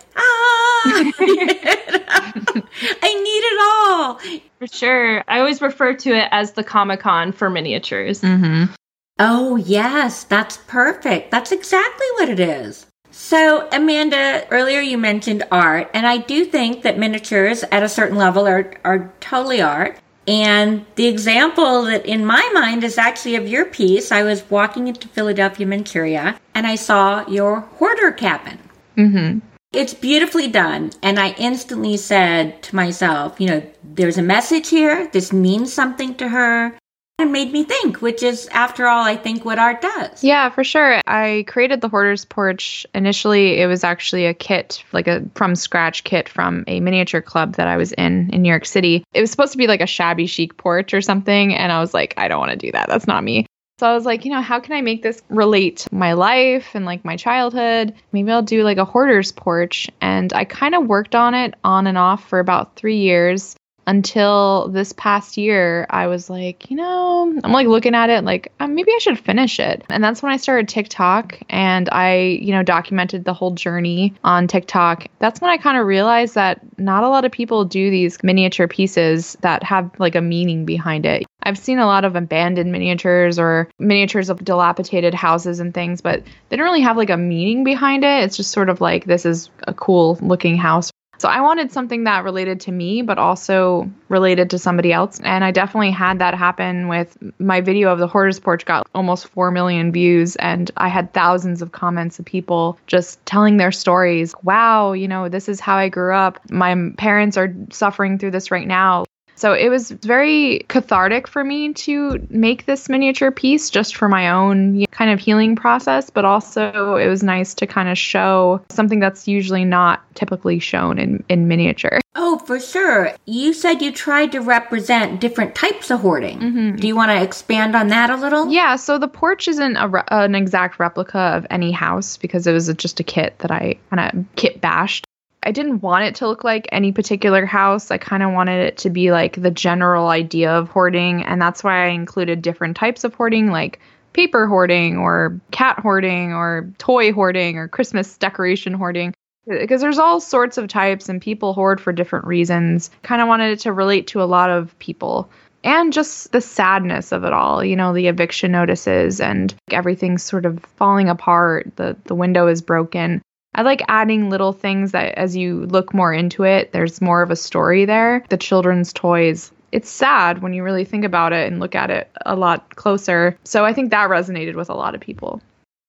I 3.01 3.13
need 3.23 3.43
it 3.43 3.59
all. 3.61 4.19
For 4.59 4.67
sure. 4.67 5.23
I 5.27 5.39
always 5.39 5.61
refer 5.61 5.93
to 5.95 6.13
it 6.13 6.27
as 6.31 6.53
the 6.53 6.63
Comic 6.63 7.01
Con 7.01 7.31
for 7.31 7.49
miniatures. 7.49 8.21
Mm-hmm. 8.21 8.73
Oh, 9.19 9.55
yes, 9.57 10.23
that's 10.23 10.57
perfect. 10.67 11.31
That's 11.31 11.51
exactly 11.51 12.07
what 12.15 12.29
it 12.29 12.39
is. 12.39 12.87
So, 13.11 13.69
Amanda, 13.71 14.47
earlier 14.49 14.79
you 14.79 14.97
mentioned 14.97 15.43
art, 15.51 15.91
and 15.93 16.07
I 16.07 16.17
do 16.17 16.45
think 16.45 16.81
that 16.81 16.97
miniatures 16.97 17.63
at 17.71 17.83
a 17.83 17.89
certain 17.89 18.17
level 18.17 18.47
are, 18.47 18.73
are 18.83 19.13
totally 19.19 19.61
art. 19.61 19.99
And 20.27 20.85
the 20.95 21.07
example 21.07 21.83
that 21.83 22.05
in 22.05 22.25
my 22.25 22.49
mind 22.53 22.83
is 22.83 22.97
actually 22.97 23.35
of 23.35 23.47
your 23.47 23.65
piece. 23.65 24.11
I 24.11 24.23
was 24.23 24.49
walking 24.49 24.87
into 24.87 25.07
Philadelphia 25.07 25.65
Miniatura 25.65 26.39
and 26.55 26.65
I 26.65 26.75
saw 26.75 27.27
your 27.27 27.61
hoarder 27.61 28.11
cabin. 28.11 28.57
Mm-hmm. 28.97 29.39
It's 29.73 29.93
beautifully 29.95 30.47
done. 30.47 30.91
And 31.01 31.19
I 31.19 31.31
instantly 31.31 31.97
said 31.97 32.61
to 32.63 32.75
myself, 32.75 33.41
you 33.41 33.47
know, 33.47 33.63
there's 33.83 34.19
a 34.19 34.23
message 34.23 34.69
here. 34.69 35.09
This 35.11 35.33
means 35.33 35.73
something 35.73 36.13
to 36.15 36.29
her. 36.29 36.77
It 37.19 37.25
made 37.25 37.51
me 37.51 37.63
think, 37.63 38.01
which 38.01 38.23
is, 38.23 38.47
after 38.47 38.87
all, 38.87 39.03
I 39.03 39.15
think 39.15 39.45
what 39.45 39.59
art 39.59 39.81
does. 39.81 40.23
Yeah, 40.23 40.49
for 40.49 40.63
sure. 40.63 40.99
I 41.05 41.45
created 41.47 41.81
the 41.81 41.87
Hoarder's 41.87 42.25
Porch. 42.25 42.87
Initially, 42.95 43.61
it 43.61 43.67
was 43.67 43.83
actually 43.83 44.25
a 44.25 44.33
kit, 44.33 44.83
like 44.93 45.07
a 45.07 45.23
from 45.35 45.55
scratch 45.55 46.03
kit 46.03 46.27
from 46.27 46.63
a 46.67 46.79
miniature 46.79 47.21
club 47.21 47.55
that 47.55 47.67
I 47.67 47.77
was 47.77 47.91
in 47.93 48.31
in 48.31 48.41
New 48.41 48.49
York 48.49 48.65
City. 48.65 49.03
It 49.13 49.21
was 49.21 49.29
supposed 49.29 49.51
to 49.51 49.59
be 49.59 49.67
like 49.67 49.81
a 49.81 49.87
shabby 49.87 50.25
chic 50.25 50.57
porch 50.57 50.93
or 50.93 51.01
something. 51.01 51.53
And 51.55 51.71
I 51.71 51.79
was 51.79 51.93
like, 51.93 52.15
I 52.17 52.27
don't 52.27 52.39
want 52.39 52.51
to 52.51 52.57
do 52.57 52.71
that. 52.71 52.89
That's 52.89 53.07
not 53.07 53.23
me. 53.23 53.45
So 53.79 53.87
I 53.87 53.93
was 53.93 54.05
like, 54.05 54.23
you 54.23 54.31
know, 54.31 54.41
how 54.41 54.59
can 54.59 54.73
I 54.73 54.81
make 54.81 55.01
this 55.01 55.21
relate 55.29 55.77
to 55.77 55.95
my 55.95 56.13
life 56.13 56.75
and 56.75 56.85
like 56.85 57.03
my 57.03 57.17
childhood? 57.17 57.93
Maybe 58.11 58.31
I'll 58.31 58.43
do 58.43 58.63
like 58.63 58.77
a 58.77 58.85
hoarder's 58.85 59.31
porch. 59.31 59.89
And 59.99 60.31
I 60.33 60.45
kind 60.45 60.75
of 60.75 60.85
worked 60.85 61.15
on 61.15 61.33
it 61.33 61.55
on 61.63 61.87
and 61.87 61.97
off 61.97 62.27
for 62.27 62.39
about 62.39 62.75
three 62.75 62.97
years 62.97 63.55
until 63.85 64.69
this 64.69 64.93
past 64.93 65.37
year 65.37 65.85
i 65.89 66.07
was 66.07 66.29
like 66.29 66.69
you 66.69 66.77
know 66.77 67.33
i'm 67.43 67.51
like 67.51 67.67
looking 67.67 67.95
at 67.95 68.09
it 68.09 68.23
like 68.23 68.51
uh, 68.59 68.67
maybe 68.67 68.91
i 68.91 68.97
should 68.99 69.19
finish 69.19 69.59
it. 69.59 69.83
And 69.89 70.03
that's 70.03 70.21
when 70.21 70.31
i 70.31 70.37
started 70.37 70.67
tiktok 70.67 71.39
and 71.49 71.89
i 71.91 72.15
you 72.41 72.51
know 72.51 72.63
documented 72.63 73.25
the 73.25 73.33
whole 73.33 73.51
journey 73.51 74.13
on 74.23 74.47
tiktok. 74.47 75.07
That's 75.19 75.41
when 75.41 75.51
i 75.51 75.57
kind 75.57 75.77
of 75.77 75.85
realized 75.85 76.35
that 76.35 76.61
not 76.77 77.03
a 77.03 77.09
lot 77.09 77.25
of 77.25 77.31
people 77.31 77.65
do 77.65 77.89
these 77.89 78.21
miniature 78.23 78.67
pieces 78.67 79.37
that 79.41 79.63
have 79.63 79.91
like 79.99 80.15
a 80.15 80.21
meaning 80.21 80.65
behind 80.65 81.05
it. 81.05 81.25
I've 81.43 81.57
seen 81.57 81.79
a 81.79 81.85
lot 81.85 82.05
of 82.05 82.15
abandoned 82.15 82.71
miniatures 82.71 83.37
or 83.37 83.69
miniatures 83.77 84.29
of 84.29 84.43
dilapidated 84.43 85.13
houses 85.13 85.59
and 85.59 85.73
things, 85.73 86.01
but 86.01 86.23
they 86.49 86.55
don't 86.55 86.65
really 86.65 86.81
have 86.81 86.97
like 86.97 87.09
a 87.09 87.17
meaning 87.17 87.63
behind 87.63 88.03
it. 88.03 88.23
It's 88.23 88.37
just 88.37 88.51
sort 88.51 88.69
of 88.69 88.79
like 88.79 89.05
this 89.05 89.25
is 89.25 89.49
a 89.67 89.73
cool 89.73 90.17
looking 90.21 90.57
house 90.57 90.92
so 91.17 91.29
I 91.29 91.41
wanted 91.41 91.71
something 91.71 92.03
that 92.03 92.23
related 92.23 92.59
to 92.61 92.71
me, 92.71 93.01
but 93.01 93.17
also 93.17 93.89
related 94.09 94.49
to 94.49 94.59
somebody 94.59 94.91
else. 94.91 95.19
And 95.21 95.43
I 95.43 95.51
definitely 95.51 95.91
had 95.91 96.19
that 96.19 96.33
happen 96.33 96.87
with 96.87 97.17
my 97.39 97.61
video 97.61 97.91
of 97.91 97.99
the 97.99 98.07
Hoarder's 98.07 98.39
Porch 98.39 98.65
got 98.65 98.87
almost 98.93 99.27
4 99.27 99.51
million 99.51 99.91
views. 99.91 100.35
And 100.37 100.69
I 100.75 100.89
had 100.89 101.13
thousands 101.13 101.61
of 101.61 101.71
comments 101.71 102.19
of 102.19 102.25
people 102.25 102.77
just 102.87 103.23
telling 103.25 103.57
their 103.57 103.71
stories. 103.71 104.33
Wow, 104.43 104.93
you 104.93 105.07
know, 105.07 105.29
this 105.29 105.47
is 105.47 105.59
how 105.59 105.77
I 105.77 105.89
grew 105.89 106.13
up. 106.13 106.39
My 106.49 106.91
parents 106.97 107.37
are 107.37 107.55
suffering 107.71 108.17
through 108.17 108.31
this 108.31 108.51
right 108.51 108.67
now. 108.67 109.05
So 109.35 109.53
it 109.53 109.69
was 109.69 109.91
very 109.91 110.65
cathartic 110.67 111.27
for 111.27 111.43
me 111.43 111.73
to 111.73 112.25
make 112.29 112.65
this 112.65 112.89
miniature 112.89 113.31
piece 113.31 113.69
just 113.69 113.95
for 113.95 114.07
my 114.07 114.29
own 114.29 114.85
kind 114.87 115.11
of 115.11 115.19
healing 115.19 115.55
process, 115.55 116.09
but 116.09 116.25
also 116.25 116.95
it 116.95 117.07
was 117.07 117.23
nice 117.23 117.53
to 117.55 117.67
kind 117.67 117.89
of 117.89 117.97
show 117.97 118.63
something 118.69 118.99
that's 118.99 119.27
usually 119.27 119.65
not 119.65 120.01
typically 120.15 120.59
shown 120.59 120.99
in, 120.99 121.23
in 121.29 121.47
miniature. 121.47 121.99
Oh, 122.15 122.37
for 122.39 122.59
sure. 122.59 123.11
You 123.25 123.53
said 123.53 123.81
you 123.81 123.91
tried 123.91 124.31
to 124.33 124.39
represent 124.39 125.19
different 125.19 125.55
types 125.55 125.89
of 125.89 126.01
hoarding. 126.01 126.39
Mm-hmm. 126.39 126.75
Do 126.75 126.87
you 126.87 126.95
want 126.95 127.09
to 127.09 127.21
expand 127.21 127.75
on 127.75 127.87
that 127.87 128.11
a 128.11 128.15
little? 128.15 128.51
Yeah, 128.51 128.75
so 128.75 128.99
the 128.99 129.07
porch 129.07 129.47
isn't 129.47 129.77
re- 129.91 130.03
an 130.09 130.35
exact 130.35 130.79
replica 130.79 131.17
of 131.17 131.47
any 131.49 131.71
house 131.71 132.17
because 132.17 132.45
it 132.45 132.53
was 132.53 132.71
just 132.75 132.99
a 132.99 133.03
kit 133.03 133.39
that 133.39 133.51
I 133.51 133.77
kind 133.89 134.19
of 134.19 134.25
kit 134.35 134.61
bashed. 134.61 135.07
I 135.45 135.51
didn't 135.51 135.81
want 135.81 136.05
it 136.05 136.15
to 136.15 136.27
look 136.27 136.43
like 136.43 136.67
any 136.71 136.91
particular 136.91 137.45
house. 137.45 137.91
I 137.91 137.97
kind 137.97 138.23
of 138.23 138.31
wanted 138.31 138.65
it 138.65 138.77
to 138.79 138.89
be 138.89 139.11
like 139.11 139.41
the 139.41 139.51
general 139.51 140.07
idea 140.07 140.51
of 140.51 140.69
hoarding. 140.69 141.23
And 141.23 141.41
that's 141.41 141.63
why 141.63 141.85
I 141.85 141.89
included 141.89 142.41
different 142.41 142.77
types 142.77 143.03
of 143.03 143.13
hoarding, 143.13 143.51
like 143.51 143.79
paper 144.13 144.47
hoarding 144.47 144.97
or 144.97 145.39
cat 145.51 145.79
hoarding 145.79 146.33
or 146.33 146.69
toy 146.77 147.11
hoarding 147.11 147.57
or 147.57 147.67
Christmas 147.67 148.17
decoration 148.17 148.73
hoarding. 148.73 149.13
Uh, 149.49 149.59
because 149.59 149.81
there's 149.81 149.99
all 149.99 150.19
sorts 150.19 150.57
of 150.57 150.67
types 150.67 151.09
and 151.09 151.21
people 151.21 151.53
hoard 151.53 151.81
for 151.81 151.91
different 151.91 152.25
reasons. 152.25 152.89
Kind 153.01 153.21
of 153.21 153.27
wanted 153.27 153.51
it 153.51 153.59
to 153.61 153.73
relate 153.73 154.07
to 154.07 154.21
a 154.21 154.25
lot 154.25 154.49
of 154.49 154.77
people 154.79 155.29
and 155.63 155.93
just 155.93 156.31
the 156.31 156.41
sadness 156.41 157.11
of 157.11 157.23
it 157.23 157.33
all 157.33 157.63
you 157.63 157.75
know 157.75 157.93
the 157.93 158.07
eviction 158.07 158.51
notices 158.51 159.21
and 159.21 159.55
everything's 159.71 160.23
sort 160.23 160.45
of 160.45 160.59
falling 160.75 161.09
apart 161.09 161.71
the 161.77 161.95
the 162.05 162.15
window 162.15 162.47
is 162.47 162.61
broken 162.61 163.21
I 163.55 163.61
like 163.61 163.81
adding 163.87 164.29
little 164.29 164.53
things 164.53 164.91
that 164.91 165.15
as 165.15 165.35
you 165.35 165.65
look 165.67 165.93
more 165.93 166.13
into 166.13 166.43
it, 166.43 166.71
there's 166.71 167.01
more 167.01 167.21
of 167.21 167.31
a 167.31 167.35
story 167.35 167.85
there. 167.85 168.23
The 168.29 168.37
children's 168.37 168.91
toys. 168.93 169.51
It's 169.71 169.89
sad 169.89 170.41
when 170.41 170.53
you 170.53 170.63
really 170.63 170.85
think 170.85 171.03
about 171.03 171.33
it 171.33 171.51
and 171.51 171.59
look 171.59 171.75
at 171.75 171.89
it 171.89 172.09
a 172.25 172.35
lot 172.35 172.75
closer. 172.75 173.37
So 173.43 173.65
I 173.65 173.73
think 173.73 173.91
that 173.91 174.09
resonated 174.09 174.55
with 174.55 174.69
a 174.69 174.75
lot 174.75 174.95
of 174.95 175.01
people. 175.01 175.41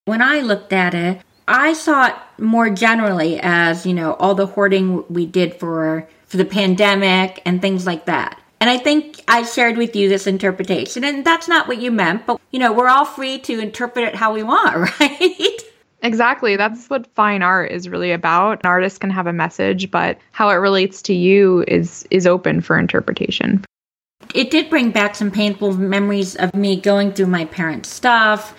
When 0.05 0.21
I 0.21 0.41
looked 0.41 0.73
at 0.73 0.93
it, 0.93 1.21
I 1.47 1.73
saw 1.73 2.07
it 2.07 2.15
more 2.39 2.69
generally 2.69 3.39
as, 3.41 3.85
you 3.85 3.93
know, 3.93 4.13
all 4.15 4.35
the 4.35 4.47
hoarding 4.47 5.03
we 5.09 5.25
did 5.25 5.55
for 5.55 6.07
for 6.25 6.37
the 6.37 6.45
pandemic 6.45 7.41
and 7.45 7.61
things 7.61 7.85
like 7.85 8.05
that. 8.05 8.39
And 8.59 8.69
I 8.69 8.77
think 8.77 9.21
I 9.27 9.43
shared 9.43 9.77
with 9.77 9.95
you 9.95 10.09
this 10.09 10.25
interpretation, 10.25 11.03
and 11.03 11.23
that's 11.23 11.47
not 11.47 11.67
what 11.67 11.77
you 11.79 11.91
meant, 11.91 12.25
but 12.25 12.39
you 12.51 12.59
know, 12.59 12.73
we're 12.73 12.87
all 12.87 13.05
free 13.05 13.37
to 13.39 13.59
interpret 13.59 14.05
it 14.05 14.15
how 14.15 14.33
we 14.33 14.41
want, 14.41 14.75
right? 14.99 15.59
Exactly. 16.05 16.55
That's 16.55 16.87
what 16.87 17.07
fine 17.15 17.41
art 17.41 17.71
is 17.71 17.89
really 17.89 18.11
about. 18.11 18.63
An 18.63 18.69
artist 18.69 18.99
can 18.99 19.09
have 19.09 19.25
a 19.25 19.33
message, 19.33 19.89
but 19.89 20.19
how 20.31 20.49
it 20.49 20.55
relates 20.55 21.01
to 21.03 21.15
you 21.15 21.65
is 21.67 22.07
is 22.11 22.27
open 22.27 22.61
for 22.61 22.77
interpretation. 22.77 23.65
It 24.35 24.51
did 24.51 24.69
bring 24.69 24.91
back 24.91 25.15
some 25.15 25.31
painful 25.31 25.73
memories 25.73 26.35
of 26.35 26.53
me 26.53 26.79
going 26.79 27.11
through 27.13 27.27
my 27.27 27.45
parents' 27.45 27.89
stuff 27.89 28.55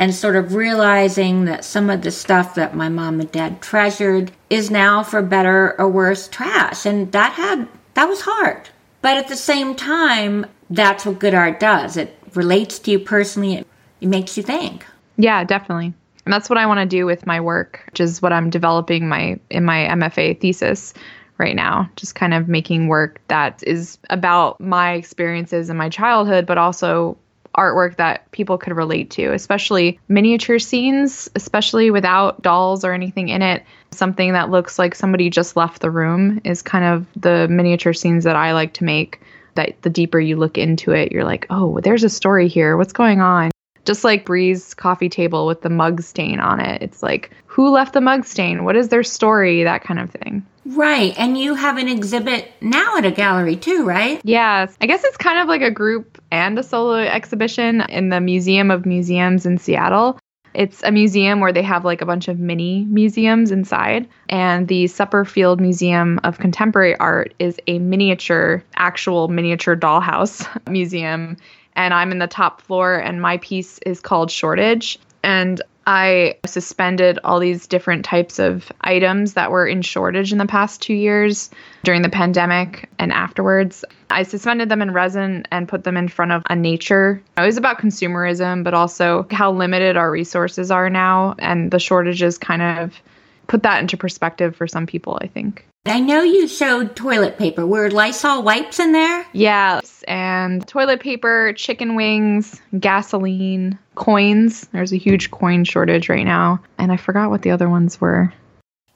and 0.00 0.12
sort 0.12 0.34
of 0.34 0.54
realizing 0.54 1.44
that 1.44 1.64
some 1.64 1.88
of 1.88 2.02
the 2.02 2.10
stuff 2.10 2.56
that 2.56 2.74
my 2.74 2.88
mom 2.88 3.20
and 3.20 3.30
dad 3.30 3.62
treasured 3.62 4.32
is 4.50 4.68
now 4.68 5.04
for 5.04 5.22
better 5.22 5.80
or 5.80 5.88
worse 5.88 6.26
trash. 6.26 6.84
And 6.84 7.12
that 7.12 7.34
had 7.34 7.68
that 7.94 8.08
was 8.08 8.22
hard. 8.22 8.70
But 9.02 9.18
at 9.18 9.28
the 9.28 9.36
same 9.36 9.76
time, 9.76 10.46
that's 10.68 11.06
what 11.06 11.20
good 11.20 11.34
art 11.34 11.60
does. 11.60 11.96
It 11.96 12.18
relates 12.34 12.80
to 12.80 12.90
you 12.90 12.98
personally. 12.98 13.54
It, 13.54 13.66
it 14.00 14.08
makes 14.08 14.36
you 14.36 14.42
think. 14.42 14.84
Yeah, 15.16 15.44
definitely. 15.44 15.94
And 16.28 16.32
that's 16.34 16.50
what 16.50 16.58
I 16.58 16.66
want 16.66 16.78
to 16.78 16.84
do 16.84 17.06
with 17.06 17.24
my 17.24 17.40
work, 17.40 17.80
which 17.86 18.00
is 18.00 18.20
what 18.20 18.34
I'm 18.34 18.50
developing 18.50 19.08
my 19.08 19.40
in 19.48 19.64
my 19.64 19.88
MFA 19.88 20.38
thesis 20.38 20.92
right 21.38 21.56
now. 21.56 21.88
Just 21.96 22.16
kind 22.16 22.34
of 22.34 22.48
making 22.48 22.88
work 22.88 23.18
that 23.28 23.62
is 23.66 23.96
about 24.10 24.60
my 24.60 24.92
experiences 24.92 25.70
in 25.70 25.78
my 25.78 25.88
childhood, 25.88 26.44
but 26.44 26.58
also 26.58 27.16
artwork 27.56 27.96
that 27.96 28.30
people 28.32 28.58
could 28.58 28.76
relate 28.76 29.08
to, 29.12 29.32
especially 29.32 29.98
miniature 30.08 30.58
scenes, 30.58 31.30
especially 31.34 31.90
without 31.90 32.42
dolls 32.42 32.84
or 32.84 32.92
anything 32.92 33.30
in 33.30 33.40
it. 33.40 33.64
Something 33.92 34.34
that 34.34 34.50
looks 34.50 34.78
like 34.78 34.94
somebody 34.94 35.30
just 35.30 35.56
left 35.56 35.80
the 35.80 35.90
room 35.90 36.42
is 36.44 36.60
kind 36.60 36.84
of 36.84 37.06
the 37.16 37.48
miniature 37.48 37.94
scenes 37.94 38.24
that 38.24 38.36
I 38.36 38.52
like 38.52 38.74
to 38.74 38.84
make 38.84 39.22
that 39.54 39.80
the 39.80 39.88
deeper 39.88 40.20
you 40.20 40.36
look 40.36 40.58
into 40.58 40.92
it, 40.92 41.10
you're 41.10 41.24
like, 41.24 41.46
oh, 41.48 41.80
there's 41.80 42.04
a 42.04 42.10
story 42.10 42.48
here. 42.48 42.76
What's 42.76 42.92
going 42.92 43.22
on? 43.22 43.50
Just 43.88 44.04
like 44.04 44.26
Bree's 44.26 44.74
coffee 44.74 45.08
table 45.08 45.46
with 45.46 45.62
the 45.62 45.70
mug 45.70 46.02
stain 46.02 46.40
on 46.40 46.60
it. 46.60 46.82
It's 46.82 47.02
like, 47.02 47.30
who 47.46 47.70
left 47.70 47.94
the 47.94 48.02
mug 48.02 48.26
stain? 48.26 48.64
What 48.64 48.76
is 48.76 48.90
their 48.90 49.02
story? 49.02 49.64
That 49.64 49.82
kind 49.82 49.98
of 49.98 50.10
thing. 50.10 50.44
Right. 50.66 51.14
And 51.18 51.38
you 51.38 51.54
have 51.54 51.78
an 51.78 51.88
exhibit 51.88 52.52
now 52.60 52.98
at 52.98 53.06
a 53.06 53.10
gallery 53.10 53.56
too, 53.56 53.86
right? 53.86 54.20
Yes. 54.24 54.76
I 54.82 54.86
guess 54.86 55.04
it's 55.04 55.16
kind 55.16 55.38
of 55.38 55.48
like 55.48 55.62
a 55.62 55.70
group 55.70 56.22
and 56.30 56.58
a 56.58 56.62
solo 56.62 56.96
exhibition 56.96 57.80
in 57.88 58.10
the 58.10 58.20
Museum 58.20 58.70
of 58.70 58.84
Museums 58.84 59.46
in 59.46 59.56
Seattle. 59.56 60.18
It's 60.52 60.82
a 60.82 60.90
museum 60.90 61.40
where 61.40 61.52
they 61.54 61.62
have 61.62 61.86
like 61.86 62.02
a 62.02 62.06
bunch 62.06 62.28
of 62.28 62.38
mini 62.38 62.84
museums 62.90 63.50
inside. 63.50 64.06
And 64.28 64.68
the 64.68 64.86
Supperfield 64.86 65.62
Museum 65.62 66.20
of 66.24 66.40
Contemporary 66.40 66.94
Art 66.96 67.32
is 67.38 67.58
a 67.66 67.78
miniature, 67.78 68.62
actual 68.76 69.28
miniature 69.28 69.76
dollhouse 69.76 70.46
museum 70.70 71.38
and 71.76 71.94
I'm 71.94 72.12
in 72.12 72.18
the 72.18 72.26
top 72.26 72.60
floor, 72.60 72.96
and 72.96 73.20
my 73.20 73.38
piece 73.38 73.78
is 73.86 74.00
called 74.00 74.30
Shortage. 74.30 74.98
And 75.22 75.60
I 75.86 76.36
suspended 76.44 77.18
all 77.24 77.40
these 77.40 77.66
different 77.66 78.04
types 78.04 78.38
of 78.38 78.70
items 78.82 79.32
that 79.34 79.50
were 79.50 79.66
in 79.66 79.80
shortage 79.80 80.32
in 80.32 80.38
the 80.38 80.44
past 80.44 80.82
two 80.82 80.92
years 80.92 81.48
during 81.82 82.02
the 82.02 82.10
pandemic 82.10 82.90
and 82.98 83.10
afterwards. 83.10 83.86
I 84.10 84.24
suspended 84.24 84.68
them 84.68 84.82
in 84.82 84.92
resin 84.92 85.46
and 85.50 85.66
put 85.66 85.84
them 85.84 85.96
in 85.96 86.08
front 86.08 86.32
of 86.32 86.42
a 86.50 86.56
nature. 86.56 87.22
It 87.38 87.40
was 87.40 87.56
about 87.56 87.78
consumerism, 87.78 88.64
but 88.64 88.74
also 88.74 89.26
how 89.30 89.50
limited 89.50 89.96
our 89.96 90.10
resources 90.10 90.70
are 90.70 90.90
now. 90.90 91.34
And 91.38 91.70
the 91.70 91.78
shortages 91.78 92.36
kind 92.36 92.60
of 92.60 93.00
put 93.46 93.62
that 93.62 93.80
into 93.80 93.96
perspective 93.96 94.54
for 94.56 94.66
some 94.66 94.86
people, 94.86 95.18
I 95.22 95.26
think. 95.26 95.67
I 95.90 96.00
know 96.00 96.22
you 96.22 96.46
showed 96.46 96.96
toilet 96.96 97.38
paper. 97.38 97.66
Were 97.66 97.90
Lysol 97.90 98.42
wipes 98.42 98.78
in 98.78 98.92
there? 98.92 99.26
Yes, 99.32 100.04
and 100.06 100.66
toilet 100.68 101.00
paper, 101.00 101.54
chicken 101.54 101.96
wings, 101.96 102.60
gasoline, 102.78 103.78
coins. 103.94 104.66
There's 104.72 104.92
a 104.92 104.98
huge 104.98 105.30
coin 105.30 105.64
shortage 105.64 106.08
right 106.08 106.26
now. 106.26 106.60
And 106.76 106.92
I 106.92 106.98
forgot 106.98 107.30
what 107.30 107.42
the 107.42 107.50
other 107.50 107.68
ones 107.68 108.00
were. 108.00 108.32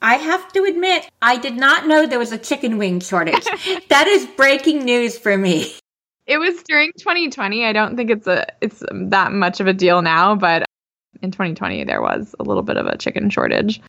I 0.03 0.17
have 0.17 0.53
to 0.53 0.65
admit, 0.65 1.09
I 1.23 1.39
did 1.39 1.57
not 1.57 1.87
know 1.87 2.07
there 2.07 2.19
was 2.19 2.33
a 2.33 2.39
chicken 2.39 2.77
wing 2.77 3.01
shortage. 3.01 3.45
that 3.89 4.07
is 4.07 4.27
breaking 4.37 4.85
news 4.85 5.17
for 5.17 5.39
me. 5.39 5.73
It 6.27 6.39
was 6.39 6.63
during 6.65 6.93
2020. 6.99 7.65
I 7.65 7.73
don't 7.73 7.97
think 7.97 8.11
it's 8.11 8.27
a 8.27 8.47
it's 8.61 8.83
that 8.91 9.33
much 9.33 9.61
of 9.61 9.67
a 9.67 9.73
deal 9.73 10.03
now, 10.03 10.35
but 10.35 10.65
in 11.23 11.31
2020 11.31 11.85
there 11.85 12.03
was 12.03 12.35
a 12.39 12.43
little 12.43 12.63
bit 12.63 12.77
of 12.77 12.87
a 12.87 12.99
chicken 12.99 13.31
shortage. 13.31 13.81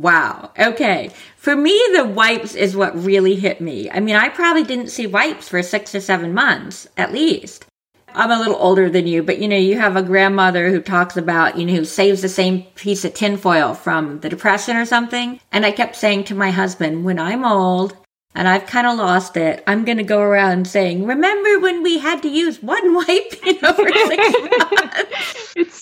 Wow. 0.00 0.52
Okay. 0.58 1.10
For 1.36 1.54
me, 1.54 1.78
the 1.94 2.06
wipes 2.06 2.54
is 2.54 2.74
what 2.74 3.04
really 3.04 3.36
hit 3.36 3.60
me. 3.60 3.90
I 3.90 4.00
mean, 4.00 4.16
I 4.16 4.30
probably 4.30 4.62
didn't 4.62 4.88
see 4.88 5.06
wipes 5.06 5.46
for 5.46 5.62
six 5.62 5.94
or 5.94 6.00
seven 6.00 6.32
months, 6.32 6.88
at 6.96 7.12
least. 7.12 7.66
I'm 8.14 8.30
a 8.30 8.38
little 8.38 8.56
older 8.56 8.88
than 8.88 9.06
you, 9.06 9.22
but 9.22 9.40
you 9.40 9.46
know, 9.46 9.58
you 9.58 9.78
have 9.78 9.96
a 9.96 10.02
grandmother 10.02 10.70
who 10.70 10.80
talks 10.80 11.18
about, 11.18 11.58
you 11.58 11.66
know, 11.66 11.74
who 11.74 11.84
saves 11.84 12.22
the 12.22 12.30
same 12.30 12.62
piece 12.76 13.04
of 13.04 13.12
tinfoil 13.12 13.74
from 13.74 14.20
the 14.20 14.30
depression 14.30 14.74
or 14.78 14.86
something. 14.86 15.38
And 15.52 15.66
I 15.66 15.70
kept 15.70 15.96
saying 15.96 16.24
to 16.24 16.34
my 16.34 16.50
husband, 16.50 17.04
when 17.04 17.18
I'm 17.18 17.44
old 17.44 17.94
and 18.34 18.46
I've 18.46 18.66
kind 18.66 18.86
of 18.86 18.96
lost 18.96 19.36
it. 19.36 19.62
I'm 19.66 19.84
going 19.84 19.98
to 19.98 20.04
go 20.04 20.20
around 20.20 20.66
saying, 20.68 21.04
"Remember 21.04 21.58
when 21.58 21.82
we 21.82 21.98
had 21.98 22.22
to 22.22 22.28
use 22.28 22.62
one 22.62 22.94
wipe, 22.94 23.44
you 23.44 23.60
know, 23.60 23.72
for 23.72 23.92
six 23.92 24.34
months?" 24.70 25.29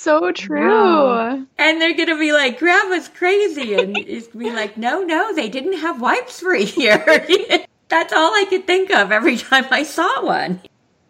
So 0.09 0.33
true. 0.33 1.47
And 1.59 1.83
they're 1.83 1.93
going 1.93 2.09
to 2.09 2.19
be 2.19 2.33
like, 2.33 2.59
"Grandma's 2.59 3.09
crazy," 3.09 3.75
and 3.75 3.95
it's 3.99 4.29
be 4.29 4.51
like, 4.51 4.79
"No, 4.79 5.03
no, 5.03 5.35
they 5.35 5.51
didn't 5.51 5.81
have 5.81 6.01
wipes 6.01 6.41
for 6.41 6.55
a 6.55 6.63
year." 6.63 7.05
That's 7.89 8.13
all 8.15 8.33
I 8.35 8.47
could 8.49 8.67
think 8.67 8.91
of 8.91 9.13
every 9.13 9.37
time 9.37 9.67
I 9.71 9.83
saw 9.83 10.25
one. 10.25 10.63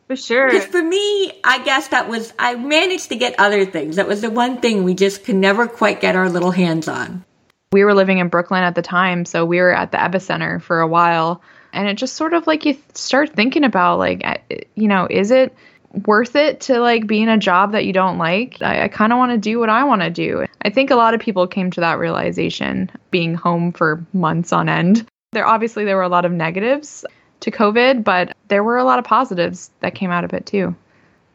For 0.08 0.16
sure. 0.16 0.50
Because 0.50 0.66
for 0.66 0.82
me, 0.82 1.30
I 1.44 1.62
guess 1.64 1.88
that 1.88 2.08
was 2.08 2.32
I 2.40 2.56
managed 2.56 3.10
to 3.10 3.16
get 3.16 3.36
other 3.38 3.64
things. 3.64 3.96
That 3.96 4.08
was 4.08 4.20
the 4.20 4.30
one 4.30 4.60
thing 4.60 4.82
we 4.82 4.94
just 4.94 5.22
could 5.22 5.36
never 5.36 5.68
quite 5.68 6.00
get 6.00 6.16
our 6.16 6.28
little 6.28 6.50
hands 6.50 6.88
on. 6.88 7.24
We 7.70 7.84
were 7.84 7.94
living 7.94 8.18
in 8.18 8.26
Brooklyn 8.26 8.64
at 8.64 8.74
the 8.74 8.82
time, 8.82 9.24
so 9.26 9.44
we 9.44 9.60
were 9.60 9.72
at 9.72 9.92
the 9.92 9.98
epicenter 9.98 10.60
for 10.60 10.80
a 10.80 10.88
while. 10.88 11.40
And 11.72 11.86
it 11.86 11.94
just 11.94 12.16
sort 12.16 12.34
of 12.34 12.48
like 12.48 12.64
you 12.64 12.76
start 12.94 13.34
thinking 13.34 13.62
about, 13.62 13.98
like, 13.98 14.22
eh, 14.24 14.62
you 14.74 14.88
know, 14.88 15.06
is 15.08 15.30
it 15.30 15.54
worth 16.06 16.36
it 16.36 16.60
to 16.62 16.80
like 16.80 17.06
be 17.06 17.22
in 17.22 17.28
a 17.28 17.38
job 17.38 17.72
that 17.72 17.84
you 17.84 17.92
don't 17.92 18.18
like? 18.18 18.60
I, 18.60 18.84
I 18.84 18.88
kind 18.88 19.12
of 19.12 19.18
want 19.18 19.32
to 19.32 19.38
do 19.38 19.58
what 19.58 19.68
I 19.68 19.84
want 19.84 20.02
to 20.02 20.10
do. 20.10 20.46
I 20.62 20.70
think 20.70 20.90
a 20.90 20.96
lot 20.96 21.14
of 21.14 21.20
people 21.20 21.46
came 21.46 21.70
to 21.72 21.80
that 21.80 21.98
realization 21.98 22.90
being 23.10 23.34
home 23.34 23.72
for 23.72 24.04
months 24.12 24.52
on 24.52 24.68
end. 24.68 25.06
There 25.32 25.46
obviously 25.46 25.84
there 25.84 25.96
were 25.96 26.02
a 26.02 26.08
lot 26.08 26.24
of 26.24 26.32
negatives 26.32 27.04
to 27.40 27.50
COVID, 27.50 28.04
but 28.04 28.36
there 28.48 28.64
were 28.64 28.78
a 28.78 28.84
lot 28.84 28.98
of 28.98 29.04
positives 29.04 29.70
that 29.80 29.94
came 29.94 30.10
out 30.10 30.24
of 30.24 30.32
it 30.32 30.46
too. 30.46 30.74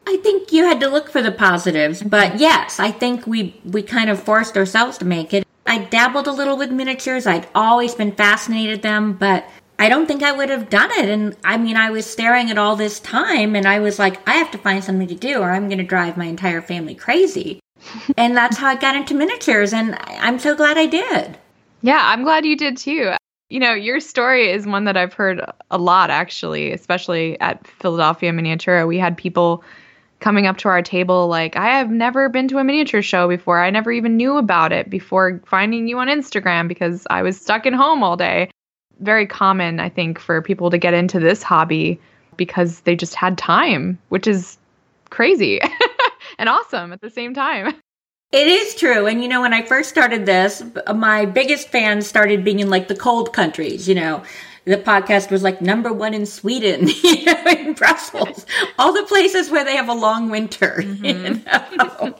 I 0.06 0.18
think 0.18 0.52
you 0.52 0.64
had 0.64 0.80
to 0.80 0.88
look 0.88 1.10
for 1.10 1.22
the 1.22 1.32
positives, 1.32 2.02
but 2.02 2.38
yes, 2.38 2.78
I 2.78 2.90
think 2.90 3.26
we 3.26 3.58
we 3.64 3.82
kind 3.82 4.10
of 4.10 4.22
forced 4.22 4.56
ourselves 4.56 4.98
to 4.98 5.04
make 5.04 5.32
it. 5.32 5.46
I 5.66 5.78
dabbled 5.78 6.26
a 6.26 6.32
little 6.32 6.58
with 6.58 6.70
miniatures. 6.70 7.26
I'd 7.26 7.48
always 7.54 7.94
been 7.94 8.12
fascinated 8.12 8.82
them, 8.82 9.14
but 9.14 9.48
I 9.84 9.90
don't 9.90 10.06
think 10.06 10.22
I 10.22 10.32
would 10.32 10.48
have 10.48 10.70
done 10.70 10.90
it. 10.92 11.10
And 11.10 11.36
I 11.44 11.58
mean, 11.58 11.76
I 11.76 11.90
was 11.90 12.06
staring 12.06 12.50
at 12.50 12.56
all 12.56 12.74
this 12.74 13.00
time 13.00 13.54
and 13.54 13.68
I 13.68 13.80
was 13.80 13.98
like, 13.98 14.26
I 14.26 14.32
have 14.36 14.50
to 14.52 14.56
find 14.56 14.82
something 14.82 15.08
to 15.08 15.14
do 15.14 15.40
or 15.40 15.50
I'm 15.50 15.68
going 15.68 15.76
to 15.76 15.84
drive 15.84 16.16
my 16.16 16.24
entire 16.24 16.62
family 16.62 16.94
crazy. 16.94 17.60
and 18.16 18.34
that's 18.34 18.56
how 18.56 18.68
I 18.68 18.76
got 18.76 18.96
into 18.96 19.12
miniatures. 19.12 19.74
And 19.74 19.94
I'm 20.00 20.38
so 20.38 20.56
glad 20.56 20.78
I 20.78 20.86
did. 20.86 21.36
Yeah, 21.82 22.00
I'm 22.02 22.22
glad 22.22 22.46
you 22.46 22.56
did 22.56 22.78
too. 22.78 23.12
You 23.50 23.60
know, 23.60 23.74
your 23.74 24.00
story 24.00 24.50
is 24.50 24.66
one 24.66 24.84
that 24.84 24.96
I've 24.96 25.12
heard 25.12 25.44
a 25.70 25.76
lot 25.76 26.08
actually, 26.08 26.72
especially 26.72 27.38
at 27.40 27.66
Philadelphia 27.66 28.32
Miniatura. 28.32 28.88
We 28.88 28.96
had 28.96 29.18
people 29.18 29.62
coming 30.20 30.46
up 30.46 30.56
to 30.56 30.68
our 30.68 30.80
table 30.80 31.26
like 31.28 31.54
i 31.54 31.66
have 31.66 31.90
never 31.90 32.30
been 32.30 32.48
to 32.48 32.56
a 32.56 32.64
miniature 32.64 33.02
show 33.02 33.28
before 33.28 33.60
i 33.60 33.68
never 33.68 33.92
even 33.92 34.16
knew 34.16 34.38
about 34.38 34.72
it 34.72 34.88
before 34.88 35.42
finding 35.44 35.86
you 35.86 35.98
on 35.98 36.06
instagram 36.06 36.66
because 36.66 37.06
i 37.10 37.20
was 37.20 37.38
stuck 37.38 37.66
in 37.66 37.74
home 37.74 38.02
all 38.02 38.16
day 38.16 38.48
very 39.00 39.26
common 39.26 39.80
i 39.80 39.88
think 39.88 40.18
for 40.18 40.40
people 40.42 40.70
to 40.70 40.78
get 40.78 40.94
into 40.94 41.18
this 41.18 41.42
hobby 41.42 42.00
because 42.36 42.80
they 42.80 42.96
just 42.96 43.14
had 43.14 43.36
time 43.38 43.98
which 44.08 44.26
is 44.26 44.58
crazy 45.10 45.60
and 46.38 46.48
awesome 46.48 46.92
at 46.92 47.00
the 47.00 47.10
same 47.10 47.34
time 47.34 47.74
it 48.34 48.48
is 48.48 48.74
true. 48.74 49.06
And 49.06 49.22
you 49.22 49.28
know, 49.28 49.42
when 49.42 49.54
I 49.54 49.62
first 49.62 49.88
started 49.88 50.26
this, 50.26 50.62
my 50.92 51.24
biggest 51.24 51.68
fans 51.68 52.06
started 52.06 52.44
being 52.44 52.58
in 52.58 52.68
like 52.68 52.88
the 52.88 52.96
cold 52.96 53.32
countries, 53.32 53.88
you 53.88 53.94
know, 53.94 54.24
the 54.64 54.76
podcast 54.76 55.30
was 55.30 55.44
like 55.44 55.60
number 55.60 55.92
one 55.92 56.14
in 56.14 56.26
Sweden, 56.26 56.88
you 57.04 57.24
know, 57.24 57.42
in 57.46 57.74
Brussels, 57.74 58.44
all 58.78 58.92
the 58.92 59.04
places 59.04 59.50
where 59.50 59.64
they 59.64 59.76
have 59.76 59.88
a 59.88 59.94
long 59.94 60.30
winter. 60.30 60.78
Mm-hmm. 60.78 61.04
You 61.04 61.76
know? 61.76 62.18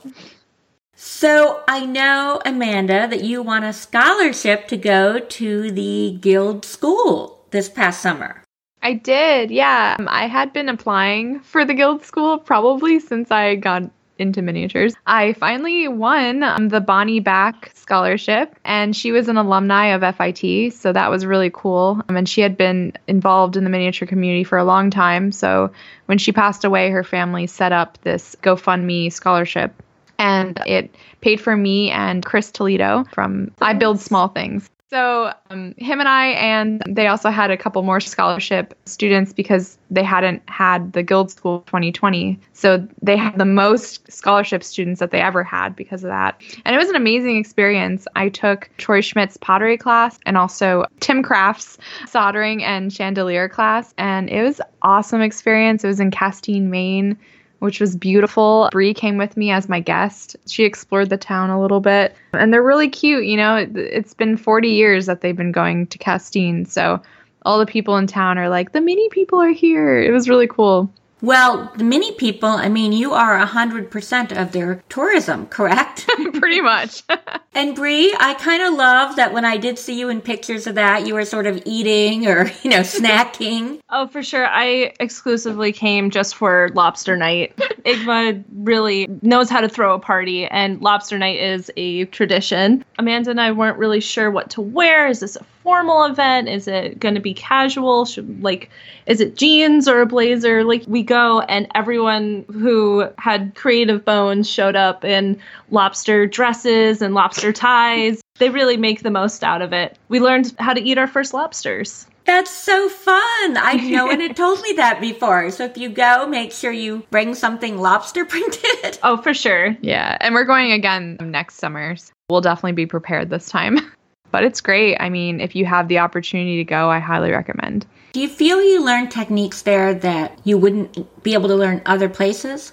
So 1.07 1.62
I 1.68 1.84
know, 1.84 2.40
Amanda, 2.46 3.07
that 3.07 3.22
you 3.22 3.42
won 3.42 3.62
a 3.62 3.74
scholarship 3.74 4.68
to 4.68 4.78
go 4.78 5.18
to 5.18 5.70
the 5.70 6.16
Guild 6.18 6.64
School 6.64 7.44
this 7.50 7.68
past 7.68 8.00
summer. 8.00 8.42
I 8.82 8.94
did, 8.94 9.50
yeah. 9.50 9.98
I 10.09 10.26
had 10.26 10.55
been 10.55 10.70
applying 10.70 11.40
for 11.40 11.66
the 11.66 11.74
Guild 11.74 12.07
School 12.07 12.38
probably 12.38 13.00
since 13.00 13.30
I 13.30 13.57
got 13.57 13.82
into 14.18 14.40
miniatures. 14.40 14.94
I 15.07 15.34
finally 15.34 15.88
won 15.88 16.42
um, 16.42 16.70
the 16.70 16.80
Bonnie 16.80 17.20
Back 17.20 17.72
scholarship, 17.74 18.57
and 18.64 18.96
she 18.96 19.12
was 19.12 19.28
an 19.28 19.36
alumni 19.36 19.88
of 19.88 20.16
FIT, 20.16 20.72
so 20.72 20.90
that 20.90 21.11
was 21.11 21.26
really 21.26 21.50
cool. 21.52 22.00
Um, 22.09 22.16
and 22.16 22.26
she 22.26 22.40
had 22.40 22.57
been 22.57 22.94
involved 23.07 23.59
in 23.59 23.64
the 23.64 23.70
miniature 23.70 24.09
community 24.09 24.44
for 24.44 24.57
a 24.57 24.64
long 24.64 24.90
time. 24.90 25.32
So 25.32 25.70
when 26.07 26.16
she 26.16 26.32
passed 26.32 26.64
away, 26.64 26.88
her 26.90 27.05
family 27.05 27.46
set 27.46 27.72
up 27.72 27.98
this 28.02 28.36
GoFundMe 28.42 29.12
scholarship. 29.12 29.82
And 30.18 30.60
it 30.66 30.94
paid 31.20 31.40
for 31.40 31.56
me 31.56 31.90
and 31.90 32.24
Chris 32.24 32.50
Toledo 32.50 33.04
from 33.12 33.50
I 33.60 33.74
Build 33.74 34.00
Small 34.00 34.28
Things. 34.28 34.70
So 34.94 35.32
um, 35.50 35.74
him 35.76 35.98
and 35.98 36.08
I, 36.08 36.28
and 36.28 36.80
they 36.86 37.08
also 37.08 37.28
had 37.28 37.50
a 37.50 37.56
couple 37.56 37.82
more 37.82 37.98
scholarship 37.98 38.78
students 38.84 39.32
because 39.32 39.76
they 39.90 40.04
hadn't 40.04 40.48
had 40.48 40.92
the 40.92 41.02
Guild 41.02 41.32
School 41.32 41.64
2020. 41.66 42.38
So 42.52 42.86
they 43.02 43.16
had 43.16 43.36
the 43.36 43.44
most 43.44 44.08
scholarship 44.12 44.62
students 44.62 45.00
that 45.00 45.10
they 45.10 45.20
ever 45.20 45.42
had 45.42 45.74
because 45.74 46.04
of 46.04 46.10
that. 46.10 46.40
And 46.64 46.76
it 46.76 46.78
was 46.78 46.90
an 46.90 46.94
amazing 46.94 47.38
experience. 47.38 48.06
I 48.14 48.28
took 48.28 48.70
Troy 48.76 49.00
Schmidt's 49.00 49.36
pottery 49.36 49.76
class 49.76 50.20
and 50.26 50.38
also 50.38 50.84
Tim 51.00 51.24
Craft's 51.24 51.76
soldering 52.06 52.62
and 52.62 52.92
chandelier 52.92 53.48
class, 53.48 53.94
and 53.98 54.30
it 54.30 54.44
was 54.44 54.60
awesome 54.82 55.22
experience. 55.22 55.82
It 55.82 55.88
was 55.88 55.98
in 55.98 56.12
Castine, 56.12 56.70
Maine 56.70 57.18
which 57.64 57.80
was 57.80 57.96
beautiful. 57.96 58.68
Bree 58.70 58.92
came 58.92 59.16
with 59.16 59.38
me 59.38 59.50
as 59.50 59.70
my 59.70 59.80
guest. 59.80 60.36
She 60.46 60.64
explored 60.64 61.08
the 61.08 61.16
town 61.16 61.48
a 61.48 61.58
little 61.58 61.80
bit, 61.80 62.14
and 62.34 62.52
they're 62.52 62.62
really 62.62 62.90
cute. 62.90 63.24
You 63.24 63.38
know, 63.38 63.56
it, 63.56 63.74
it's 63.74 64.12
been 64.12 64.36
40 64.36 64.68
years 64.68 65.06
that 65.06 65.22
they've 65.22 65.34
been 65.34 65.50
going 65.50 65.86
to 65.86 65.96
Castine, 65.96 66.66
so 66.66 67.00
all 67.46 67.58
the 67.58 67.64
people 67.64 67.96
in 67.96 68.06
town 68.06 68.36
are 68.36 68.50
like, 68.50 68.72
the 68.72 68.82
mini 68.82 69.08
people 69.08 69.40
are 69.40 69.50
here. 69.50 69.98
It 69.98 70.10
was 70.10 70.28
really 70.28 70.46
cool. 70.46 70.92
Well, 71.24 71.72
many 71.78 72.12
people, 72.12 72.50
I 72.50 72.68
mean, 72.68 72.92
you 72.92 73.14
are 73.14 73.42
100% 73.42 74.38
of 74.38 74.52
their 74.52 74.84
tourism, 74.90 75.46
correct? 75.46 76.06
Pretty 76.34 76.60
much. 76.60 77.02
and 77.54 77.74
Bree, 77.74 78.14
I 78.20 78.34
kind 78.34 78.62
of 78.62 78.74
love 78.74 79.16
that 79.16 79.32
when 79.32 79.46
I 79.46 79.56
did 79.56 79.78
see 79.78 79.98
you 79.98 80.10
in 80.10 80.20
pictures 80.20 80.66
of 80.66 80.74
that, 80.74 81.06
you 81.06 81.14
were 81.14 81.24
sort 81.24 81.46
of 81.46 81.62
eating 81.64 82.26
or, 82.26 82.52
you 82.62 82.68
know, 82.68 82.80
snacking. 82.80 83.80
Oh, 83.88 84.06
for 84.06 84.22
sure. 84.22 84.46
I 84.46 84.92
exclusively 85.00 85.72
came 85.72 86.10
just 86.10 86.34
for 86.34 86.68
lobster 86.74 87.16
night. 87.16 87.56
IGMA 87.56 88.44
really 88.52 89.08
knows 89.22 89.48
how 89.48 89.62
to 89.62 89.68
throw 89.70 89.94
a 89.94 89.98
party, 89.98 90.44
and 90.44 90.82
lobster 90.82 91.18
night 91.18 91.38
is 91.38 91.70
a 91.78 92.04
tradition. 92.06 92.84
Amanda 92.98 93.30
and 93.30 93.40
I 93.40 93.52
weren't 93.52 93.78
really 93.78 94.00
sure 94.00 94.30
what 94.30 94.50
to 94.50 94.60
wear. 94.60 95.08
Is 95.08 95.20
this 95.20 95.36
a 95.36 95.44
formal 95.64 96.04
event? 96.04 96.48
Is 96.48 96.68
it 96.68 97.00
going 97.00 97.14
to 97.16 97.20
be 97.20 97.34
casual? 97.34 98.04
Should, 98.04 98.42
like, 98.42 98.70
is 99.06 99.20
it 99.20 99.36
jeans 99.36 99.88
or 99.88 100.02
a 100.02 100.06
blazer? 100.06 100.62
Like, 100.62 100.84
we 100.86 101.02
go, 101.02 101.40
and 101.40 101.66
everyone 101.74 102.44
who 102.52 103.08
had 103.18 103.54
creative 103.56 104.04
bones 104.04 104.48
showed 104.48 104.76
up 104.76 105.04
in 105.04 105.40
lobster 105.70 106.26
dresses 106.26 107.02
and 107.02 107.14
lobster 107.14 107.52
ties. 107.52 108.20
They 108.38 108.50
really 108.50 108.76
make 108.76 109.02
the 109.02 109.10
most 109.10 109.42
out 109.42 109.62
of 109.62 109.72
it. 109.72 109.98
We 110.08 110.20
learned 110.20 110.54
how 110.58 110.74
to 110.74 110.80
eat 110.80 110.98
our 110.98 111.08
first 111.08 111.34
lobsters. 111.34 112.06
That's 112.26 112.50
so 112.50 112.88
fun. 112.88 113.56
I 113.56 113.86
no 113.90 114.06
one 114.06 114.20
had 114.20 114.36
told 114.36 114.62
me 114.62 114.72
that 114.74 115.00
before. 115.00 115.50
So 115.50 115.64
if 115.64 115.76
you 115.76 115.90
go, 115.90 116.26
make 116.26 116.52
sure 116.52 116.72
you 116.72 117.04
bring 117.10 117.34
something 117.34 117.78
lobster 117.78 118.24
printed. 118.26 118.98
Oh, 119.02 119.18
for 119.18 119.34
sure. 119.34 119.76
Yeah. 119.82 120.16
And 120.20 120.34
we're 120.34 120.44
going 120.44 120.72
again 120.72 121.18
next 121.20 121.56
summer. 121.56 121.96
So 121.96 122.12
we'll 122.30 122.40
definitely 122.40 122.72
be 122.72 122.86
prepared 122.86 123.30
this 123.30 123.48
time. 123.48 123.78
but 124.35 124.43
it's 124.43 124.61
great. 124.61 124.97
I 124.99 125.11
mean, 125.11 125.39
if 125.39 125.55
you 125.55 125.64
have 125.64 125.87
the 125.87 126.01
opportunity 126.01 126.57
to 126.57 126.64
go, 126.64 126.91
I 126.91 126.99
highly 126.99 127.30
recommend. 127.30 127.87
Do 128.14 128.20
you 128.20 128.28
feel 128.28 128.61
you 128.61 128.85
learn 128.85 129.09
techniques 129.09 129.62
there 129.62 129.95
that 129.95 130.37
you 130.43 130.59
wouldn't 130.59 131.22
be 131.22 131.35
able 131.35 131.47
to 131.47 131.55
learn 131.55 131.80
other 131.87 132.09
places? 132.09 132.72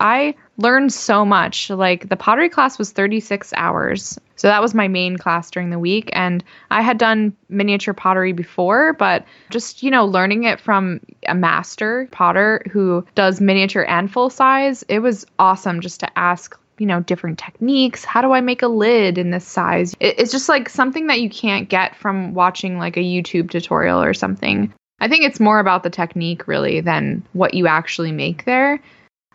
I 0.00 0.34
learned 0.56 0.90
so 0.90 1.26
much. 1.26 1.68
Like 1.68 2.08
the 2.08 2.16
pottery 2.16 2.48
class 2.48 2.78
was 2.78 2.92
36 2.92 3.52
hours. 3.58 4.18
So 4.36 4.48
that 4.48 4.62
was 4.62 4.72
my 4.72 4.88
main 4.88 5.18
class 5.18 5.50
during 5.50 5.68
the 5.68 5.78
week. 5.78 6.08
And 6.14 6.42
I 6.70 6.80
had 6.80 6.96
done 6.96 7.36
miniature 7.50 7.92
pottery 7.92 8.32
before, 8.32 8.94
but 8.94 9.26
just, 9.50 9.82
you 9.82 9.90
know, 9.90 10.06
learning 10.06 10.44
it 10.44 10.60
from 10.60 11.00
a 11.28 11.34
master 11.34 12.08
potter 12.10 12.62
who 12.72 13.04
does 13.14 13.38
miniature 13.38 13.84
and 13.84 14.10
full 14.10 14.30
size, 14.30 14.82
it 14.88 15.00
was 15.00 15.26
awesome 15.38 15.82
just 15.82 16.00
to 16.00 16.18
ask 16.18 16.58
you 16.78 16.86
know, 16.86 17.00
different 17.00 17.38
techniques. 17.38 18.04
How 18.04 18.22
do 18.22 18.32
I 18.32 18.40
make 18.40 18.62
a 18.62 18.68
lid 18.68 19.18
in 19.18 19.30
this 19.30 19.46
size? 19.46 19.94
It's 20.00 20.32
just 20.32 20.48
like 20.48 20.68
something 20.68 21.06
that 21.06 21.20
you 21.20 21.30
can't 21.30 21.68
get 21.68 21.96
from 21.96 22.34
watching 22.34 22.78
like 22.78 22.96
a 22.96 23.00
YouTube 23.00 23.50
tutorial 23.50 24.02
or 24.02 24.14
something. 24.14 24.72
I 25.00 25.08
think 25.08 25.24
it's 25.24 25.40
more 25.40 25.58
about 25.58 25.82
the 25.82 25.90
technique 25.90 26.46
really 26.46 26.80
than 26.80 27.24
what 27.32 27.54
you 27.54 27.66
actually 27.66 28.12
make 28.12 28.44
there. 28.44 28.80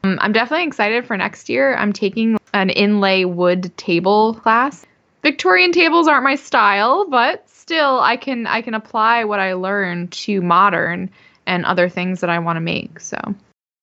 Um, 0.04 0.18
I'm 0.22 0.32
definitely 0.32 0.66
excited 0.66 1.06
for 1.06 1.18
next 1.18 1.50
year. 1.50 1.76
I'm 1.76 1.94
taking 1.94 2.38
an 2.54 2.70
inlay 2.70 3.26
wood 3.26 3.76
table 3.78 4.36
class. 4.36 4.86
Victorian 5.24 5.72
tables 5.72 6.08
aren't 6.08 6.24
my 6.24 6.36
style, 6.36 7.08
but 7.10 7.48
still 7.50 8.00
I 8.00 8.16
can 8.16 8.48
I 8.48 8.62
can 8.62 8.74
apply 8.74 9.26
what 9.26 9.40
I 9.40 9.54
learned 9.54 10.12
to 10.14 10.42
modern 10.42 11.10
and 11.46 11.66
other 11.66 11.90
things 11.90 12.22
that 12.22 12.30
I 12.30 12.40
want 12.40 12.58
to 12.58 12.62
make. 12.62 13.00
So 13.00 13.18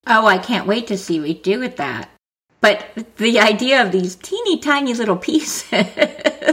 Oh, 0.06 0.26
I 0.26 0.38
can't 0.38 0.66
wait 0.66 0.86
to 0.88 0.98
see 0.98 1.18
what 1.18 1.28
you 1.28 1.34
do 1.34 1.60
with 1.60 1.76
that. 1.76 2.08
But 2.64 2.86
the 3.18 3.40
idea 3.40 3.84
of 3.84 3.92
these 3.92 4.16
teeny 4.16 4.58
tiny 4.58 4.94
little 4.94 5.18
pieces. 5.18 5.86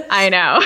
I 0.10 0.28
know. 0.28 0.60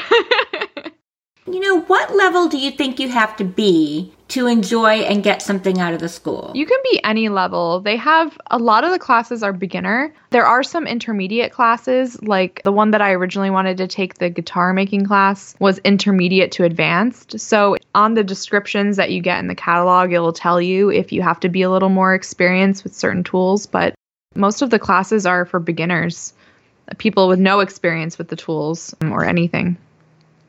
you 1.46 1.60
know, 1.60 1.82
what 1.82 2.16
level 2.16 2.48
do 2.48 2.58
you 2.58 2.72
think 2.72 3.00
you 3.00 3.10
have 3.10 3.38
to 3.38 3.44
be 3.44 4.12
to 4.30 4.48
enjoy 4.48 5.02
and 5.02 5.22
get 5.22 5.44
something 5.44 5.80
out 5.80 5.94
of 5.94 6.00
the 6.00 6.10
school? 6.10 6.52
You 6.56 6.66
can 6.66 6.80
be 6.92 7.00
any 7.04 7.30
level. 7.30 7.80
They 7.80 7.96
have 7.96 8.40
a 8.50 8.58
lot 8.58 8.84
of 8.86 8.90
the 8.90 8.98
classes 8.98 9.44
are 9.44 9.54
beginner. 9.54 10.12
There 10.32 10.48
are 10.48 10.64
some 10.64 10.88
intermediate 10.88 11.52
classes, 11.52 12.20
like 12.24 12.64
the 12.64 12.72
one 12.72 12.90
that 12.90 13.04
I 13.04 13.12
originally 13.12 13.52
wanted 13.52 13.78
to 13.78 13.86
take, 13.86 14.16
the 14.16 14.32
guitar 14.32 14.74
making 14.74 15.06
class, 15.06 15.56
was 15.60 15.78
intermediate 15.84 16.54
to 16.54 16.64
advanced. 16.64 17.40
So 17.40 17.78
on 17.94 18.16
the 18.16 18.24
descriptions 18.24 18.98
that 18.98 19.12
you 19.12 19.22
get 19.22 19.38
in 19.38 19.48
the 19.48 19.54
catalog, 19.54 20.12
it 20.12 20.22
will 20.22 20.34
tell 20.34 20.60
you 20.60 20.90
if 20.90 21.12
you 21.12 21.22
have 21.22 21.40
to 21.42 21.50
be 21.50 21.62
a 21.62 21.70
little 21.70 21.90
more 21.90 22.16
experienced 22.16 22.84
with 22.84 22.96
certain 22.96 23.24
tools. 23.24 23.68
But 23.68 23.94
most 24.36 24.62
of 24.62 24.70
the 24.70 24.80
classes 24.80 25.26
are 25.26 25.46
for 25.46 25.60
beginners, 25.60 26.34
people 26.98 27.28
with 27.28 27.40
no 27.40 27.60
experience 27.60 28.18
with 28.18 28.28
the 28.28 28.36
tools 28.36 28.94
um, 29.02 29.12
or 29.12 29.26
anything. 29.26 29.78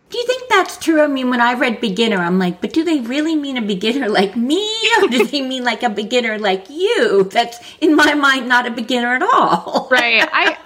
Do 0.09 0.19
you 0.19 0.27
think 0.27 0.49
that's 0.49 0.77
true? 0.77 1.03
I 1.03 1.09
mean, 1.09 1.31
when 1.31 1.41
I 1.41 1.55
read 1.55 1.81
beginner, 1.81 2.19
I'm 2.19 2.39
like, 2.39 2.61
but 2.61 2.73
do 2.73 2.85
they 2.85 3.01
really 3.01 3.35
mean 3.35 3.57
a 3.57 3.63
beginner 3.63 4.09
like 4.09 4.37
me? 4.37 4.65
Or 5.03 5.09
do 5.09 5.27
they 5.27 5.43
mean 5.43 5.63
like 5.63 5.83
a 5.83 5.91
beginner 5.91 6.39
like 6.39 6.71
you? 6.71 7.25
That's, 7.25 7.59
in 7.81 7.95
my 7.95 8.15
mind, 8.15 8.49
not 8.49 8.67
a 8.67 8.71
beginner 8.71 9.15
at 9.15 9.23
all. 9.23 9.89
right. 9.91 10.27
I 10.33 10.57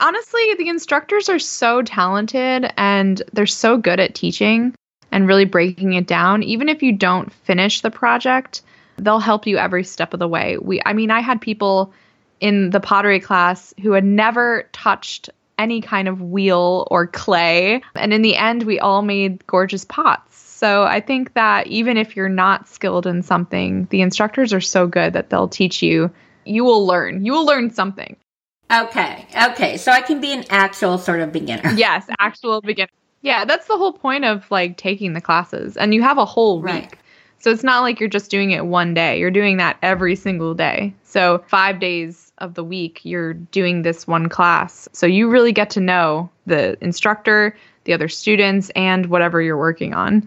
honestly, 0.00 0.54
the 0.54 0.68
instructors 0.68 1.28
are 1.28 1.38
so 1.38 1.82
talented 1.82 2.72
and 2.76 3.22
they're 3.32 3.46
so 3.46 3.76
good 3.76 3.98
at 3.98 4.14
teaching 4.14 4.74
and 5.10 5.26
really 5.26 5.44
breaking 5.44 5.94
it 5.94 6.06
down. 6.06 6.42
Even 6.42 6.68
if 6.68 6.82
you 6.82 6.92
don't 6.92 7.32
finish 7.32 7.80
the 7.80 7.90
project, 7.90 8.62
they'll 8.96 9.18
help 9.18 9.46
you 9.46 9.56
every 9.58 9.82
step 9.82 10.12
of 10.12 10.20
the 10.20 10.28
way. 10.28 10.56
We, 10.58 10.80
I 10.86 10.92
mean, 10.92 11.10
I 11.10 11.20
had 11.20 11.40
people 11.40 11.92
in 12.40 12.70
the 12.70 12.80
pottery 12.80 13.20
class 13.20 13.72
who 13.82 13.92
had 13.92 14.04
never 14.04 14.68
touched 14.72 15.30
any 15.58 15.80
kind 15.80 16.08
of 16.08 16.22
wheel 16.22 16.88
or 16.90 17.06
clay. 17.06 17.82
And 17.94 18.12
in 18.12 18.22
the 18.22 18.36
end, 18.36 18.62
we 18.62 18.80
all 18.80 19.02
made 19.02 19.46
gorgeous 19.46 19.84
pots. 19.84 20.38
So 20.38 20.82
I 20.82 21.00
think 21.00 21.34
that 21.34 21.66
even 21.68 21.96
if 21.96 22.16
you're 22.16 22.28
not 22.28 22.68
skilled 22.68 23.06
in 23.06 23.22
something, 23.22 23.86
the 23.90 24.00
instructors 24.00 24.52
are 24.52 24.60
so 24.60 24.86
good 24.86 25.12
that 25.12 25.30
they'll 25.30 25.48
teach 25.48 25.82
you. 25.82 26.10
You 26.44 26.64
will 26.64 26.86
learn. 26.86 27.24
You 27.24 27.32
will 27.32 27.46
learn 27.46 27.70
something. 27.70 28.16
Okay. 28.72 29.26
Okay. 29.50 29.76
So 29.76 29.92
I 29.92 30.00
can 30.00 30.20
be 30.20 30.32
an 30.32 30.44
actual 30.48 30.98
sort 30.98 31.20
of 31.20 31.32
beginner. 31.32 31.72
yes, 31.76 32.06
actual 32.18 32.60
beginner. 32.60 32.90
Yeah, 33.22 33.44
that's 33.44 33.66
the 33.66 33.76
whole 33.76 33.92
point 33.92 34.24
of 34.24 34.50
like 34.50 34.76
taking 34.76 35.12
the 35.12 35.20
classes. 35.20 35.76
And 35.76 35.94
you 35.94 36.02
have 36.02 36.18
a 36.18 36.24
whole 36.24 36.60
week. 36.60 36.72
Right. 36.72 36.94
So 37.38 37.50
it's 37.50 37.64
not 37.64 37.80
like 37.80 38.00
you're 38.00 38.08
just 38.08 38.30
doing 38.30 38.50
it 38.50 38.66
one 38.66 38.92
day. 38.92 39.18
You're 39.18 39.30
doing 39.30 39.56
that 39.58 39.78
every 39.82 40.14
single 40.14 40.54
day. 40.54 40.94
So 41.04 41.42
5 41.48 41.80
days 41.80 42.29
of 42.40 42.54
the 42.54 42.64
week 42.64 43.00
you're 43.04 43.34
doing 43.34 43.82
this 43.82 44.06
one 44.06 44.28
class. 44.28 44.88
So 44.92 45.06
you 45.06 45.28
really 45.28 45.52
get 45.52 45.70
to 45.70 45.80
know 45.80 46.30
the 46.46 46.76
instructor, 46.82 47.56
the 47.84 47.92
other 47.92 48.08
students, 48.08 48.70
and 48.76 49.06
whatever 49.06 49.40
you're 49.40 49.58
working 49.58 49.94
on. 49.94 50.26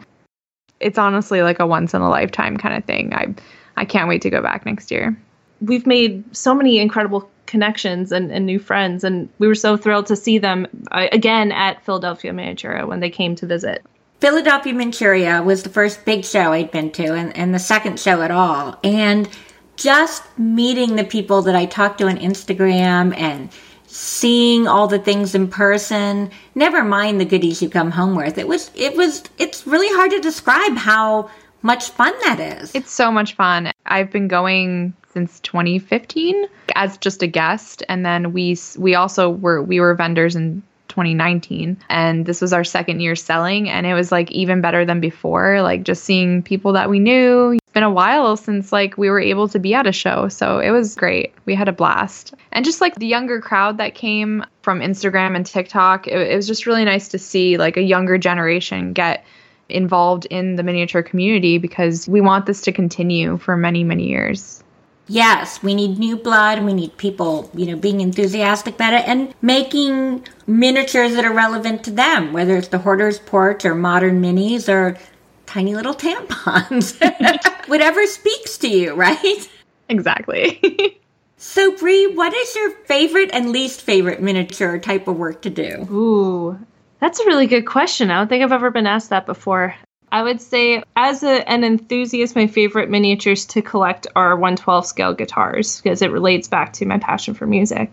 It's 0.79 0.97
honestly 0.97 1.41
like 1.41 1.59
a 1.59 1.67
once 1.67 1.93
in 1.93 2.01
a 2.01 2.09
lifetime 2.09 2.57
kind 2.57 2.75
of 2.75 2.83
thing. 2.85 3.13
I 3.13 3.33
I 3.75 3.85
can't 3.85 4.07
wait 4.07 4.21
to 4.23 4.29
go 4.29 4.41
back 4.41 4.65
next 4.65 4.91
year. 4.91 5.17
We've 5.61 5.87
made 5.87 6.23
so 6.35 6.53
many 6.53 6.79
incredible 6.79 7.29
connections 7.45 8.11
and, 8.11 8.31
and 8.31 8.45
new 8.45 8.59
friends, 8.59 9.03
and 9.03 9.29
we 9.39 9.47
were 9.47 9.55
so 9.55 9.77
thrilled 9.77 10.07
to 10.07 10.15
see 10.15 10.37
them 10.37 10.67
uh, 10.91 11.07
again 11.11 11.51
at 11.51 11.83
Philadelphia 11.85 12.31
Miniatura 12.31 12.87
when 12.87 12.99
they 12.99 13.09
came 13.09 13.35
to 13.35 13.45
visit. 13.45 13.83
Philadelphia 14.19 14.73
Miniatura 14.73 15.43
was 15.43 15.63
the 15.63 15.69
first 15.69 16.05
big 16.05 16.23
show 16.23 16.51
I'd 16.53 16.71
been 16.71 16.91
to, 16.91 17.13
and, 17.13 17.35
and 17.35 17.53
the 17.53 17.59
second 17.59 17.99
show 17.99 18.21
at 18.21 18.31
all. 18.31 18.79
And 18.83 19.27
just 19.75 20.23
meeting 20.37 20.95
the 20.95 21.03
people 21.03 21.41
that 21.43 21.55
I 21.55 21.65
talk 21.65 21.97
to 21.97 22.07
on 22.07 22.17
Instagram 22.17 23.17
and 23.17 23.49
seeing 23.87 24.67
all 24.67 24.87
the 24.87 24.99
things 24.99 25.35
in 25.35 25.47
person, 25.47 26.31
never 26.55 26.83
mind 26.83 27.21
the 27.21 27.25
goodies 27.25 27.61
you 27.61 27.69
come 27.69 27.91
home 27.91 28.15
with. 28.15 28.37
It 28.37 28.47
was 28.47 28.71
it 28.75 28.95
was 28.97 29.23
it's 29.37 29.67
really 29.67 29.89
hard 29.95 30.11
to 30.11 30.19
describe 30.19 30.75
how 30.75 31.29
much 31.61 31.89
fun 31.91 32.13
that 32.23 32.39
is. 32.39 32.73
It's 32.73 32.91
so 32.91 33.11
much 33.11 33.35
fun. 33.35 33.71
I've 33.85 34.11
been 34.11 34.27
going 34.27 34.93
since 35.13 35.39
2015 35.41 36.47
as 36.75 36.97
just 36.97 37.21
a 37.21 37.27
guest 37.27 37.83
and 37.87 38.05
then 38.05 38.33
we 38.33 38.57
we 38.77 38.95
also 38.95 39.29
were 39.29 39.61
we 39.61 39.79
were 39.79 39.93
vendors 39.93 40.35
in 40.35 40.63
2019 40.87 41.77
and 41.89 42.25
this 42.25 42.41
was 42.41 42.51
our 42.51 42.63
second 42.63 42.99
year 42.99 43.15
selling 43.15 43.69
and 43.69 43.85
it 43.85 43.93
was 43.93 44.11
like 44.11 44.31
even 44.31 44.61
better 44.61 44.85
than 44.85 44.99
before 44.99 45.61
like 45.61 45.83
just 45.83 46.03
seeing 46.03 46.41
people 46.41 46.73
that 46.73 46.89
we 46.89 46.99
knew 46.99 47.57
been 47.73 47.83
a 47.83 47.91
while 47.91 48.37
since 48.37 48.71
like 48.71 48.97
we 48.97 49.09
were 49.09 49.19
able 49.19 49.47
to 49.47 49.59
be 49.59 49.73
at 49.73 49.87
a 49.87 49.91
show 49.91 50.27
so 50.27 50.59
it 50.59 50.71
was 50.71 50.95
great. 50.95 51.33
We 51.45 51.55
had 51.55 51.67
a 51.67 51.73
blast. 51.73 52.33
And 52.51 52.63
just 52.63 52.81
like 52.81 52.95
the 52.95 53.07
younger 53.07 53.41
crowd 53.41 53.77
that 53.77 53.95
came 53.95 54.45
from 54.61 54.79
instagram 54.79 55.35
and 55.35 55.45
tiktok 55.45 56.07
it, 56.07 56.31
it 56.31 56.35
was 56.35 56.47
just 56.47 56.65
really 56.65 56.85
nice 56.85 57.07
to 57.09 57.19
see 57.19 57.57
like 57.57 57.77
a 57.77 57.81
younger 57.81 58.17
generation 58.17 58.93
get 58.93 59.25
involved 59.69 60.25
in 60.25 60.55
the 60.55 60.63
miniature 60.63 61.01
community 61.01 61.57
because 61.57 62.07
we 62.07 62.21
want 62.21 62.45
this 62.45 62.61
to 62.61 62.71
continue 62.71 63.37
for 63.37 63.57
many 63.57 63.83
many 63.83 64.07
years. 64.07 64.63
Yes, 65.07 65.61
we 65.61 65.75
need 65.75 65.99
new 65.99 66.15
blood. 66.15 66.63
We 66.63 66.73
need 66.73 66.95
people, 66.95 67.51
you 67.53 67.65
know, 67.65 67.75
being 67.75 67.99
enthusiastic 67.99 68.75
about 68.75 68.93
it 68.93 69.05
and 69.05 69.33
making 69.41 70.25
miniatures 70.47 71.15
that 71.15 71.25
are 71.25 71.33
relevant 71.33 71.83
to 71.85 71.91
them, 71.91 72.31
whether 72.31 72.55
it's 72.55 72.69
the 72.69 72.77
hoarder's 72.77 73.19
porch 73.19 73.65
or 73.65 73.75
modern 73.75 74.21
minis 74.21 74.69
or 74.69 74.97
tiny 75.53 75.75
little 75.75 75.93
tampons. 75.93 76.97
Whatever 77.67 78.07
speaks 78.07 78.57
to 78.57 78.67
you, 78.67 78.95
right? 78.95 79.47
Exactly. 79.87 80.99
so, 81.37 81.77
Bree, 81.77 82.07
what 82.07 82.33
is 82.33 82.55
your 82.55 82.71
favorite 82.71 83.29
and 83.33 83.51
least 83.51 83.81
favorite 83.81 84.19
miniature 84.19 84.79
type 84.79 85.07
of 85.07 85.15
work 85.15 85.43
to 85.43 85.51
do? 85.51 85.87
Ooh, 85.91 86.59
that's 86.99 87.19
a 87.19 87.25
really 87.25 87.45
good 87.45 87.67
question. 87.67 88.09
I 88.09 88.17
don't 88.17 88.29
think 88.29 88.43
I've 88.43 88.51
ever 88.51 88.71
been 88.71 88.87
asked 88.87 89.11
that 89.11 89.27
before. 89.27 89.75
I 90.11 90.23
would 90.23 90.41
say, 90.41 90.83
as 90.95 91.21
a, 91.21 91.47
an 91.47 91.63
enthusiast, 91.63 92.35
my 92.35 92.47
favorite 92.47 92.89
miniatures 92.89 93.45
to 93.47 93.61
collect 93.61 94.07
are 94.15 94.35
112 94.35 94.87
scale 94.87 95.13
guitars 95.13 95.81
because 95.81 96.01
it 96.01 96.11
relates 96.11 96.47
back 96.47 96.73
to 96.73 96.85
my 96.87 96.97
passion 96.97 97.35
for 97.35 97.45
music. 97.45 97.91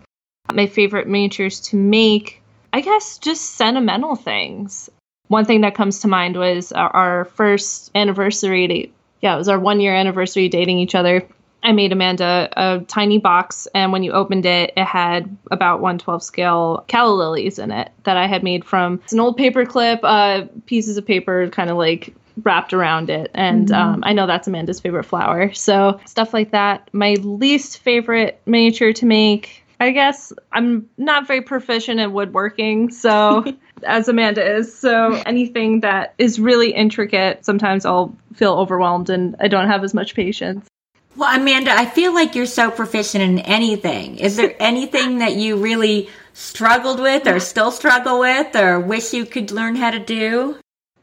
My 0.51 0.65
favorite 0.65 1.07
miniatures 1.07 1.59
to 1.61 1.75
make, 1.75 2.41
I 2.73 2.81
guess, 2.81 3.19
just 3.19 3.51
sentimental 3.51 4.15
things. 4.15 4.89
One 5.31 5.45
thing 5.45 5.61
that 5.61 5.75
comes 5.75 6.01
to 6.01 6.09
mind 6.09 6.35
was 6.35 6.73
our, 6.73 6.93
our 6.93 7.25
first 7.25 7.89
anniversary. 7.95 8.67
To, 8.67 8.87
yeah, 9.21 9.33
it 9.33 9.37
was 9.37 9.47
our 9.47 9.57
one 9.57 9.79
year 9.79 9.95
anniversary 9.95 10.49
dating 10.49 10.79
each 10.79 10.93
other. 10.93 11.25
I 11.63 11.71
made 11.71 11.93
Amanda 11.93 12.49
a 12.57 12.79
tiny 12.81 13.17
box, 13.17 13.65
and 13.73 13.93
when 13.93 14.03
you 14.03 14.11
opened 14.11 14.45
it, 14.45 14.73
it 14.75 14.83
had 14.83 15.37
about 15.49 15.79
112 15.79 16.21
scale 16.21 16.83
calla 16.89 17.13
lilies 17.13 17.59
in 17.59 17.71
it 17.71 17.91
that 18.03 18.17
I 18.17 18.27
had 18.27 18.43
made 18.43 18.65
from 18.65 18.99
an 19.09 19.21
old 19.21 19.37
paper 19.37 19.65
clip, 19.65 20.01
uh, 20.03 20.47
pieces 20.65 20.97
of 20.97 21.05
paper 21.05 21.47
kind 21.47 21.69
of 21.69 21.77
like 21.77 22.13
wrapped 22.43 22.73
around 22.73 23.09
it. 23.09 23.31
And 23.33 23.69
mm-hmm. 23.69 23.81
um, 23.81 24.03
I 24.03 24.11
know 24.11 24.27
that's 24.27 24.49
Amanda's 24.49 24.81
favorite 24.81 25.05
flower. 25.05 25.53
So 25.53 25.97
stuff 26.05 26.33
like 26.33 26.51
that. 26.51 26.89
My 26.91 27.13
least 27.21 27.77
favorite 27.77 28.41
miniature 28.45 28.91
to 28.93 29.05
make, 29.05 29.60
I 29.81 29.89
guess 29.89 30.31
I'm 30.51 30.87
not 30.97 31.25
very 31.25 31.41
proficient 31.41 31.99
in 31.99 32.13
woodworking. 32.13 32.91
So 32.91 33.43
as 33.83 34.07
Amanda 34.07 34.57
is. 34.57 34.77
So 34.77 35.13
anything 35.25 35.79
that 35.79 36.13
is 36.19 36.39
really 36.39 36.71
intricate, 36.71 37.43
sometimes 37.43 37.83
I'll 37.83 38.15
feel 38.35 38.53
overwhelmed 38.53 39.09
and 39.09 39.35
I 39.39 39.47
don't 39.47 39.67
have 39.67 39.83
as 39.83 39.95
much 39.95 40.13
patience. 40.13 40.67
Well, 41.15 41.35
Amanda, 41.35 41.71
I 41.71 41.85
feel 41.85 42.13
like 42.13 42.35
you're 42.35 42.45
so 42.45 42.69
proficient 42.69 43.23
in 43.23 43.39
anything. 43.39 44.17
Is 44.17 44.35
there 44.35 44.55
anything 44.59 45.17
that 45.17 45.35
you 45.35 45.57
really 45.57 46.09
struggled 46.33 46.99
with 46.99 47.27
or 47.27 47.39
still 47.39 47.71
struggle 47.71 48.19
with 48.19 48.55
or 48.55 48.79
wish 48.79 49.13
you 49.13 49.25
could 49.25 49.49
learn 49.49 49.75
how 49.75 49.89
to 49.89 49.99
do? 49.99 50.57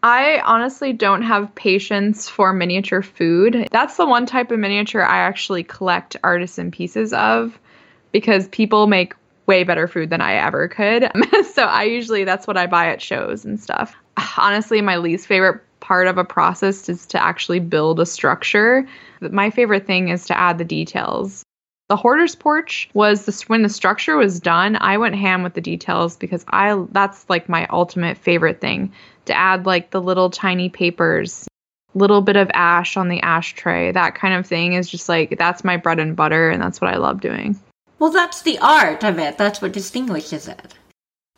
I 0.05 0.41
honestly 0.45 0.93
don't 0.93 1.23
have 1.23 1.53
patience 1.57 2.29
for 2.29 2.53
miniature 2.53 3.03
food. 3.03 3.67
That's 3.73 3.97
the 3.97 4.07
one 4.07 4.27
type 4.27 4.53
of 4.53 4.61
miniature 4.61 5.03
I 5.03 5.19
actually 5.19 5.65
collect 5.65 6.17
artisan 6.23 6.71
pieces 6.71 7.13
of 7.13 7.59
because 8.13 8.49
people 8.49 8.87
make 8.87 9.15
way 9.47 9.65
better 9.65 9.89
food 9.89 10.11
than 10.11 10.21
I 10.21 10.35
ever 10.35 10.69
could. 10.69 11.11
so 11.53 11.65
I 11.65 11.85
usually 11.85 12.25
that's 12.25 12.47
what 12.47 12.57
I 12.57 12.67
buy 12.67 12.89
at 12.89 13.03
shows 13.03 13.45
and 13.45 13.59
stuff. 13.59 13.97
Honestly, 14.37 14.81
my 14.81 14.99
least 14.99 15.27
favorite 15.27 15.61
part 15.81 16.07
of 16.07 16.19
a 16.19 16.25
process 16.25 16.89
is 16.89 17.07
to 17.07 17.23
actually 17.23 17.61
build 17.61 17.99
a 17.99 18.07
structure. 18.07 18.87
My 19.21 19.51
favorite 19.51 19.87
thing 19.87 20.09
is 20.11 20.27
to 20.27 20.39
add 20.39 20.59
the 20.59 20.65
details. 20.65 21.43
The 21.89 21.97
hoarder's 21.97 22.35
porch 22.35 22.91
was 22.93 23.25
the, 23.25 23.45
when 23.47 23.63
the 23.63 23.71
structure 23.71 24.17
was 24.17 24.41
done. 24.41 24.77
I 24.79 24.99
went 24.99 25.15
ham 25.15 25.43
with 25.43 25.55
the 25.55 25.63
details 25.63 26.17
because 26.17 26.45
I 26.49 26.85
that's 26.93 27.25
like 27.31 27.49
my 27.49 27.67
ultimate 27.69 28.19
favorite 28.19 28.61
thing 28.61 28.93
to 29.25 29.35
add 29.35 29.65
like 29.65 29.91
the 29.91 30.03
little 30.03 30.29
tiny 30.29 30.69
papers, 30.69 31.49
little 31.95 32.21
bit 32.21 32.37
of 32.37 32.51
ash 32.53 32.99
on 32.99 33.09
the 33.09 33.23
ashtray. 33.23 33.93
That 33.93 34.15
kind 34.15 34.35
of 34.35 34.47
thing 34.47 34.75
is 34.75 34.91
just 34.91 35.09
like 35.09 35.39
that's 35.39 35.65
my 35.65 35.79
bread 35.79 35.99
and 35.99 36.15
butter, 36.15 36.51
and 36.51 36.61
that's 36.61 36.83
what 36.83 36.93
I 36.93 36.99
love 36.99 37.23
doing. 37.23 37.59
Well, 37.99 38.11
that's 38.11 38.43
the 38.43 38.59
art 38.59 39.05
of 39.05 39.19
it. 39.19 39.39
That's 39.39 39.61
what 39.61 39.73
distinguishes 39.73 40.49
it. 40.49 40.75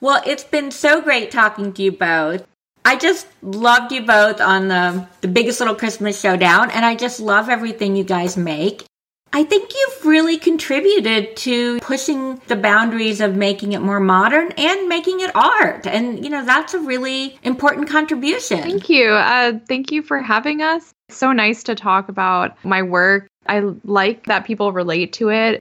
Well, 0.01 0.23
it's 0.27 0.45
been 0.45 0.71
so 0.71 1.01
great 1.01 1.31
talking 1.31 1.73
to 1.73 1.83
you 1.83 1.93
both. 1.93 2.47
I 2.85 2.97
just 2.97 3.27
loved 3.43 3.93
you 3.93 4.03
both 4.03 4.41
on 4.41 4.69
the 4.69 5.07
the 5.21 5.29
biggest 5.29 5.61
little 5.61 5.75
Christmas 5.75 6.19
showdown, 6.19 6.71
and 6.71 6.85
I 6.85 6.95
just 6.95 7.21
love 7.21 7.49
everything 7.49 7.95
you 7.95 8.05
guys 8.05 8.37
make. 8.37 8.85
I 9.33 9.45
think 9.45 9.73
you've 9.73 10.07
really 10.07 10.39
contributed 10.39 11.37
to 11.37 11.79
pushing 11.81 12.41
the 12.49 12.57
boundaries 12.57 13.21
of 13.21 13.37
making 13.37 13.73
it 13.75 13.81
more 13.81 14.01
modern 14.01 14.51
and 14.53 14.89
making 14.89 15.21
it 15.21 15.31
art. 15.37 15.87
And, 15.87 16.25
you 16.25 16.31
know, 16.31 16.45
that's 16.45 16.75
a 16.75 16.81
really 16.81 17.39
important 17.45 17.89
contribution. 17.89 18.61
Thank 18.61 18.89
you. 18.89 19.11
Uh, 19.11 19.61
thank 19.69 19.93
you 19.93 20.03
for 20.03 20.19
having 20.19 20.63
us. 20.63 20.91
It's 21.09 21.19
so 21.19 21.31
nice 21.31 21.63
to 21.65 21.77
talk 21.77 22.09
about 22.09 22.57
my 22.65 22.83
work. 22.83 23.29
I 23.47 23.61
like 23.85 24.27
that 24.27 24.45
people 24.45 24.73
relate 24.73 25.13
to 25.15 25.31
it. 25.31 25.61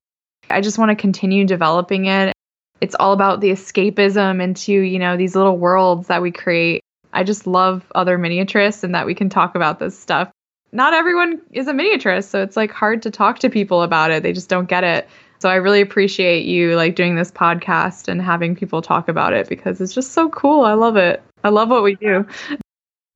I 0.49 0.61
just 0.61 0.77
want 0.77 0.89
to 0.89 0.95
continue 0.95 1.45
developing 1.45 2.05
it. 2.05 2.33
It's 2.81 2.95
all 2.99 3.13
about 3.13 3.41
the 3.41 3.51
escapism 3.51 4.41
into, 4.41 4.73
you 4.73 4.99
know, 4.99 5.17
these 5.17 5.35
little 5.35 5.57
worlds 5.57 6.07
that 6.07 6.21
we 6.21 6.31
create 6.31 6.81
I 7.13 7.23
just 7.23 7.47
love 7.47 7.85
other 7.95 8.17
miniaturists 8.17 8.83
and 8.83 8.93
that 8.93 9.05
we 9.05 9.15
can 9.15 9.29
talk 9.29 9.55
about 9.55 9.79
this 9.79 9.97
stuff. 9.97 10.29
Not 10.71 10.93
everyone 10.93 11.41
is 11.51 11.67
a 11.67 11.73
miniaturist, 11.73 12.25
so 12.25 12.43
it's 12.43 12.55
like 12.55 12.71
hard 12.71 13.01
to 13.03 13.11
talk 13.11 13.39
to 13.39 13.49
people 13.49 13.81
about 13.81 14.11
it. 14.11 14.21
They 14.21 14.33
just 14.33 14.49
don't 14.49 14.69
get 14.69 14.83
it. 14.83 15.07
So 15.39 15.49
I 15.49 15.55
really 15.55 15.81
appreciate 15.81 16.45
you 16.45 16.75
like 16.75 16.95
doing 16.95 17.15
this 17.15 17.31
podcast 17.31 18.07
and 18.07 18.21
having 18.21 18.55
people 18.55 18.81
talk 18.81 19.07
about 19.07 19.33
it 19.33 19.49
because 19.49 19.81
it's 19.81 19.93
just 19.93 20.11
so 20.11 20.29
cool. 20.29 20.65
I 20.65 20.73
love 20.73 20.97
it. 20.97 21.23
I 21.43 21.49
love 21.49 21.69
what 21.69 21.81
we 21.81 21.95
do. 21.95 22.25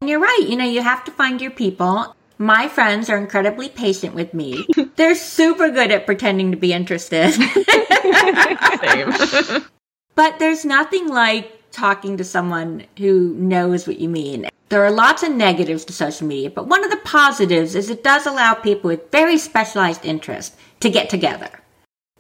And 0.02 0.10
you're 0.10 0.20
right. 0.20 0.46
You 0.48 0.56
know, 0.56 0.66
you 0.66 0.82
have 0.82 1.04
to 1.04 1.12
find 1.12 1.42
your 1.42 1.52
people. 1.52 2.16
My 2.44 2.68
friends 2.68 3.10
are 3.10 3.16
incredibly 3.16 3.70
patient 3.70 4.16
with 4.16 4.34
me. 4.34 4.68
They're 4.98 5.16
super 5.16 5.70
good 5.70 5.91
at 5.91 6.06
pretending 6.06 6.52
to 6.52 6.58
be 6.58 6.74
interested. 6.74 7.32
Same. 7.32 7.50
but 10.16 10.39
there's 10.39 10.66
nothing 10.66 11.08
like 11.08 11.72
talking 11.72 12.18
to 12.18 12.26
someone 12.26 12.84
who 12.98 13.34
knows 13.36 13.88
what 13.88 13.98
you 13.98 14.10
mean. 14.10 14.50
There 14.68 14.84
are 14.84 14.91
lots 14.91 15.24
of 15.24 15.32
negatives 15.32 15.86
to 15.86 15.94
social 15.94 16.28
media, 16.28 16.50
but 16.50 16.68
one 16.68 16.84
of 16.84 16.91
the 16.91 16.98
positives 16.98 17.76
is 17.76 17.89
it 17.89 18.04
does 18.04 18.26
allow 18.26 18.56
people 18.56 18.89
with 18.89 19.10
very 19.10 19.38
specialized 19.38 20.04
interests 20.04 20.58
to 20.82 20.89
get 20.89 21.10
together. 21.10 21.62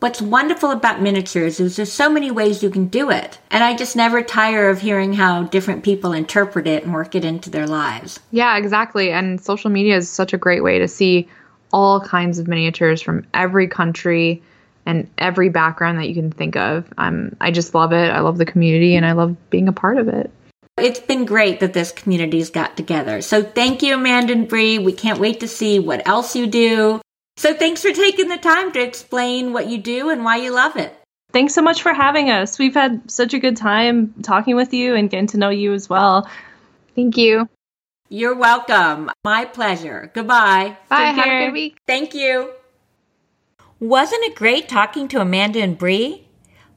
What's 0.03 0.21
wonderful 0.21 0.71
about 0.71 1.01
miniatures 1.01 1.61
is 1.61 1.77
there's 1.77 1.89
so 1.89 2.09
many 2.09 2.29
ways 2.29 2.61
you 2.61 2.69
can 2.69 2.87
do 2.87 3.09
it. 3.09 3.39
And 3.49 3.63
I 3.63 3.73
just 3.73 3.95
never 3.95 4.21
tire 4.21 4.69
of 4.69 4.81
hearing 4.81 5.13
how 5.13 5.43
different 5.43 5.81
people 5.81 6.11
interpret 6.11 6.67
it 6.67 6.83
and 6.83 6.93
work 6.93 7.15
it 7.15 7.23
into 7.23 7.49
their 7.49 7.67
lives. 7.67 8.19
Yeah, 8.29 8.57
exactly. 8.57 9.13
And 9.13 9.39
social 9.39 9.69
media 9.69 9.95
is 9.95 10.09
such 10.09 10.33
a 10.33 10.37
great 10.37 10.61
way 10.61 10.79
to 10.79 10.89
see 10.89 11.29
all 11.71 12.01
kinds 12.01 12.37
of 12.37 12.49
miniatures 12.49 13.01
from 13.01 13.25
every 13.33 13.69
country 13.69 14.43
and 14.85 15.09
every 15.17 15.47
background 15.47 15.99
that 15.99 16.09
you 16.09 16.15
can 16.15 16.31
think 16.31 16.57
of. 16.57 16.85
I'm 16.97 17.37
I 17.39 17.51
just 17.51 17.73
love 17.73 17.93
it. 17.93 18.11
I 18.11 18.19
love 18.19 18.37
the 18.37 18.45
community 18.45 18.97
and 18.97 19.05
I 19.05 19.13
love 19.13 19.37
being 19.49 19.69
a 19.69 19.73
part 19.73 19.97
of 19.97 20.09
it. 20.09 20.29
It's 20.77 20.99
been 20.99 21.23
great 21.23 21.61
that 21.61 21.71
this 21.71 21.93
community's 21.93 22.49
got 22.49 22.75
together. 22.75 23.21
So 23.21 23.41
thank 23.41 23.81
you, 23.81 23.93
Amanda 23.93 24.33
and 24.33 24.49
Bree. 24.49 24.79
We 24.79 24.91
can't 24.91 25.19
wait 25.19 25.39
to 25.39 25.47
see 25.47 25.79
what 25.79 26.05
else 26.05 26.35
you 26.35 26.45
do. 26.45 26.99
So 27.37 27.53
thanks 27.53 27.81
for 27.81 27.91
taking 27.91 28.29
the 28.29 28.37
time 28.37 28.71
to 28.73 28.81
explain 28.81 29.53
what 29.53 29.67
you 29.67 29.77
do 29.77 30.09
and 30.09 30.23
why 30.23 30.37
you 30.37 30.51
love 30.51 30.75
it. 30.77 30.95
Thanks 31.31 31.53
so 31.53 31.61
much 31.61 31.81
for 31.81 31.93
having 31.93 32.29
us. 32.29 32.59
We've 32.59 32.75
had 32.75 33.09
such 33.09 33.33
a 33.33 33.39
good 33.39 33.57
time 33.57 34.13
talking 34.21 34.55
with 34.55 34.73
you 34.73 34.93
and 34.95 35.09
getting 35.09 35.27
to 35.27 35.37
know 35.37 35.49
you 35.49 35.73
as 35.73 35.89
well. 35.89 36.29
Thank 36.95 37.17
you. 37.17 37.49
You're 38.09 38.35
welcome. 38.35 39.09
My 39.23 39.45
pleasure. 39.45 40.11
Goodbye. 40.13 40.77
Bye. 40.89 41.05
Take 41.07 41.15
Have 41.15 41.25
care. 41.25 41.41
a 41.41 41.45
good 41.47 41.53
week. 41.53 41.77
Thank 41.87 42.13
you. 42.13 42.51
Wasn't 43.79 44.23
it 44.23 44.35
great 44.35 44.69
talking 44.69 45.07
to 45.07 45.21
Amanda 45.21 45.59
and 45.59 45.77
Bree? 45.77 46.27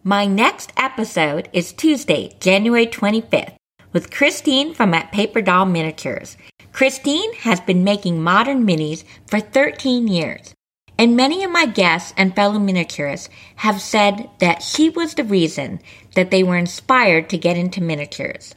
My 0.03 0.25
next 0.25 0.73
episode 0.77 1.51
is 1.53 1.73
Tuesday, 1.73 2.35
January 2.41 2.87
25th, 2.87 3.57
with 3.93 4.11
Christine 4.11 4.73
from 4.73 4.95
At 4.95 5.13
Paper 5.13 5.43
Doll 5.43 5.67
Miniatures. 5.67 6.37
Christine 6.77 7.33
has 7.37 7.59
been 7.59 7.85
making 7.85 8.23
modern 8.23 8.67
minis 8.67 9.03
for 9.27 9.41
13 9.41 10.09
years, 10.09 10.53
and 10.99 11.17
many 11.17 11.43
of 11.43 11.51
my 11.51 11.65
guests 11.65 12.13
and 12.19 12.37
fellow 12.37 12.59
miniaturists 12.59 13.31
have 13.65 13.81
said 13.81 14.29
that 14.41 14.63
she 14.63 14.91
was 14.91 15.15
the 15.15 15.25
reason 15.25 15.81
that 16.15 16.31
they 16.31 16.43
were 16.43 16.59
inspired 16.59 17.31
to 17.31 17.39
get 17.39 17.57
into 17.57 17.83
miniatures. 17.83 18.55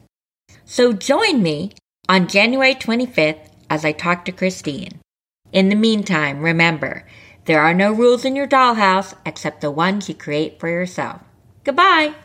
So 0.65 0.91
join 0.91 1.41
me 1.41 1.72
on 2.09 2.28
January 2.28 2.76
25th 2.76 3.47
as 3.70 3.86
I 3.86 3.93
talk 3.93 4.26
to 4.26 4.34
Christine. 4.34 4.99
In 5.53 5.70
the 5.70 5.76
meantime, 5.78 6.41
remember, 6.41 7.07
there 7.45 7.61
are 7.61 7.74
no 7.74 7.93
rules 7.93 8.26
in 8.26 8.36
your 8.36 8.49
dollhouse 8.49 9.13
except 9.26 9.61
the 9.61 9.72
ones 9.72 10.09
you 10.09 10.13
create 10.13 10.59
for 10.59 10.67
yourself. 10.67 11.22
Goodbye! 11.63 12.15